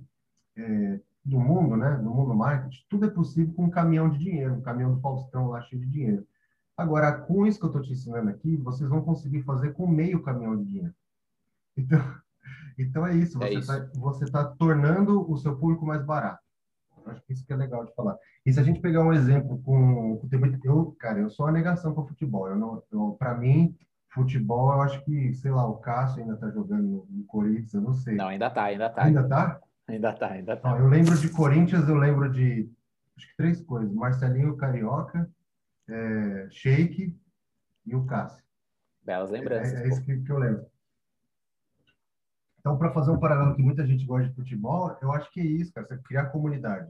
[0.57, 4.55] é, no mundo, né, no mundo marketing, tudo é possível com um caminhão de dinheiro,
[4.55, 6.28] um caminhão do Faustão lá cheio de dinheiro.
[6.76, 10.24] Agora, com isso que eu estou te ensinando aqui, vocês vão conseguir fazer com meio
[10.24, 10.93] caminhão de dinheiro.
[11.78, 11.99] Então,
[12.78, 13.49] então é isso, é
[13.95, 16.41] você é está tá tornando o seu público mais barato.
[17.06, 18.18] Eu acho que isso que é legal de falar.
[18.45, 20.30] E se a gente pegar um exemplo com, com
[20.64, 22.47] eu, cara, eu sou uma negação para futebol.
[22.47, 23.76] Eu não, para mim,
[24.14, 27.93] Futebol, eu acho que, sei lá, o Cássio ainda tá jogando no Corinthians, eu não
[27.93, 28.16] sei.
[28.16, 29.04] Não, ainda tá, ainda tá.
[29.06, 29.62] Ainda tá?
[29.88, 30.78] Ainda tá, ainda tá.
[30.78, 32.70] eu lembro de Corinthians, eu lembro de
[33.16, 35.30] acho que três coisas: Marcelinho Carioca,
[35.89, 37.18] é, Sheik
[37.86, 38.43] e o Cássio.
[39.02, 39.74] Belas lembranças.
[39.74, 40.66] É, é isso que, que eu lembro.
[42.62, 45.45] Então, para fazer um paralelo que muita gente gosta de futebol, eu acho que é
[45.45, 46.89] isso, cara, você criar comunidade.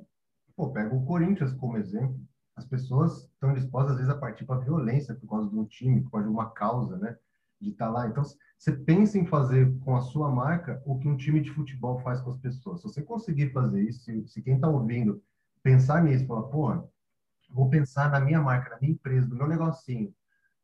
[0.55, 2.22] Pô, pega o Corinthians como exemplo
[2.55, 6.01] as pessoas estão dispostas, às vezes, a partir para violência por causa de um time,
[6.01, 7.17] por causa de uma causa, né?
[7.59, 8.07] De estar tá lá.
[8.07, 8.24] Então,
[8.57, 12.22] você pensa em fazer com a sua marca o que um time de futebol faz
[12.22, 12.82] com as pessoas.
[12.82, 15.24] Se você conseguir fazer isso, se, se quem está ouvindo
[15.63, 16.84] pensar nisso, falar, porra,
[17.49, 20.13] vou pensar na minha marca, na minha empresa, no meu negocinho,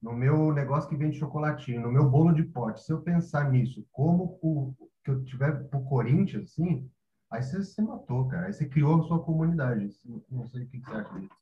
[0.02, 3.86] no meu negócio que vende chocolatinho, no meu bolo de pote, se eu pensar nisso,
[3.92, 4.76] como o
[5.08, 6.90] que eu tiver pro Corinthians, assim,
[7.32, 8.48] aí você se matou, cara.
[8.48, 9.90] Aí você criou a sua comunidade.
[10.30, 11.36] Não sei o que você acha disso.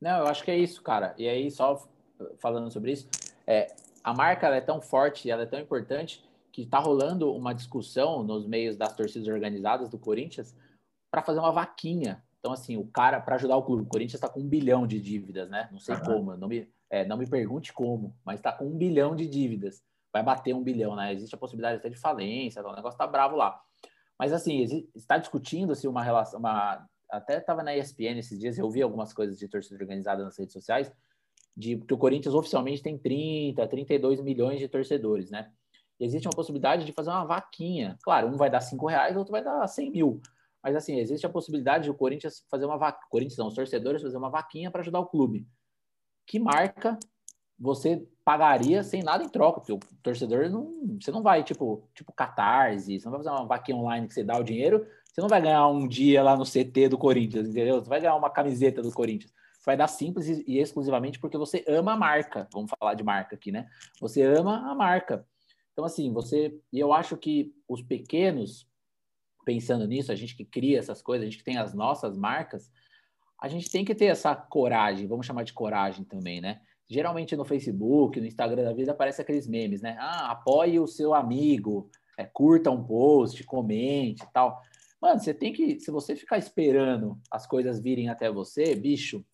[0.00, 1.14] Não, eu acho que é isso, cara.
[1.18, 1.86] E aí, só
[2.38, 3.08] falando sobre isso,
[3.46, 3.66] é,
[4.02, 8.46] a marca é tão forte, ela é tão importante, que está rolando uma discussão nos
[8.46, 10.56] meios das torcidas organizadas do Corinthians
[11.10, 12.22] para fazer uma vaquinha.
[12.38, 15.00] Então, assim, o cara, para ajudar o clube, o Corinthians está com um bilhão de
[15.00, 15.68] dívidas, né?
[15.70, 16.04] Não sei uhum.
[16.04, 19.82] como, não me, é, não me pergunte como, mas está com um bilhão de dívidas.
[20.16, 21.12] Vai bater um bilhão, né?
[21.12, 23.60] Existe a possibilidade até de falência, o negócio está bravo lá.
[24.18, 24.64] Mas, assim,
[24.94, 29.12] está discutindo se uma relação, uma até estava na ESPN esses dias, eu vi algumas
[29.12, 30.90] coisas de torcida organizada nas redes sociais,
[31.54, 35.52] de que o Corinthians oficialmente tem 30, 32 milhões de torcedores, né?
[36.00, 37.98] E existe uma possibilidade de fazer uma vaquinha.
[38.02, 40.20] Claro, um vai dar 5 reais, outro vai dar 100 mil.
[40.62, 43.06] Mas assim, existe a possibilidade de o Corinthians fazer uma vaquinha.
[43.10, 45.46] Corinthians não, os torcedores fazer uma vaquinha para ajudar o clube.
[46.26, 46.98] Que marca
[47.58, 49.60] você pagaria sem nada em troca?
[49.60, 50.98] Porque o torcedor não.
[51.00, 54.24] Você não vai, tipo, tipo Catarse, você não vai fazer uma vaquinha online que você
[54.24, 57.80] dá o dinheiro, Você não vai ganhar um dia lá no CT do Corinthians, entendeu?
[57.80, 59.32] Você vai ganhar uma camiseta do Corinthians.
[59.52, 62.48] Você vai dar simples e exclusivamente porque você ama a marca.
[62.52, 63.68] Vamos falar de marca aqui, né?
[64.00, 65.24] Você ama a marca.
[65.72, 66.58] Então, assim, você.
[66.72, 68.68] E eu acho que os pequenos,
[69.44, 72.72] pensando nisso, a gente que cria essas coisas, a gente que tem as nossas marcas,
[73.40, 76.60] a gente tem que ter essa coragem, vamos chamar de coragem também, né?
[76.88, 79.96] Geralmente no Facebook, no Instagram da vida, aparece aqueles memes, né?
[79.98, 84.62] Ah, apoie o seu amigo, é, curta um post, comente e tal.
[85.00, 85.80] Mano, você tem que.
[85.80, 89.24] Se você ficar esperando as coisas virem até você, bicho,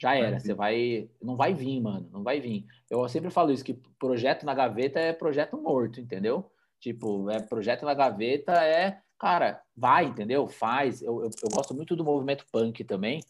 [0.00, 0.38] já era.
[0.38, 1.10] Você vai.
[1.20, 2.08] Não vai vir, mano.
[2.12, 2.64] Não vai vir.
[2.88, 6.50] Eu sempre falo isso, que projeto na gaveta é projeto morto, entendeu?
[6.78, 9.00] Tipo, é projeto na gaveta é.
[9.18, 10.48] Cara, vai, entendeu?
[10.48, 11.02] Faz.
[11.02, 13.20] Eu, eu, eu gosto muito do movimento punk também.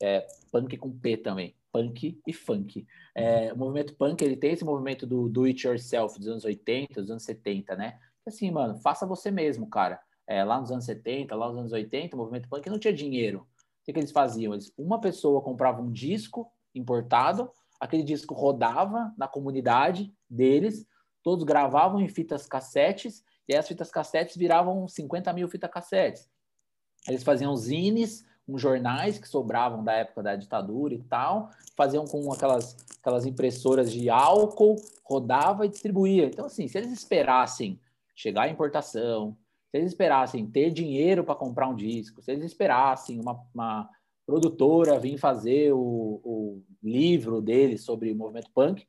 [0.00, 2.86] É, punk com P também punk e funk.
[3.14, 7.02] É, o movimento punk, ele tem esse movimento do do it yourself dos anos 80,
[7.02, 7.98] dos anos 70, né?
[8.26, 10.00] Assim, mano, faça você mesmo, cara.
[10.26, 13.40] É, lá nos anos 70, lá nos anos 80, o movimento punk não tinha dinheiro.
[13.40, 14.54] O que, que eles faziam?
[14.54, 20.86] Eles, uma pessoa comprava um disco importado, aquele disco rodava na comunidade deles,
[21.22, 26.28] todos gravavam em fitas cassetes, e as fitas cassetes viravam 50 mil fitas cassetes.
[27.06, 32.32] Eles faziam zines uns jornais que sobravam da época da ditadura e tal, faziam com
[32.32, 36.26] aquelas, aquelas impressoras de álcool, rodava e distribuía.
[36.26, 37.80] Então, assim, se eles esperassem
[38.14, 39.36] chegar a importação,
[39.70, 43.90] se eles esperassem ter dinheiro para comprar um disco, se eles esperassem uma, uma
[44.24, 48.86] produtora vir fazer o, o livro deles sobre o movimento punk,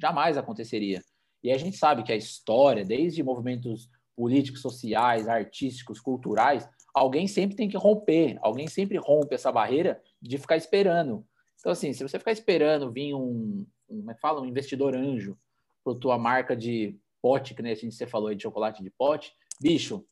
[0.00, 1.02] jamais aconteceria.
[1.42, 7.56] E a gente sabe que a história, desde movimentos políticos, sociais, artísticos, culturais, alguém sempre
[7.56, 11.24] tem que romper, alguém sempre rompe essa barreira de ficar esperando.
[11.58, 14.94] Então, assim, se você ficar esperando vir um, um como é que fala, um investidor
[14.94, 15.36] anjo
[15.84, 18.90] para tua marca de pote, que nem a gente você falou aí de chocolate de
[18.90, 20.04] pote, bicho,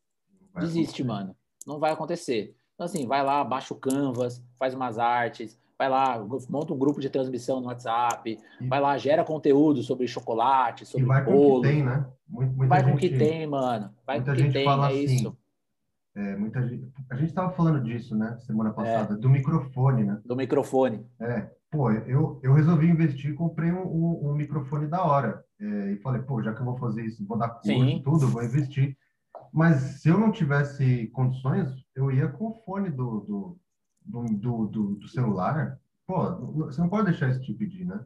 [0.54, 1.34] desiste, mano.
[1.66, 2.54] Não vai acontecer.
[2.74, 7.00] Então, assim, vai lá, baixa o Canvas, faz umas artes, vai lá, monta um grupo
[7.00, 8.66] de transmissão no WhatsApp, e...
[8.66, 11.62] vai lá, gera conteúdo sobre chocolate, sobre e vai bolo.
[11.62, 12.06] Com que tem, né?
[12.28, 13.94] Muita vai gente, com o que tem, mano.
[14.06, 15.37] Vai com o que tem, é assim, isso.
[16.18, 19.16] É, muita gente, a gente estava falando disso, né, semana passada, é.
[19.16, 20.20] do microfone, né?
[20.24, 21.06] Do microfone.
[21.20, 25.44] É, pô, eu, eu resolvi investir, comprei um, um, um microfone da hora.
[25.60, 28.02] É, e falei, pô, já que eu vou fazer isso, vou dar curso, Sim.
[28.04, 28.98] tudo, vou investir.
[29.52, 33.58] Mas se eu não tivesse condições, eu ia com o fone do, do,
[34.04, 35.78] do, do, do, celular.
[36.04, 36.34] Pô,
[36.66, 38.04] você não pode deixar isso te pedir, né?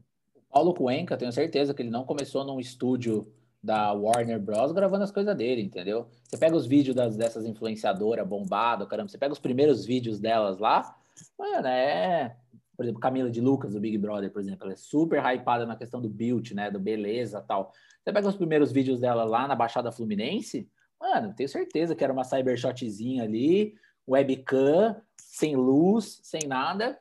[0.50, 3.26] Paulo Cuenca, tenho certeza que ele não começou num estúdio
[3.62, 4.72] da Warner Bros.
[4.72, 6.08] gravando as coisas dele, entendeu?
[6.24, 10.58] Você pega os vídeos das, dessas influenciadoras bombado, caramba, você pega os primeiros vídeos delas
[10.58, 10.96] lá,
[11.38, 12.36] mano, é.
[12.76, 15.76] Por exemplo, Camila de Lucas, do Big Brother, por exemplo, ela é super hypada na
[15.76, 16.70] questão do build, né?
[16.70, 17.70] Do beleza tal.
[18.02, 20.68] Você pega os primeiros vídeos dela lá na Baixada Fluminense,
[21.00, 23.74] mano, tenho certeza que era uma cybershotzinha ali,
[24.08, 26.98] webcam, sem luz, sem nada.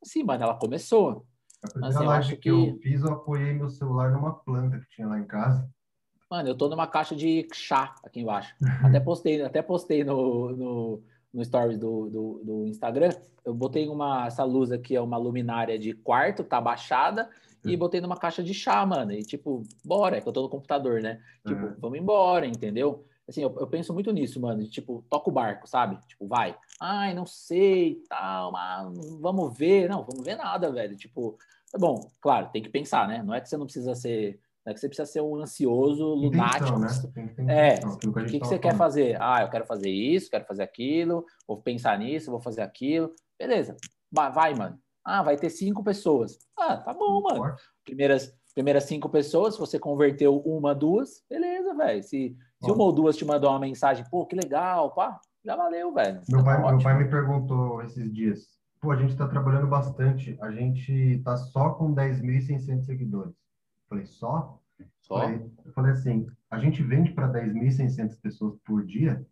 [0.00, 1.26] Assim, mano, ela começou.
[1.62, 4.88] A primeira assim, live que, que eu fiz, eu apoiei meu celular numa planta que
[4.90, 5.68] tinha lá em casa.
[6.30, 8.54] Mano, eu tô numa caixa de chá aqui embaixo.
[8.82, 11.02] Até postei, até postei no, no,
[11.32, 13.10] no stories do, do, do, Instagram.
[13.44, 17.30] Eu botei uma, essa luz aqui, é uma luminária de quarto, tá baixada,
[17.64, 17.78] e uhum.
[17.78, 19.12] botei numa caixa de chá, mano.
[19.12, 21.20] E tipo, bora, é que eu tô no computador, né?
[21.46, 21.76] Tipo, uhum.
[21.78, 23.04] vamos embora, entendeu?
[23.28, 24.62] Assim, eu, eu, penso muito nisso, mano.
[24.62, 25.98] De, tipo, toca o barco, sabe?
[26.06, 26.56] Tipo, vai.
[26.80, 29.88] Ai, não sei, tal, mas vamos ver.
[29.88, 30.96] Não, vamos ver nada, velho.
[30.96, 31.36] Tipo,
[31.70, 33.22] tá bom, claro, tem que pensar, né?
[33.22, 36.78] Não é que você não precisa ser é que você precisa ser um ansioso, lunático.
[36.78, 36.88] Né?
[37.48, 39.16] É, o que, que, que você quer fazer?
[39.20, 43.12] Ah, eu quero fazer isso, quero fazer aquilo, vou pensar nisso, vou fazer aquilo.
[43.38, 43.76] Beleza,
[44.10, 44.76] vai, mano.
[45.04, 46.36] Ah, vai ter cinco pessoas.
[46.58, 47.54] Ah, tá bom, mano.
[47.84, 52.02] Primeiras, primeiras cinco pessoas, se você converteu uma, duas, beleza, velho.
[52.02, 55.94] Se, se uma ou duas te mandou uma mensagem, pô, que legal, pá, já valeu,
[55.94, 56.22] velho.
[56.28, 58.48] Meu, tá pai, meu pai me perguntou esses dias,
[58.80, 63.45] pô, a gente está trabalhando bastante, a gente tá só com 10.600 seguidores.
[63.88, 64.60] Falei, só?
[65.00, 65.20] Só?
[65.20, 69.24] Falei, eu falei assim, a gente vende para 10.600 pessoas por dia?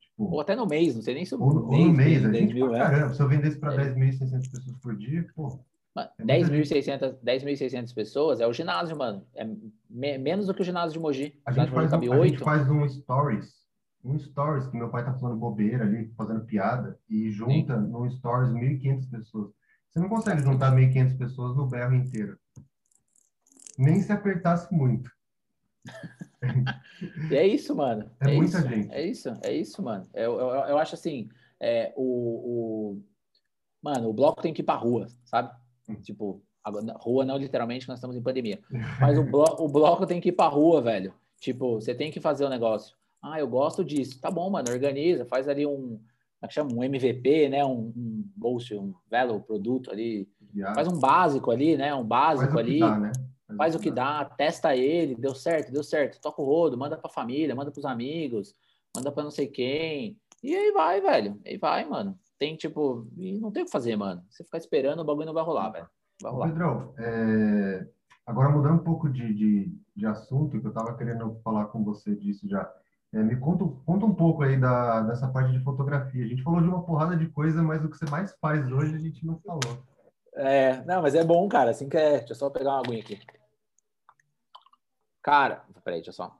[0.00, 1.56] Tipo, ou até no mês, não sei nem se ou, mês.
[1.56, 2.78] Ou no mês, a gente, mil, é.
[2.78, 3.94] caramba, se eu vendesse para é.
[3.94, 5.60] 10.600 pessoas por dia, pô...
[6.20, 9.26] 10.600 10 pessoas é o ginásio, mano.
[9.34, 9.44] É
[9.90, 11.34] me, menos do que o ginásio de Mogi.
[11.44, 13.66] A, gente faz, um, a gente faz um stories,
[14.04, 17.88] um stories que meu pai tá falando bobeira ali, fazendo piada, e junta Sim.
[17.88, 19.50] no stories 1.500 pessoas.
[19.88, 22.38] Você não consegue juntar 1.500 pessoas no berro inteiro
[23.78, 25.10] nem se apertasse muito.
[27.30, 28.10] é isso, mano.
[28.20, 28.92] É, é muita isso, gente.
[28.92, 30.08] É isso, é isso, mano.
[30.12, 31.28] Eu, eu, eu acho assim,
[31.60, 33.02] é, o, o,
[33.82, 35.50] Mano, o bloco tem que ir pra rua, sabe?
[35.88, 35.94] Hum.
[35.94, 36.42] Tipo,
[36.96, 38.60] rua não literalmente, nós estamos em pandemia.
[39.00, 41.14] Mas o, blo o bloco tem que ir pra rua, velho.
[41.40, 42.96] Tipo, você tem que fazer o negócio.
[43.22, 44.20] Ah, eu gosto disso.
[44.20, 46.00] Tá bom, mano, organiza, faz ali um, como
[46.42, 46.72] é que chama?
[46.72, 47.64] Um MVP, né?
[47.64, 50.28] Um, um bolso, um value produto ali.
[50.54, 50.74] Yeah.
[50.74, 51.94] Faz um básico ali, né?
[51.94, 52.80] Um básico ali.
[52.80, 53.12] Dá, né?
[53.56, 54.24] Faz, o que dá.
[54.24, 56.20] dá, testa ele, deu certo, deu certo.
[56.20, 58.54] Toca o rodo, manda pra família, manda pros amigos,
[58.94, 60.18] manda pra não sei quem.
[60.42, 61.40] E aí vai, velho.
[61.46, 62.18] Aí vai, mano.
[62.38, 64.22] Tem tipo, e não tem o que fazer, mano.
[64.28, 65.88] Você ficar esperando, o bagulho não vai rolar, velho.
[66.22, 66.48] Vai rolar.
[66.48, 67.86] Pedrão, é...
[68.26, 72.14] agora mudando um pouco de, de, de assunto, que eu tava querendo falar com você
[72.14, 72.70] disso já.
[73.12, 76.24] É, me conta, conta um pouco aí da, dessa parte de fotografia.
[76.24, 78.94] A gente falou de uma porrada de coisa, mas o que você mais faz hoje
[78.94, 79.82] a gente não falou.
[80.34, 81.70] É, não, mas é bom, cara.
[81.70, 82.18] Assim que é.
[82.18, 83.18] Deixa eu só pegar uma aguinha aqui.
[85.28, 86.34] Cara, peraí, deixa eu só.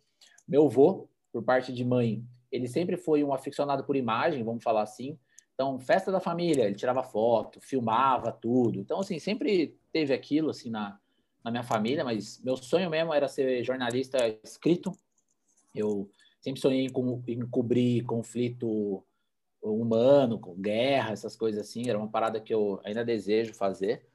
[0.47, 4.83] Meu avô, por parte de mãe, ele sempre foi um aficionado por imagem, vamos falar
[4.83, 5.19] assim.
[5.55, 8.79] Então, festa da família, ele tirava foto, filmava tudo.
[8.79, 10.99] Então, assim, sempre teve aquilo, assim, na,
[11.43, 14.93] na minha família, mas meu sonho mesmo era ser jornalista escrito.
[15.75, 16.91] Eu sempre sonhei em,
[17.27, 19.05] em cobrir conflito
[19.63, 21.89] humano, com guerra, essas coisas assim.
[21.89, 24.07] Era uma parada que eu ainda desejo fazer.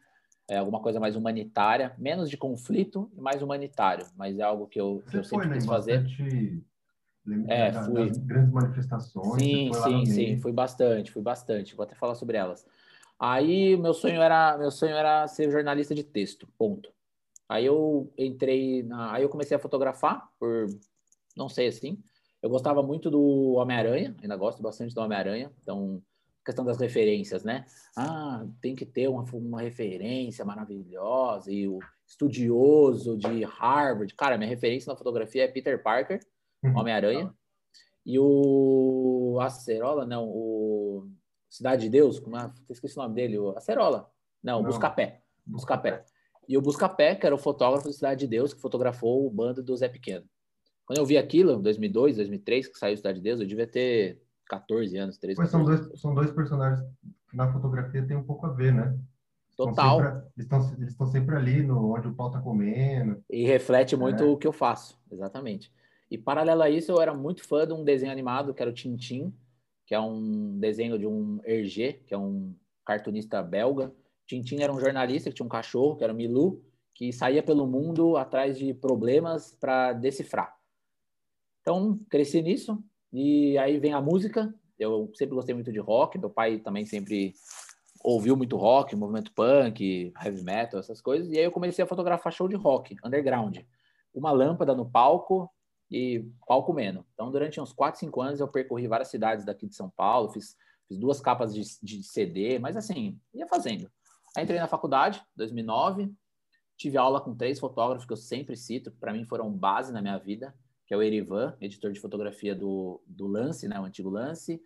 [0.47, 4.79] É alguma coisa mais humanitária, menos de conflito e mais humanitário, mas é algo que
[4.79, 6.01] eu, que eu sempre foi, né, quis fazer.
[6.01, 6.63] Bastante...
[7.47, 8.09] É, fui.
[8.19, 9.41] grandes manifestações.
[9.41, 11.73] Sim, sim, sim, fui bastante, fui bastante.
[11.73, 12.65] Vou até falar sobre elas.
[13.17, 16.91] Aí meu sonho era, meu sonho era ser jornalista de texto, ponto.
[17.47, 20.67] Aí eu entrei na, aí eu comecei a fotografar por
[21.37, 22.03] não sei assim.
[22.43, 26.03] Eu gostava muito do Homem-Aranha, ainda gosto bastante do Homem-Aranha, então
[26.45, 27.65] questão das referências, né?
[27.95, 34.13] Ah, tem que ter uma, uma referência maravilhosa e o estudioso de Harvard.
[34.13, 36.19] Cara, minha referência na fotografia é Peter Parker,
[36.61, 36.77] uhum.
[36.77, 37.33] Homem-Aranha,
[38.05, 41.07] e o Acerola, não, o
[41.49, 42.51] Cidade de Deus, como é?
[42.69, 44.11] esqueci o nome dele, o Acerola.
[44.43, 44.69] Não, não.
[44.69, 45.21] Buscapé.
[45.45, 46.03] Buscapé.
[46.45, 49.63] E o Buscapé, que era o fotógrafo da Cidade de Deus, que fotografou o bando
[49.63, 50.25] do Zé Pequeno.
[50.85, 54.21] Quando eu vi aquilo, em 2002, 2003, que saiu Cidade de Deus, eu devia ter
[54.47, 56.85] 14 anos, 13 Mas são dois, são dois personagens
[57.29, 58.97] que na fotografia tem um pouco a ver, né?
[59.55, 60.23] Total.
[60.35, 63.23] Estão sempre, eles estão sempre ali no, onde o pau tá comendo.
[63.29, 64.25] E reflete muito é.
[64.25, 65.71] o que eu faço, exatamente.
[66.09, 68.73] E paralelo a isso, eu era muito fã de um desenho animado que era o
[68.73, 69.33] Tintin,
[69.85, 72.55] que é um desenho de um Hergé, que é um
[72.85, 73.91] cartunista belga,
[74.25, 76.63] Tintin era um jornalista que tinha um cachorro, que era o Milu,
[76.93, 80.55] que saía pelo mundo atrás de problemas para decifrar.
[81.63, 82.77] Então, cresci nisso.
[83.11, 84.53] E aí vem a música.
[84.77, 86.19] Eu sempre gostei muito de rock.
[86.19, 87.33] Meu pai também sempre
[88.03, 91.31] ouviu muito rock, movimento punk, heavy metal, essas coisas.
[91.31, 93.59] E aí eu comecei a fotografar show de rock, underground.
[94.13, 95.49] Uma lâmpada no palco
[95.89, 97.05] e palco menos.
[97.13, 100.57] Então, durante uns 4, 5 anos, eu percorri várias cidades daqui de São Paulo, fiz,
[100.87, 103.89] fiz duas capas de, de CD, mas assim, ia fazendo.
[104.35, 106.11] Aí entrei na faculdade, 2009,
[106.75, 110.01] tive aula com três fotógrafos que eu sempre cito, que para mim foram base na
[110.01, 110.53] minha vida,
[110.85, 114.61] que é o Erivan, editor de fotografia do, do Lance, né, o antigo Lance.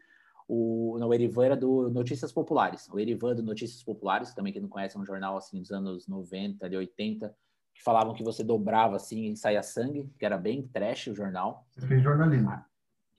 [0.48, 2.88] O, não, o Erivan era do Notícias Populares.
[2.90, 6.08] O Erivan do Notícias Populares, também quem não conhece, é um jornal assim dos anos
[6.08, 7.36] 90, de 80,
[7.74, 11.68] que falavam que você dobrava assim e saía sangue, que era bem trash o jornal.
[11.72, 12.50] Você fez jornalismo?
[12.50, 12.66] Ah,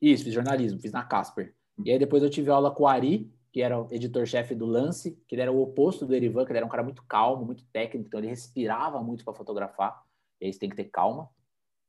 [0.00, 1.54] isso, fiz jornalismo, fiz na Casper.
[1.84, 5.20] E aí depois eu tive aula com o Ari, que era o editor-chefe do Lance,
[5.26, 7.64] que ele era o oposto do Erivan, que ele era um cara muito calmo, muito
[7.72, 10.02] técnico, então ele respirava muito para fotografar,
[10.40, 11.28] e aí você tem que ter calma.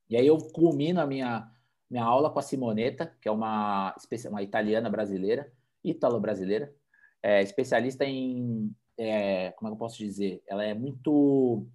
[0.10, 1.50] E aí eu culmino a minha,
[1.90, 3.96] minha aula com a Simoneta, que é uma,
[4.30, 5.52] uma italiana brasileira,
[5.84, 6.74] ítalo-brasileira,
[7.22, 10.42] é, especialista em, é, como é que eu posso dizer?
[10.48, 11.68] Ela é muito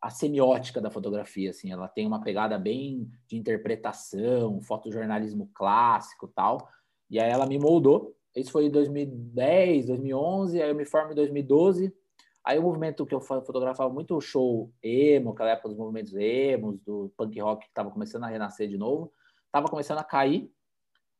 [0.00, 6.68] a semiótica da fotografia, assim, ela tem uma pegada bem de interpretação, fotojornalismo clássico tal,
[7.10, 11.14] e aí ela me moldou isso foi em 2010, 2011, aí eu me formo em
[11.14, 11.94] 2012.
[12.44, 16.78] Aí o movimento que eu fotografava muito o show emo, aquela época dos movimentos emos,
[16.80, 19.10] do punk rock que estava começando a renascer de novo,
[19.46, 20.50] estava começando a cair.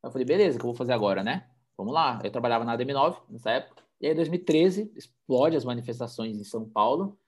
[0.02, 1.48] Eu falei, beleza, o que eu vou fazer agora, né?
[1.78, 2.20] Vamos lá.
[2.22, 3.82] Eu trabalhava na DM9 nessa época.
[4.00, 7.18] E aí, em 2013, explode as manifestações em São Paulo.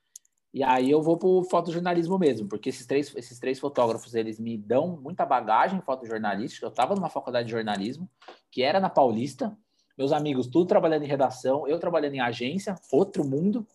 [0.53, 4.39] E aí eu vou para o fotojornalismo mesmo, porque esses três, esses três fotógrafos, eles
[4.39, 6.67] me dão muita bagagem fotojornalística.
[6.67, 8.09] Eu estava numa faculdade de jornalismo,
[8.51, 9.57] que era na Paulista,
[9.97, 13.67] meus amigos tudo trabalhando em redação, eu trabalhando em agência, outro mundo.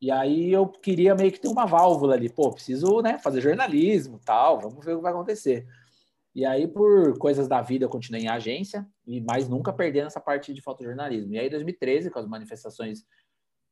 [0.00, 4.18] E aí eu queria meio que ter uma válvula ali, pô, preciso, né, fazer jornalismo,
[4.24, 5.66] tal, vamos ver o que vai acontecer.
[6.34, 10.20] E aí, por coisas da vida, eu continuei em agência, e mais nunca perdendo essa
[10.20, 11.34] parte de fotojornalismo.
[11.34, 13.04] E aí, em 2013, com as manifestações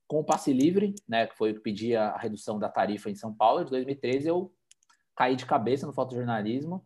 [0.08, 3.14] com o passe livre, né, que foi o que pedia a redução da tarifa em
[3.14, 4.52] São Paulo, de 2013 eu
[5.14, 6.84] caí de cabeça no fotojornalismo,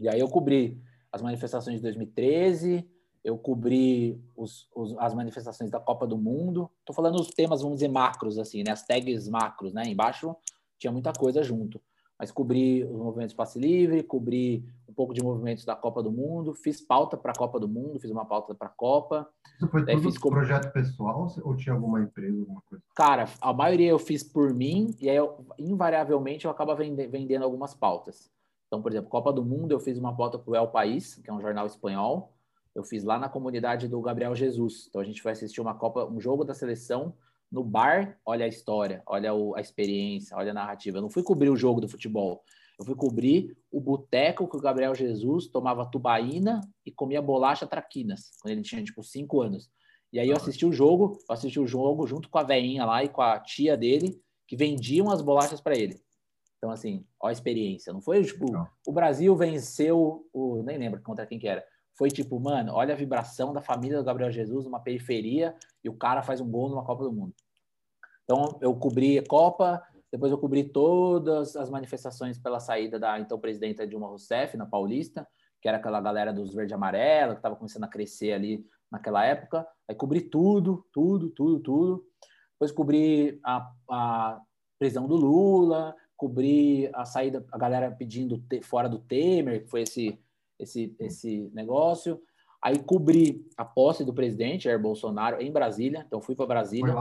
[0.00, 0.80] e aí eu cobri
[1.12, 2.88] as manifestações de 2013,
[3.24, 7.76] eu cobri os, os, as manifestações da Copa do Mundo, estou falando os temas, vamos
[7.76, 10.34] dizer, macros, assim, né, as tags macros, né, embaixo
[10.78, 11.80] tinha muita coisa junto
[12.18, 16.52] mas cobri os movimentos passe livre, cobri um pouco de movimentos da Copa do Mundo,
[16.52, 19.28] fiz pauta para a Copa do Mundo, fiz uma pauta para a Copa.
[19.54, 22.82] Isso foi tudo fiz projeto pessoal ou tinha alguma empresa, alguma coisa?
[22.96, 27.72] Cara, a maioria eu fiz por mim e aí eu, invariavelmente eu acaba vendendo algumas
[27.72, 28.28] pautas.
[28.66, 31.30] Então, por exemplo, Copa do Mundo eu fiz uma pauta para o El País, que
[31.30, 32.34] é um jornal espanhol.
[32.78, 34.86] Eu fiz lá na comunidade do Gabriel Jesus.
[34.88, 37.12] Então a gente vai assistir uma Copa, um jogo da seleção
[37.50, 40.98] no bar, olha a história, olha a experiência, olha a narrativa.
[40.98, 42.44] Eu não fui cobrir o jogo do futebol.
[42.78, 48.30] Eu fui cobrir o boteco que o Gabriel Jesus tomava tubaína e comia bolacha traquinas,
[48.40, 49.68] quando ele tinha, tipo, cinco anos.
[50.12, 53.02] E aí eu assisti o jogo, eu assisti o jogo junto com a veinha lá
[53.02, 56.00] e com a tia dele, que vendiam as bolachas para ele.
[56.58, 57.92] Então, assim, ó a experiência.
[57.92, 58.68] Não foi, tipo, não.
[58.86, 60.62] o Brasil venceu o...
[60.62, 61.64] Nem lembro contra quem que era
[61.98, 65.94] foi tipo, mano, olha a vibração da família do Gabriel Jesus numa periferia e o
[65.94, 67.34] cara faz um gol numa Copa do Mundo.
[68.22, 73.36] Então, eu cobri a Copa, depois eu cobri todas as manifestações pela saída da então
[73.40, 75.26] presidenta Dilma Rousseff na Paulista,
[75.60, 79.24] que era aquela galera dos verde e amarelo, que estava começando a crescer ali naquela
[79.24, 79.66] época.
[79.88, 82.06] Aí cobri tudo, tudo, tudo, tudo.
[82.52, 84.40] Depois cobri a, a
[84.78, 89.82] prisão do Lula, cobri a saída, a galera pedindo te, fora do Temer, que foi
[89.82, 90.16] esse
[90.58, 92.20] esse, esse negócio.
[92.60, 96.04] Aí cobri a posse do presidente Jair Bolsonaro em Brasília.
[96.06, 96.92] Então fui para Brasília.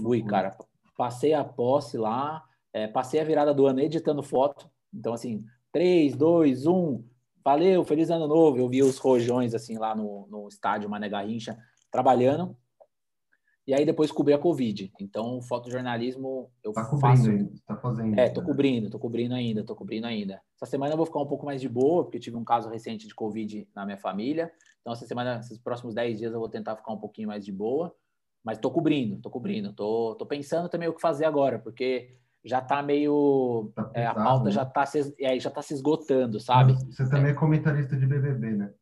[0.00, 0.56] Fui, cara.
[0.96, 2.44] Passei a posse lá.
[2.72, 4.70] É, passei a virada do ano editando foto.
[4.92, 7.04] Então, assim, 3, 2, 1.
[7.44, 8.58] Valeu, feliz ano novo.
[8.58, 11.58] Eu vi os rojões, assim, lá no, no estádio Mané Garrincha,
[11.90, 12.56] trabalhando.
[13.66, 14.92] E aí depois cobri a Covid.
[15.00, 17.28] Então, fotojornalismo eu tá faço.
[17.28, 18.18] Ainda, tá fazendo.
[18.18, 18.46] É, tô né?
[18.46, 20.40] cobrindo, tô cobrindo ainda, tô cobrindo ainda.
[20.54, 23.08] Essa semana eu vou ficar um pouco mais de boa, porque tive um caso recente
[23.08, 24.52] de Covid na minha família.
[24.80, 27.50] Então, essa semana, esses próximos 10 dias eu vou tentar ficar um pouquinho mais de
[27.50, 27.92] boa.
[28.44, 29.72] Mas tô cobrindo, tô cobrindo.
[29.72, 33.72] Tô, tô pensando também o que fazer agora, porque já tá meio.
[33.74, 34.50] Tá pesado, é, a pauta né?
[34.52, 36.74] já, tá se, é, já tá se esgotando, sabe?
[36.88, 38.72] Você também é comentarista de BBB, né?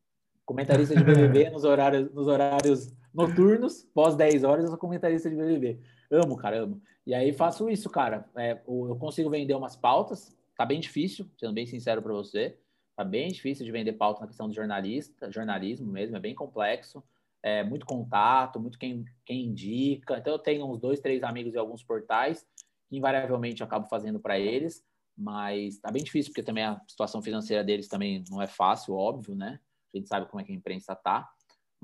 [0.45, 5.35] Comentarista de BBB nos horários, nos horários noturnos, pós 10 horas, eu sou comentarista de
[5.35, 5.79] BBB.
[6.11, 6.81] Amo, cara, amo.
[7.05, 8.29] E aí faço isso, cara.
[8.35, 12.57] É, eu consigo vender umas pautas, tá bem difícil, sendo bem sincero para você.
[12.95, 17.03] Tá bem difícil de vender pauta na questão do jornalista, jornalismo mesmo, é bem complexo.
[17.43, 20.17] É, muito contato, muito quem, quem indica.
[20.17, 22.45] Então eu tenho uns dois, três amigos em alguns portais,
[22.89, 24.83] que invariavelmente eu acabo fazendo para eles,
[25.15, 29.35] mas tá bem difícil, porque também a situação financeira deles também não é fácil, óbvio,
[29.35, 29.59] né?
[29.93, 31.29] A gente sabe como é que a imprensa tá.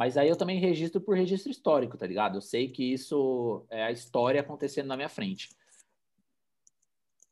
[0.01, 2.35] Mas aí eu também registro por registro histórico, tá ligado?
[2.35, 5.49] Eu sei que isso é a história acontecendo na minha frente.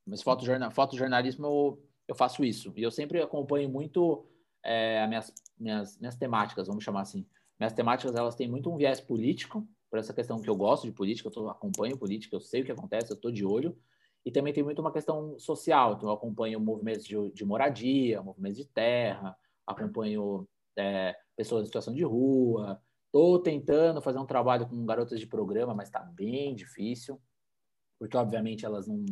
[0.05, 2.71] Mas fotojornal, fotojornalismo eu, eu faço isso.
[2.75, 4.23] E eu sempre acompanho muito
[4.61, 7.25] é, minhas, minhas, minhas temáticas, vamos chamar assim.
[7.59, 10.91] Minhas temáticas, elas têm muito um viés político, por essa questão que eu gosto de
[10.91, 13.75] política, eu tô, acompanho política, eu sei o que acontece, eu estou de olho.
[14.23, 18.59] E também tem muito uma questão social, então eu acompanho movimentos de, de moradia, movimentos
[18.59, 19.35] de terra,
[19.65, 20.47] acompanho
[20.77, 22.81] é, pessoas em situação de rua.
[23.05, 27.17] Estou tentando fazer um trabalho com garotas de programa, mas está bem difícil,
[27.97, 29.05] porque obviamente elas não,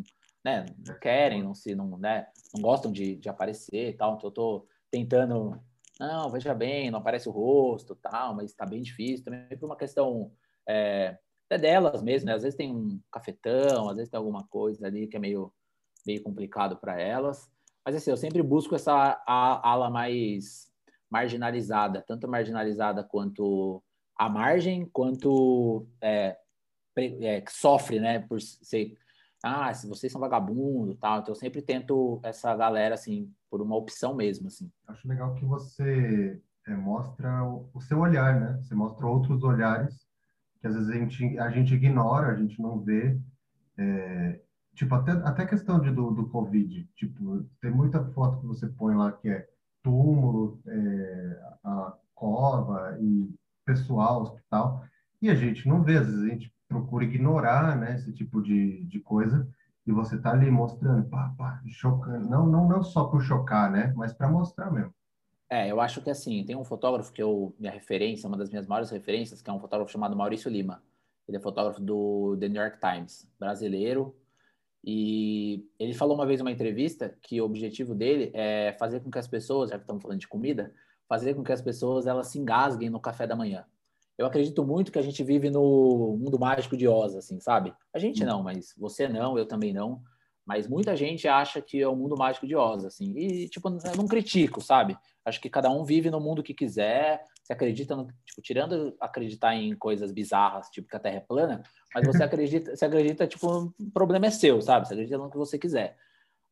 [0.44, 4.16] né, não querem, não se, não, né, não gostam de, de aparecer e tal.
[4.16, 5.58] Então eu estou tentando,
[5.98, 9.78] não, veja bem, não aparece o rosto, tal, mas está bem difícil também por uma
[9.78, 10.30] questão
[10.68, 12.34] é, até delas mesmo, né?
[12.34, 15.54] Às vezes tem um cafetão, às vezes tem alguma coisa ali que é meio
[16.06, 17.50] meio complicado para elas.
[17.86, 20.68] Mas assim, eu sempre busco essa ala mais
[21.10, 23.84] marginalizada, tanto marginalizada quanto
[24.16, 26.38] à margem, quanto é,
[26.98, 28.98] é, sofre, né, por ser,
[29.44, 31.20] ah, vocês são vagabundo, tal.
[31.20, 34.72] Então eu sempre tento essa galera assim por uma opção mesmo, assim.
[34.88, 38.60] Acho legal que você é, mostra o, o, seu olhar, né?
[38.62, 40.06] Você mostra outros olhares
[40.60, 43.20] que às vezes a gente a gente ignora, a gente não vê.
[43.78, 44.42] É,
[44.74, 48.96] tipo até até questão de, do, do Covid, tipo tem muita foto que você põe
[48.96, 49.48] lá que é
[49.88, 53.34] túmulo, é, a cova e
[53.66, 54.84] pessoal, hospital,
[55.22, 58.84] e a gente não vê, às vezes a gente procura ignorar né, esse tipo de,
[58.84, 59.48] de coisa,
[59.86, 63.94] e você tá ali mostrando, pá, pá, chocando, não, não, não só por chocar, né,
[63.96, 64.94] mas para mostrar mesmo.
[65.50, 68.68] É, eu acho que assim, tem um fotógrafo que eu, minha referência, uma das minhas
[68.68, 70.84] maiores referências, que é um fotógrafo chamado Maurício Lima.
[71.26, 74.14] Ele é fotógrafo do The New York Times, brasileiro.
[74.90, 79.20] E ele falou uma vez numa entrevista que o objetivo dele é fazer com que
[79.20, 80.74] as pessoas, já que estamos falando de comida,
[81.10, 83.66] fazer com que as pessoas elas se engasguem no café da manhã.
[84.18, 87.74] Eu acredito muito que a gente vive no mundo mágico de Oz, assim, sabe?
[87.94, 90.02] A gente não, mas você não, eu também não.
[90.46, 93.12] Mas muita gente acha que é o mundo mágico de Oz, assim.
[93.18, 94.98] E, tipo, eu não critico, sabe?
[95.26, 97.26] Acho que cada um vive no mundo que quiser.
[97.48, 101.64] Você acredita, no, tipo, tirando acreditar em coisas bizarras, tipo que a Terra é plana,
[101.96, 104.86] mas você acredita, você acredita, tipo, o problema é seu, sabe?
[104.86, 105.98] Você acredita no que você quiser.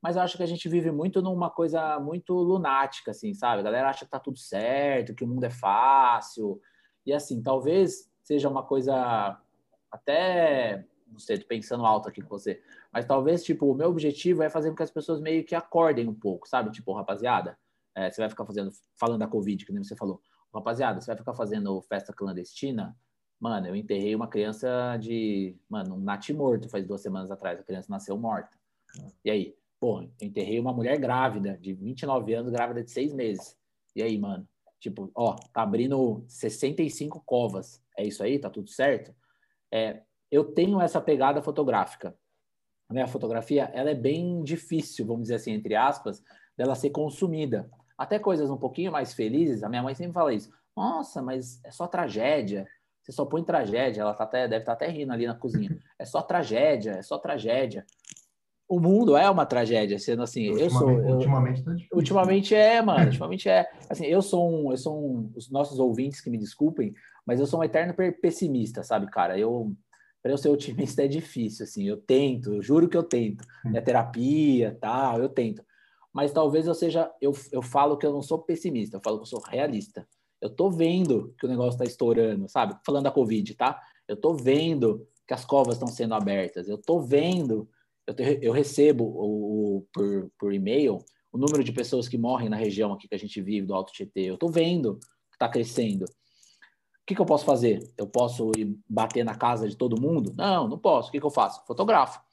[0.01, 3.59] Mas eu acho que a gente vive muito numa coisa muito lunática, assim, sabe?
[3.59, 6.61] A galera acha que tá tudo certo, que o mundo é fácil.
[7.05, 9.37] E, assim, talvez seja uma coisa
[9.91, 12.61] até não sei, tô pensando alto aqui com você,
[12.91, 16.07] mas talvez, tipo, o meu objetivo é fazer com que as pessoas meio que acordem
[16.07, 16.71] um pouco, sabe?
[16.71, 17.57] Tipo, rapaziada,
[17.95, 20.21] é, você vai ficar fazendo, falando da Covid, que nem você falou,
[20.55, 22.97] rapaziada, você vai ficar fazendo festa clandestina?
[23.39, 27.63] Mano, eu enterrei uma criança de, mano, um nat morto faz duas semanas atrás, a
[27.63, 28.57] criança nasceu morta.
[29.23, 29.55] E aí?
[29.79, 33.57] Pô, eu enterrei uma mulher grávida, de 29 anos, grávida de seis meses.
[33.95, 34.47] E aí, mano?
[34.79, 37.81] Tipo, ó, tá abrindo 65 covas.
[37.97, 38.39] É isso aí?
[38.39, 39.13] Tá tudo certo?
[39.71, 40.01] É,
[40.31, 42.15] eu tenho essa pegada fotográfica.
[42.87, 46.23] A minha fotografia, ela é bem difícil, vamos dizer assim, entre aspas,
[46.55, 47.69] dela ser consumida.
[47.97, 50.49] Até coisas um pouquinho mais felizes, a minha mãe sempre fala isso.
[50.75, 52.67] Nossa, mas é só tragédia.
[53.01, 54.01] Você só põe tragédia.
[54.01, 55.77] Ela tá até, deve estar tá até rindo ali na cozinha.
[55.97, 57.85] É só tragédia, é só tragédia.
[58.67, 60.49] O mundo é uma tragédia, sendo assim.
[60.49, 60.89] Ultimamente, eu sou.
[60.89, 63.05] Eu, ultimamente, tá ultimamente é, mano.
[63.05, 63.69] Ultimamente é.
[63.89, 64.71] Assim, eu sou um.
[64.71, 65.31] Eu sou um.
[65.35, 66.93] Os nossos ouvintes que me desculpem,
[67.25, 69.37] mas eu sou um eterno pessimista, sabe, cara?
[69.37, 69.75] Eu
[70.25, 73.45] para eu ser otimista é difícil, assim, eu tento, eu juro que eu tento.
[73.71, 75.63] É terapia, tal, eu tento.
[76.15, 79.23] Mas talvez eu seja, eu, eu falo que eu não sou pessimista, eu falo que
[79.23, 80.07] eu sou realista.
[80.41, 82.79] Eu tô vendo que o negócio está estourando, sabe?
[82.85, 83.81] Falando da Covid, tá?
[84.07, 87.67] Eu tô vendo que as covas estão sendo abertas, eu tô vendo,
[88.07, 92.47] eu, te, eu recebo o, o, por, por e-mail o número de pessoas que morrem
[92.47, 94.97] na região aqui que a gente vive, do Alto Tietê, eu tô vendo
[95.29, 96.05] que está crescendo.
[96.05, 97.91] O que, que eu posso fazer?
[97.97, 100.33] Eu posso ir bater na casa de todo mundo?
[100.33, 101.09] Não, não posso.
[101.09, 101.61] O que, que eu faço?
[101.67, 102.24] Fotografo.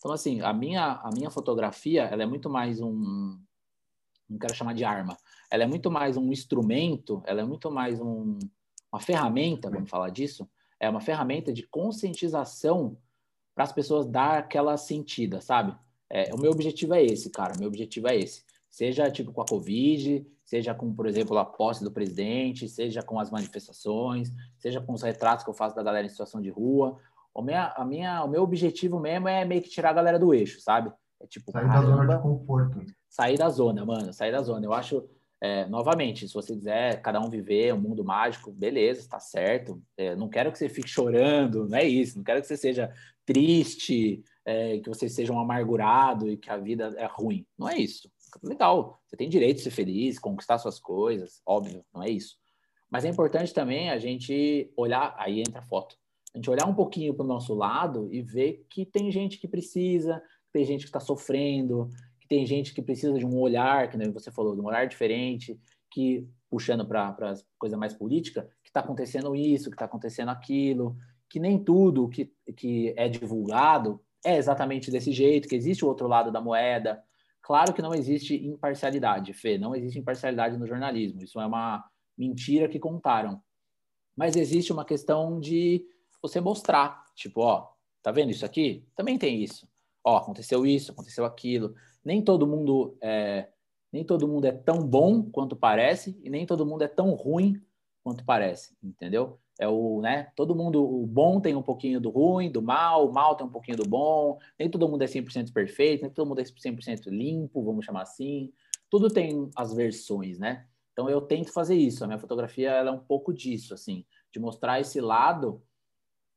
[0.00, 3.38] Então, assim, a minha, a minha fotografia, ela é muito mais um...
[4.28, 5.14] Não quero chamar de arma.
[5.50, 8.38] Ela é muito mais um instrumento, ela é muito mais um,
[8.90, 10.48] uma ferramenta, vamos falar disso.
[10.78, 12.96] É uma ferramenta de conscientização
[13.54, 15.76] para as pessoas dar aquela sentida, sabe?
[16.08, 17.54] É, o meu objetivo é esse, cara.
[17.54, 18.42] O meu objetivo é esse.
[18.70, 23.20] Seja, tipo, com a Covid, seja com, por exemplo, a posse do presidente, seja com
[23.20, 26.98] as manifestações, seja com os retratos que eu faço da galera em situação de rua.
[27.34, 30.34] O, minha, a minha, o meu objetivo mesmo é meio que tirar a galera do
[30.34, 30.92] eixo, sabe?
[31.20, 32.86] É tipo, sair caramba, da zona de conforto.
[33.08, 34.64] Sair da zona, mano, sair da zona.
[34.64, 35.08] Eu acho,
[35.40, 39.82] é, novamente, se você quiser cada um viver um mundo mágico, beleza, está certo.
[39.96, 42.16] É, não quero que você fique chorando, não é isso.
[42.16, 42.92] Não quero que você seja
[43.24, 47.46] triste, é, que você seja um amargurado e que a vida é ruim.
[47.58, 48.10] Não é isso
[48.42, 52.36] legal, você tem direito de ser feliz, conquistar suas coisas, óbvio, não é isso.
[52.90, 55.96] Mas é importante também a gente olhar, aí entra a foto,
[56.34, 59.48] a gente olhar um pouquinho para o nosso lado e ver que tem gente que
[59.48, 61.88] precisa, que tem gente que está sofrendo,
[62.20, 64.86] que tem gente que precisa de um olhar, que nem você falou, de um olhar
[64.86, 65.58] diferente,
[65.90, 70.96] que puxando para coisa mais política, que está acontecendo isso, que está acontecendo aquilo,
[71.28, 76.06] que nem tudo que, que é divulgado é exatamente desse jeito, que existe o outro
[76.06, 77.02] lado da moeda,
[77.42, 81.22] Claro que não existe imparcialidade, Fê, não existe imparcialidade no jornalismo.
[81.22, 81.84] Isso é uma
[82.16, 83.42] mentira que contaram.
[84.16, 85.84] Mas existe uma questão de
[86.20, 87.68] você mostrar, tipo, ó,
[88.02, 88.84] tá vendo isso aqui?
[88.94, 89.68] Também tem isso.
[90.04, 91.74] Ó, aconteceu isso, aconteceu aquilo.
[92.04, 93.48] Nem todo mundo é,
[93.92, 97.60] nem todo mundo é tão bom quanto parece e nem todo mundo é tão ruim
[98.02, 99.38] quanto parece, entendeu?
[99.60, 100.32] é o, né?
[100.34, 103.50] Todo mundo, o bom tem um pouquinho do ruim, do mal, o mal tem um
[103.50, 107.62] pouquinho do bom, nem todo mundo é 100% perfeito, nem todo mundo é 100% limpo,
[107.62, 108.50] vamos chamar assim.
[108.88, 110.66] Tudo tem as versões, né?
[110.92, 112.02] Então eu tento fazer isso.
[112.02, 115.62] A minha fotografia ela é um pouco disso, assim, de mostrar esse lado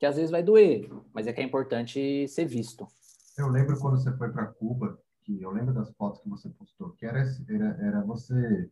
[0.03, 2.85] que às vezes vai doer, mas é que é importante ser visto.
[3.37, 6.89] Eu lembro quando você foi para Cuba, que eu lembro das fotos que você postou,
[6.89, 8.69] que era era, era você,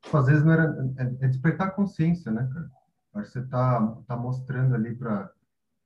[0.00, 2.70] tipo, às vezes não era é, é despertar consciência, né, cara?
[3.12, 5.30] Acho que você está tá mostrando ali para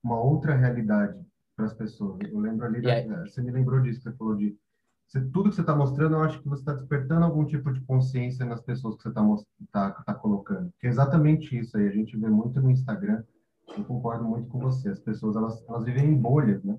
[0.01, 1.19] uma outra realidade
[1.57, 2.17] para as pessoas.
[2.31, 4.57] Eu lembro ali, da, você me lembrou disso, você falou de
[5.05, 7.81] você, tudo que você está mostrando, eu acho que você está despertando algum tipo de
[7.81, 10.71] consciência nas pessoas que você está tá, tá colocando.
[10.79, 11.85] Que é exatamente isso aí.
[11.85, 13.21] A gente vê muito no Instagram.
[13.77, 14.89] Eu concordo muito com você.
[14.89, 16.77] As pessoas elas, elas vivem em bolhas, né?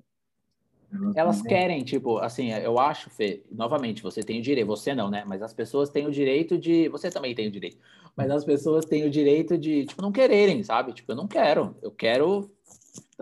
[0.93, 5.11] Elas, elas querem, tipo, assim, eu acho, Fê, novamente, você tem o direito, você não,
[5.11, 5.25] né?
[5.27, 6.89] Mas as pessoas têm o direito de.
[6.89, 7.79] Você também tem o direito.
[8.17, 10.93] Mas as pessoas têm o direito de, tipo, não quererem, sabe?
[10.93, 11.77] Tipo, eu não quero.
[11.83, 12.51] Eu quero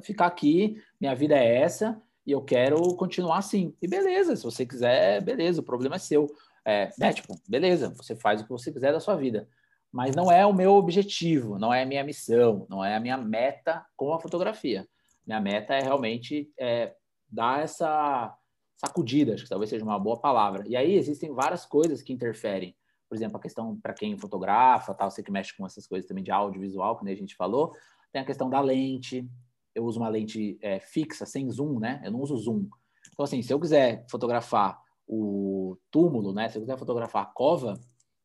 [0.03, 3.75] ficar aqui, minha vida é essa, e eu quero continuar assim.
[3.81, 6.27] E beleza, se você quiser, beleza, o problema é seu.
[6.67, 9.49] É, né, tipo, beleza, você faz o que você quiser da sua vida.
[9.95, 13.17] Mas não é o meu objetivo, não é a minha missão, não é a minha
[13.17, 14.89] meta com a fotografia.
[15.25, 16.97] Minha meta é realmente é,
[17.29, 18.37] dar essa
[18.77, 20.65] sacudida, acho que talvez seja uma boa palavra.
[20.67, 22.75] E aí existem várias coisas que interferem.
[23.09, 26.25] Por exemplo, a questão para quem fotografa, tal, você que mexe com essas coisas também
[26.25, 27.73] de audiovisual, que a gente falou,
[28.13, 29.31] tem a questão da lente,
[29.77, 32.03] eu uso uma lente é, fixa, sem zoom, né?
[32.05, 32.69] Eu não uso zoom.
[33.13, 34.77] Então, assim, se eu quiser fotografar
[35.07, 36.49] o túmulo, né?
[36.49, 37.79] Se eu quiser fotografar a cova,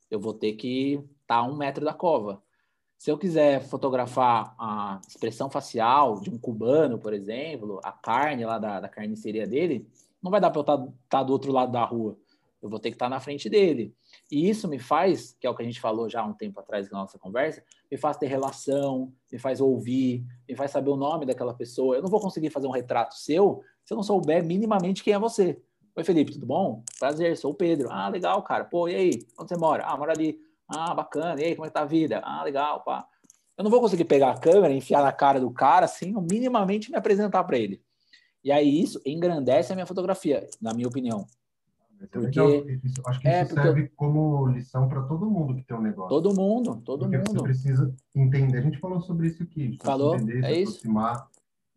[0.10, 2.42] eu vou ter que estar tá um metro da cova.
[2.98, 8.60] Se eu quiser fotografar a expressão facial de um cubano, por exemplo, a carne lá
[8.60, 9.88] da, da carniceria dele,
[10.22, 12.18] não vai dar para eu estar tá, tá do outro lado da rua.
[12.62, 13.96] Eu vou ter que estar tá na frente dele.
[14.30, 16.60] E isso me faz, que é o que a gente falou já há um tempo
[16.60, 20.98] atrás na nossa conversa, me faz ter relação, me faz ouvir, me faz saber o
[20.98, 21.96] nome daquela pessoa.
[21.96, 25.20] Eu não vou conseguir fazer um retrato seu se eu não souber minimamente quem é
[25.20, 25.62] você.
[26.00, 26.82] Oi, Felipe, tudo bom?
[26.98, 27.90] Prazer, sou o Pedro.
[27.92, 28.64] Ah, legal, cara.
[28.64, 29.10] Pô, e aí?
[29.38, 29.84] Onde você mora?
[29.86, 30.40] Ah, mora ali.
[30.66, 31.42] Ah, bacana.
[31.42, 32.22] E aí, como é que tá a vida?
[32.24, 33.06] Ah, legal, pá.
[33.58, 36.90] Eu não vou conseguir pegar a câmera, enfiar na cara do cara, assim, ou minimamente
[36.90, 37.84] me apresentar para ele.
[38.42, 41.26] E aí isso engrandece a minha fotografia, na minha opinião.
[42.14, 43.90] Porque isso, acho que é, isso serve eu...
[43.98, 46.08] como lição para todo mundo que tem um negócio.
[46.08, 47.34] Todo mundo, todo porque mundo.
[47.34, 48.60] Você precisa entender.
[48.60, 49.78] A gente falou sobre isso aqui.
[49.84, 50.78] Falou, entender, é isso.
[50.78, 51.28] aproximar,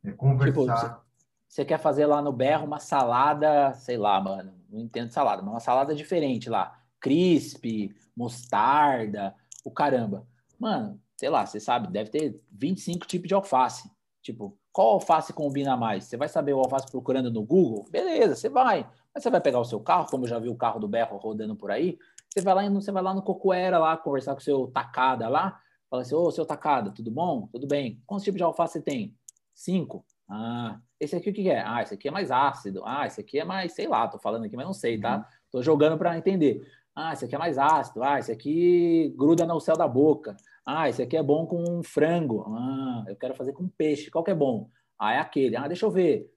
[0.04, 0.90] é, conversar.
[0.90, 1.11] Tipo,
[1.52, 5.52] você quer fazer lá no berro uma salada, sei lá, mano, não entendo salada, mas
[5.52, 10.26] uma salada diferente lá, crisp, mostarda, o caramba.
[10.58, 13.90] Mano, sei lá, você sabe, deve ter 25 tipos de alface.
[14.22, 16.04] Tipo, qual alface combina mais?
[16.04, 17.84] Você vai saber o alface procurando no Google?
[17.90, 18.88] Beleza, você vai.
[19.14, 21.18] Mas você vai pegar o seu carro, como eu já vi o carro do Berro
[21.18, 21.98] rodando por aí,
[22.32, 25.60] você vai lá, você vai lá no Cocoera lá, conversar com o seu tacada lá,
[25.90, 27.46] fala assim, ô, seu tacada, tudo bom?
[27.52, 28.02] Tudo bem.
[28.06, 29.14] Quantos tipos de alface você tem?
[29.52, 30.02] Cinco.
[30.26, 31.60] Ah, esse aqui o que é?
[31.66, 32.82] Ah, esse aqui é mais ácido.
[32.84, 35.16] Ah, esse aqui é mais, sei lá, tô falando aqui, mas não sei, tá?
[35.16, 35.24] Uhum.
[35.50, 36.64] Tô jogando para entender.
[36.94, 38.04] Ah, esse aqui é mais ácido.
[38.04, 40.36] Ah, esse aqui gruda no céu da boca.
[40.64, 42.44] Ah, esse aqui é bom com frango.
[42.46, 44.12] Ah, eu quero fazer com peixe.
[44.12, 44.68] Qual que é bom?
[44.96, 45.56] Ah, é aquele.
[45.56, 46.30] Ah, deixa eu ver.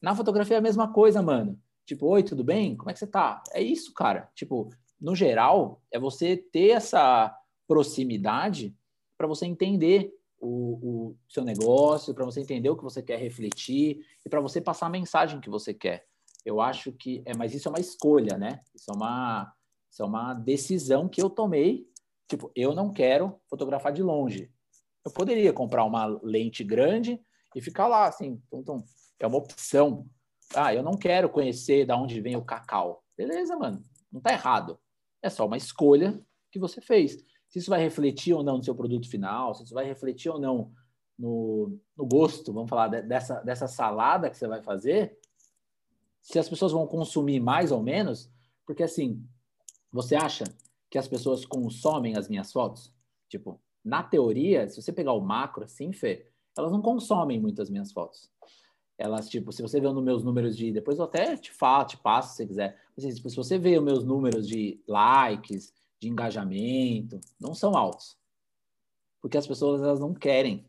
[0.00, 1.58] Na fotografia é a mesma coisa, mano.
[1.84, 2.76] Tipo, oi, tudo bem?
[2.76, 3.42] Como é que você tá?
[3.52, 4.30] É isso, cara.
[4.36, 4.70] Tipo,
[5.00, 7.36] no geral, é você ter essa
[7.66, 8.72] proximidade
[9.18, 10.12] para você entender
[10.42, 14.60] o, o seu negócio, para você entender o que você quer refletir e para você
[14.60, 16.04] passar a mensagem que você quer.
[16.44, 18.60] Eu acho que é, mas isso é uma escolha, né?
[18.74, 19.54] Isso é uma,
[19.88, 21.86] isso é uma decisão que eu tomei.
[22.28, 24.50] Tipo, eu não quero fotografar de longe.
[25.04, 27.20] Eu poderia comprar uma lente grande
[27.54, 28.84] e ficar lá, assim, tum, tum.
[29.20, 30.06] é uma opção.
[30.54, 33.04] Ah, eu não quero conhecer da onde vem o cacau.
[33.16, 33.80] Beleza, mano.
[34.10, 34.78] Não tá errado.
[35.22, 36.20] É só uma escolha
[36.50, 37.16] que você fez.
[37.52, 40.40] Se isso vai refletir ou não no seu produto final, se isso vai refletir ou
[40.40, 40.72] não
[41.18, 45.18] no, no gosto, vamos falar dessa, dessa salada que você vai fazer,
[46.22, 48.30] se as pessoas vão consumir mais ou menos,
[48.64, 49.22] porque assim,
[49.92, 50.44] você acha
[50.90, 52.90] que as pessoas consomem as minhas fotos?
[53.28, 56.26] Tipo, na teoria, se você pegar o macro assim, Fê,
[56.56, 58.32] elas não consomem muito as minhas fotos
[59.02, 60.70] elas, tipo, se você vê os meus números de.
[60.70, 62.78] Depois eu até te falo, te passo se você quiser.
[62.96, 67.76] Mas, assim, tipo, se você vê os meus números de likes, de engajamento, não são
[67.76, 68.18] altos.
[69.20, 70.66] Porque as pessoas elas não querem.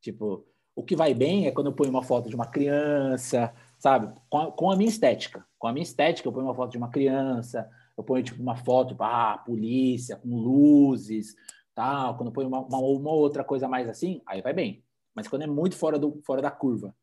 [0.00, 4.18] Tipo, o que vai bem é quando eu ponho uma foto de uma criança, sabe?
[4.30, 5.46] Com a, com a minha estética.
[5.58, 8.56] Com a minha estética, eu ponho uma foto de uma criança, eu ponho, tipo, uma
[8.56, 11.36] foto, ah, polícia, com luzes,
[11.74, 12.16] tal.
[12.16, 14.82] Quando eu ponho uma, uma, uma outra coisa mais assim, aí vai bem.
[15.14, 16.96] Mas quando é muito fora, do, fora da curva,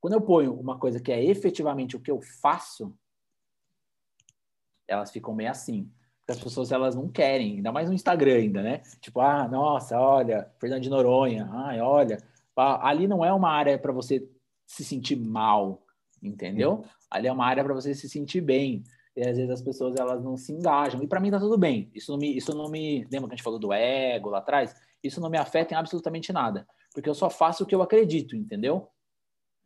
[0.00, 2.92] quando eu ponho uma coisa que é efetivamente o que eu faço,
[4.88, 5.88] elas ficam meio assim.
[6.28, 8.82] As pessoas elas não querem, ainda mais no Instagram ainda, né?
[9.00, 12.18] Tipo, ah, nossa, olha, Fernando de Noronha, ai, olha.
[12.56, 14.26] Ali não é uma área para você
[14.66, 15.82] se sentir mal,
[16.22, 16.84] entendeu?
[17.10, 18.82] Ali é uma área para você se sentir bem.
[19.16, 21.02] E às vezes as pessoas elas não se engajam.
[21.02, 21.90] E para mim tá tudo bem.
[21.94, 24.74] Isso não me, isso não me, lembra que a gente falou do ego lá atrás?
[25.02, 28.34] Isso não me afeta em absolutamente nada, porque eu só faço o que eu acredito,
[28.34, 28.88] entendeu?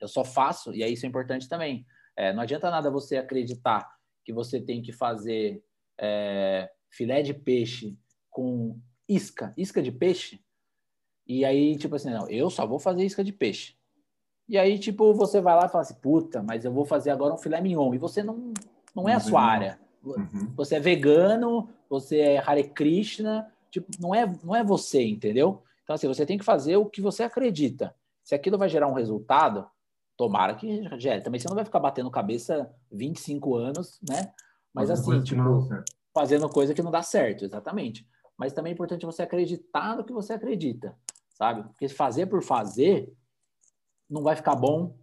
[0.00, 1.86] Eu só faço, e aí isso é importante também.
[2.16, 3.88] É, não adianta nada você acreditar
[4.24, 5.62] que você tem que fazer
[5.98, 7.98] é, filé de peixe
[8.30, 10.40] com isca, isca de peixe,
[11.26, 13.76] e aí, tipo assim, não, eu só vou fazer isca de peixe.
[14.48, 17.34] E aí, tipo, você vai lá e fala assim, puta, mas eu vou fazer agora
[17.34, 18.52] um filé mignon, e você não,
[18.94, 19.78] não é a sua área.
[20.02, 20.52] Uhum.
[20.56, 25.62] Você é vegano, você é Hare Krishna, tipo, não é, não é você, entendeu?
[25.82, 27.94] Então, assim, você tem que fazer o que você acredita.
[28.24, 29.68] Se aquilo vai gerar um resultado,
[30.18, 31.22] Tomara que gere.
[31.22, 34.32] Também você não vai ficar batendo cabeça 25 anos, né?
[34.74, 35.68] Mas assim, tipo,
[36.14, 38.06] fazendo coisa que não dá certo, exatamente.
[38.36, 40.96] Mas também é importante você acreditar no que você acredita,
[41.30, 41.64] sabe?
[41.64, 43.12] Porque fazer por fazer
[44.08, 44.96] não vai ficar bom.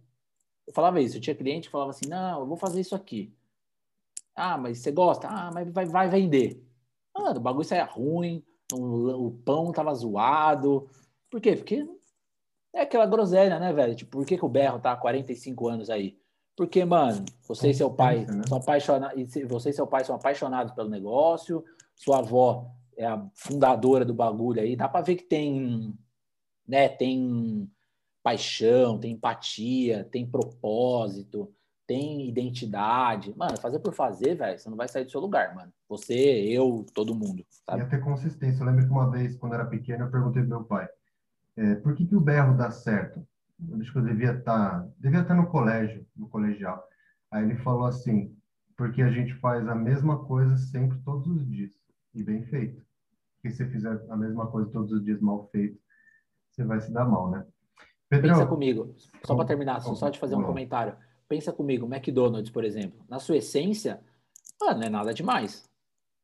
[0.66, 3.34] Eu falava isso, eu tinha cliente que falava assim, não, eu vou fazer isso aqui.
[4.34, 5.28] Ah, mas você gosta?
[5.28, 6.62] Ah, mas vai, vai vender.
[7.16, 10.88] Mano, o bagulho saia ruim, o, o pão tava zoado.
[11.30, 11.56] Por quê?
[11.56, 11.88] Porque
[12.74, 13.94] é aquela groselha, né, velho?
[13.94, 16.18] Tipo, por que, que o Berro tá há 45 anos aí?
[16.56, 18.42] Porque, mano, você e seu pai né?
[18.48, 21.62] são apaixonados, você e seu pai são apaixonados pelo negócio,
[21.94, 25.94] sua avó é a fundadora do bagulho aí, dá para ver que tem,
[26.66, 27.70] né, tem
[28.22, 31.52] paixão, tem empatia, tem propósito,
[31.86, 33.34] tem identidade.
[33.36, 35.72] Mano, fazer por fazer, velho, você não vai sair do seu lugar, mano.
[35.88, 37.44] Você, eu, todo mundo.
[37.64, 37.82] Sabe?
[37.82, 38.62] Ia ter consistência.
[38.62, 40.88] Eu lembro que uma vez, quando eu era pequeno, eu perguntei pro meu pai,
[41.56, 43.24] é, por que, que o berro dá certo?
[43.80, 46.86] Acho que eu devia estar, tá, devia estar no colégio, no colegial.
[47.30, 48.36] Aí ele falou assim,
[48.76, 51.72] porque a gente faz a mesma coisa sempre, todos os dias,
[52.14, 52.84] e bem feito.
[53.34, 55.78] Porque se você fizer a mesma coisa todos os dias mal feito,
[56.50, 57.46] você vai se dar mal, né?
[58.08, 60.96] Pedro, Pensa comigo, só para terminar, só de fazer um comentário.
[61.28, 63.04] Pensa comigo, McDonald's, por exemplo.
[63.08, 64.00] Na sua essência,
[64.62, 65.68] ah, não é nada demais.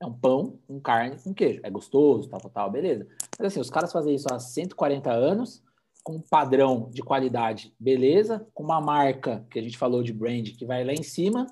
[0.01, 1.61] É um pão, um carne, um queijo.
[1.63, 3.07] É gostoso, tal, tal, tal, beleza.
[3.39, 5.63] Mas assim, os caras fazem isso há 140 anos,
[6.03, 8.47] com um padrão de qualidade, beleza.
[8.55, 11.47] Com uma marca que a gente falou de brand que vai lá em cima.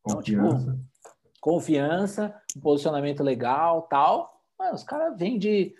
[0.00, 0.80] Então, tipo, confiança.
[1.40, 4.42] confiança, um posicionamento legal, tal.
[4.58, 5.74] Mano, os caras vendem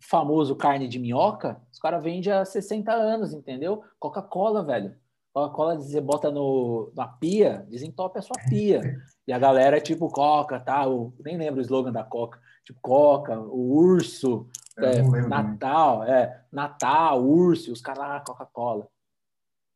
[0.00, 3.82] famoso carne de minhoca, os caras vendem há 60 anos, entendeu?
[3.98, 4.94] Coca-Cola, velho.
[5.32, 8.80] Coca-Cola você bota no, na pia, desentope a sua pia.
[9.26, 10.84] E a galera é tipo Coca, tá?
[11.20, 12.40] Nem lembro o slogan da Coca.
[12.64, 14.48] Tipo Coca, o urso,
[14.86, 18.88] é, Natal, é, Natal, urso, os caras, ah, Coca-Cola.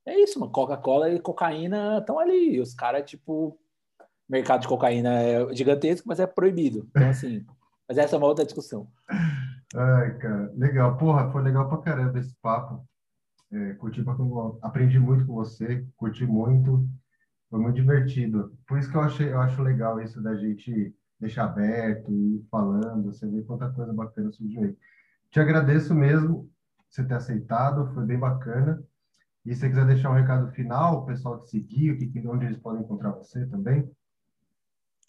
[0.07, 0.53] É isso, mano.
[0.53, 2.61] Coca-Cola e cocaína estão ali.
[2.61, 3.59] Os caras, tipo,
[4.29, 6.87] mercado de cocaína é gigantesco, mas é proibido.
[6.91, 7.45] Então, assim,
[7.89, 8.87] mas essa é uma outra discussão.
[9.75, 10.97] Ai, cara, legal.
[10.97, 12.87] Porra, foi legal pra caramba esse papo.
[13.53, 14.15] É, curti pra...
[14.63, 16.89] aprendi muito com você, curti muito,
[17.49, 18.57] foi muito divertido.
[18.67, 23.13] Por isso que eu achei, eu acho legal isso da gente deixar aberto e falando,
[23.13, 24.77] você vê quanta coisa bacana surgiu aí.
[25.35, 26.49] Te agradeço mesmo
[26.89, 28.81] você ter aceitado, foi bem bacana.
[29.45, 32.47] E se você quiser deixar um recado final, o pessoal te seguir, o que, onde
[32.47, 33.91] eles podem encontrar você também.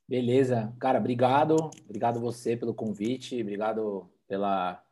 [0.09, 4.83] Beleza, cara, obrigado, obrigado você pelo convite, obrigado pela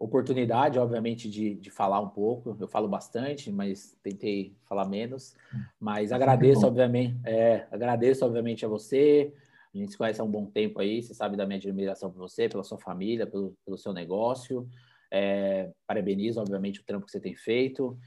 [0.00, 2.56] oportunidade, obviamente, de, de falar um pouco.
[2.58, 5.36] Eu falo bastante, mas tentei falar menos.
[5.78, 9.32] Mas agradeço, obviamente, é, agradeço, obviamente, a você.
[9.76, 12.18] A gente se conhece há um bom tempo aí, você sabe da minha admiração por
[12.18, 14.68] você, pela sua família, pelo, pelo seu negócio.
[15.12, 17.98] É, parabenizo, obviamente, o trampo que você tem feito.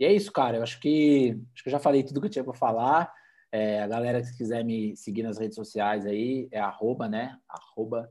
[0.00, 0.56] E é isso, cara.
[0.56, 3.12] Eu acho que, acho que eu já falei tudo que eu tinha para falar.
[3.52, 7.38] É, a galera que quiser me seguir nas redes sociais aí é arroba, né?
[7.48, 8.10] Arroba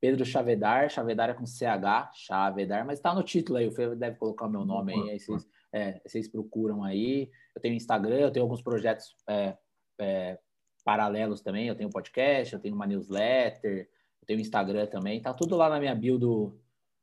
[0.00, 4.18] Pedro Chavedar, Chavedar é com CH, Chavedar, mas está no título aí, o Fê deve
[4.18, 7.30] colocar o meu nome aí, aí vocês, é, vocês procuram aí.
[7.56, 9.56] Eu tenho Instagram, eu tenho alguns projetos é,
[9.98, 10.38] é,
[10.84, 13.88] paralelos também, eu tenho podcast, eu tenho uma newsletter,
[14.20, 16.54] eu tenho Instagram também, tá tudo lá na minha bio do,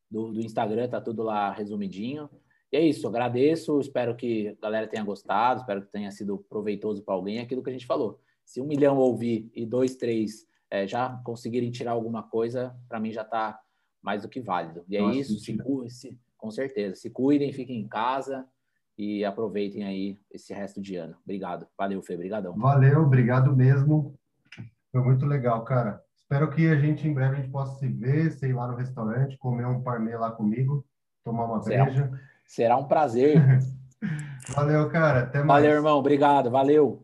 [0.10, 2.30] do, do Instagram, tá tudo lá resumidinho.
[2.72, 7.04] E é isso, agradeço, espero que a galera tenha gostado, espero que tenha sido proveitoso
[7.04, 8.22] para alguém, aquilo que a gente falou.
[8.46, 13.12] Se um milhão ouvir e dois, três é, já conseguirem tirar alguma coisa, para mim
[13.12, 13.60] já está
[14.02, 14.86] mais do que válido.
[14.88, 15.58] E é Nossa, isso, se,
[15.90, 16.96] se, com certeza.
[16.96, 18.48] Se cuidem, fiquem em casa
[19.02, 21.16] e aproveitem aí esse resto de ano.
[21.24, 21.66] Obrigado.
[21.76, 22.14] Valeu, Fê.
[22.14, 22.56] Obrigadão.
[22.56, 24.14] Valeu, obrigado mesmo.
[24.92, 26.00] Foi muito legal, cara.
[26.16, 29.40] Espero que a gente em breve a gente possa se ver, sei lá no restaurante,
[29.40, 30.86] comer um parmê lá comigo,
[31.24, 32.12] tomar uma será, breja.
[32.46, 33.42] Será um prazer.
[34.54, 35.22] Valeu, cara.
[35.24, 35.64] Até mais.
[35.64, 35.98] Valeu, irmão.
[35.98, 36.52] Obrigado.
[36.52, 37.04] Valeu.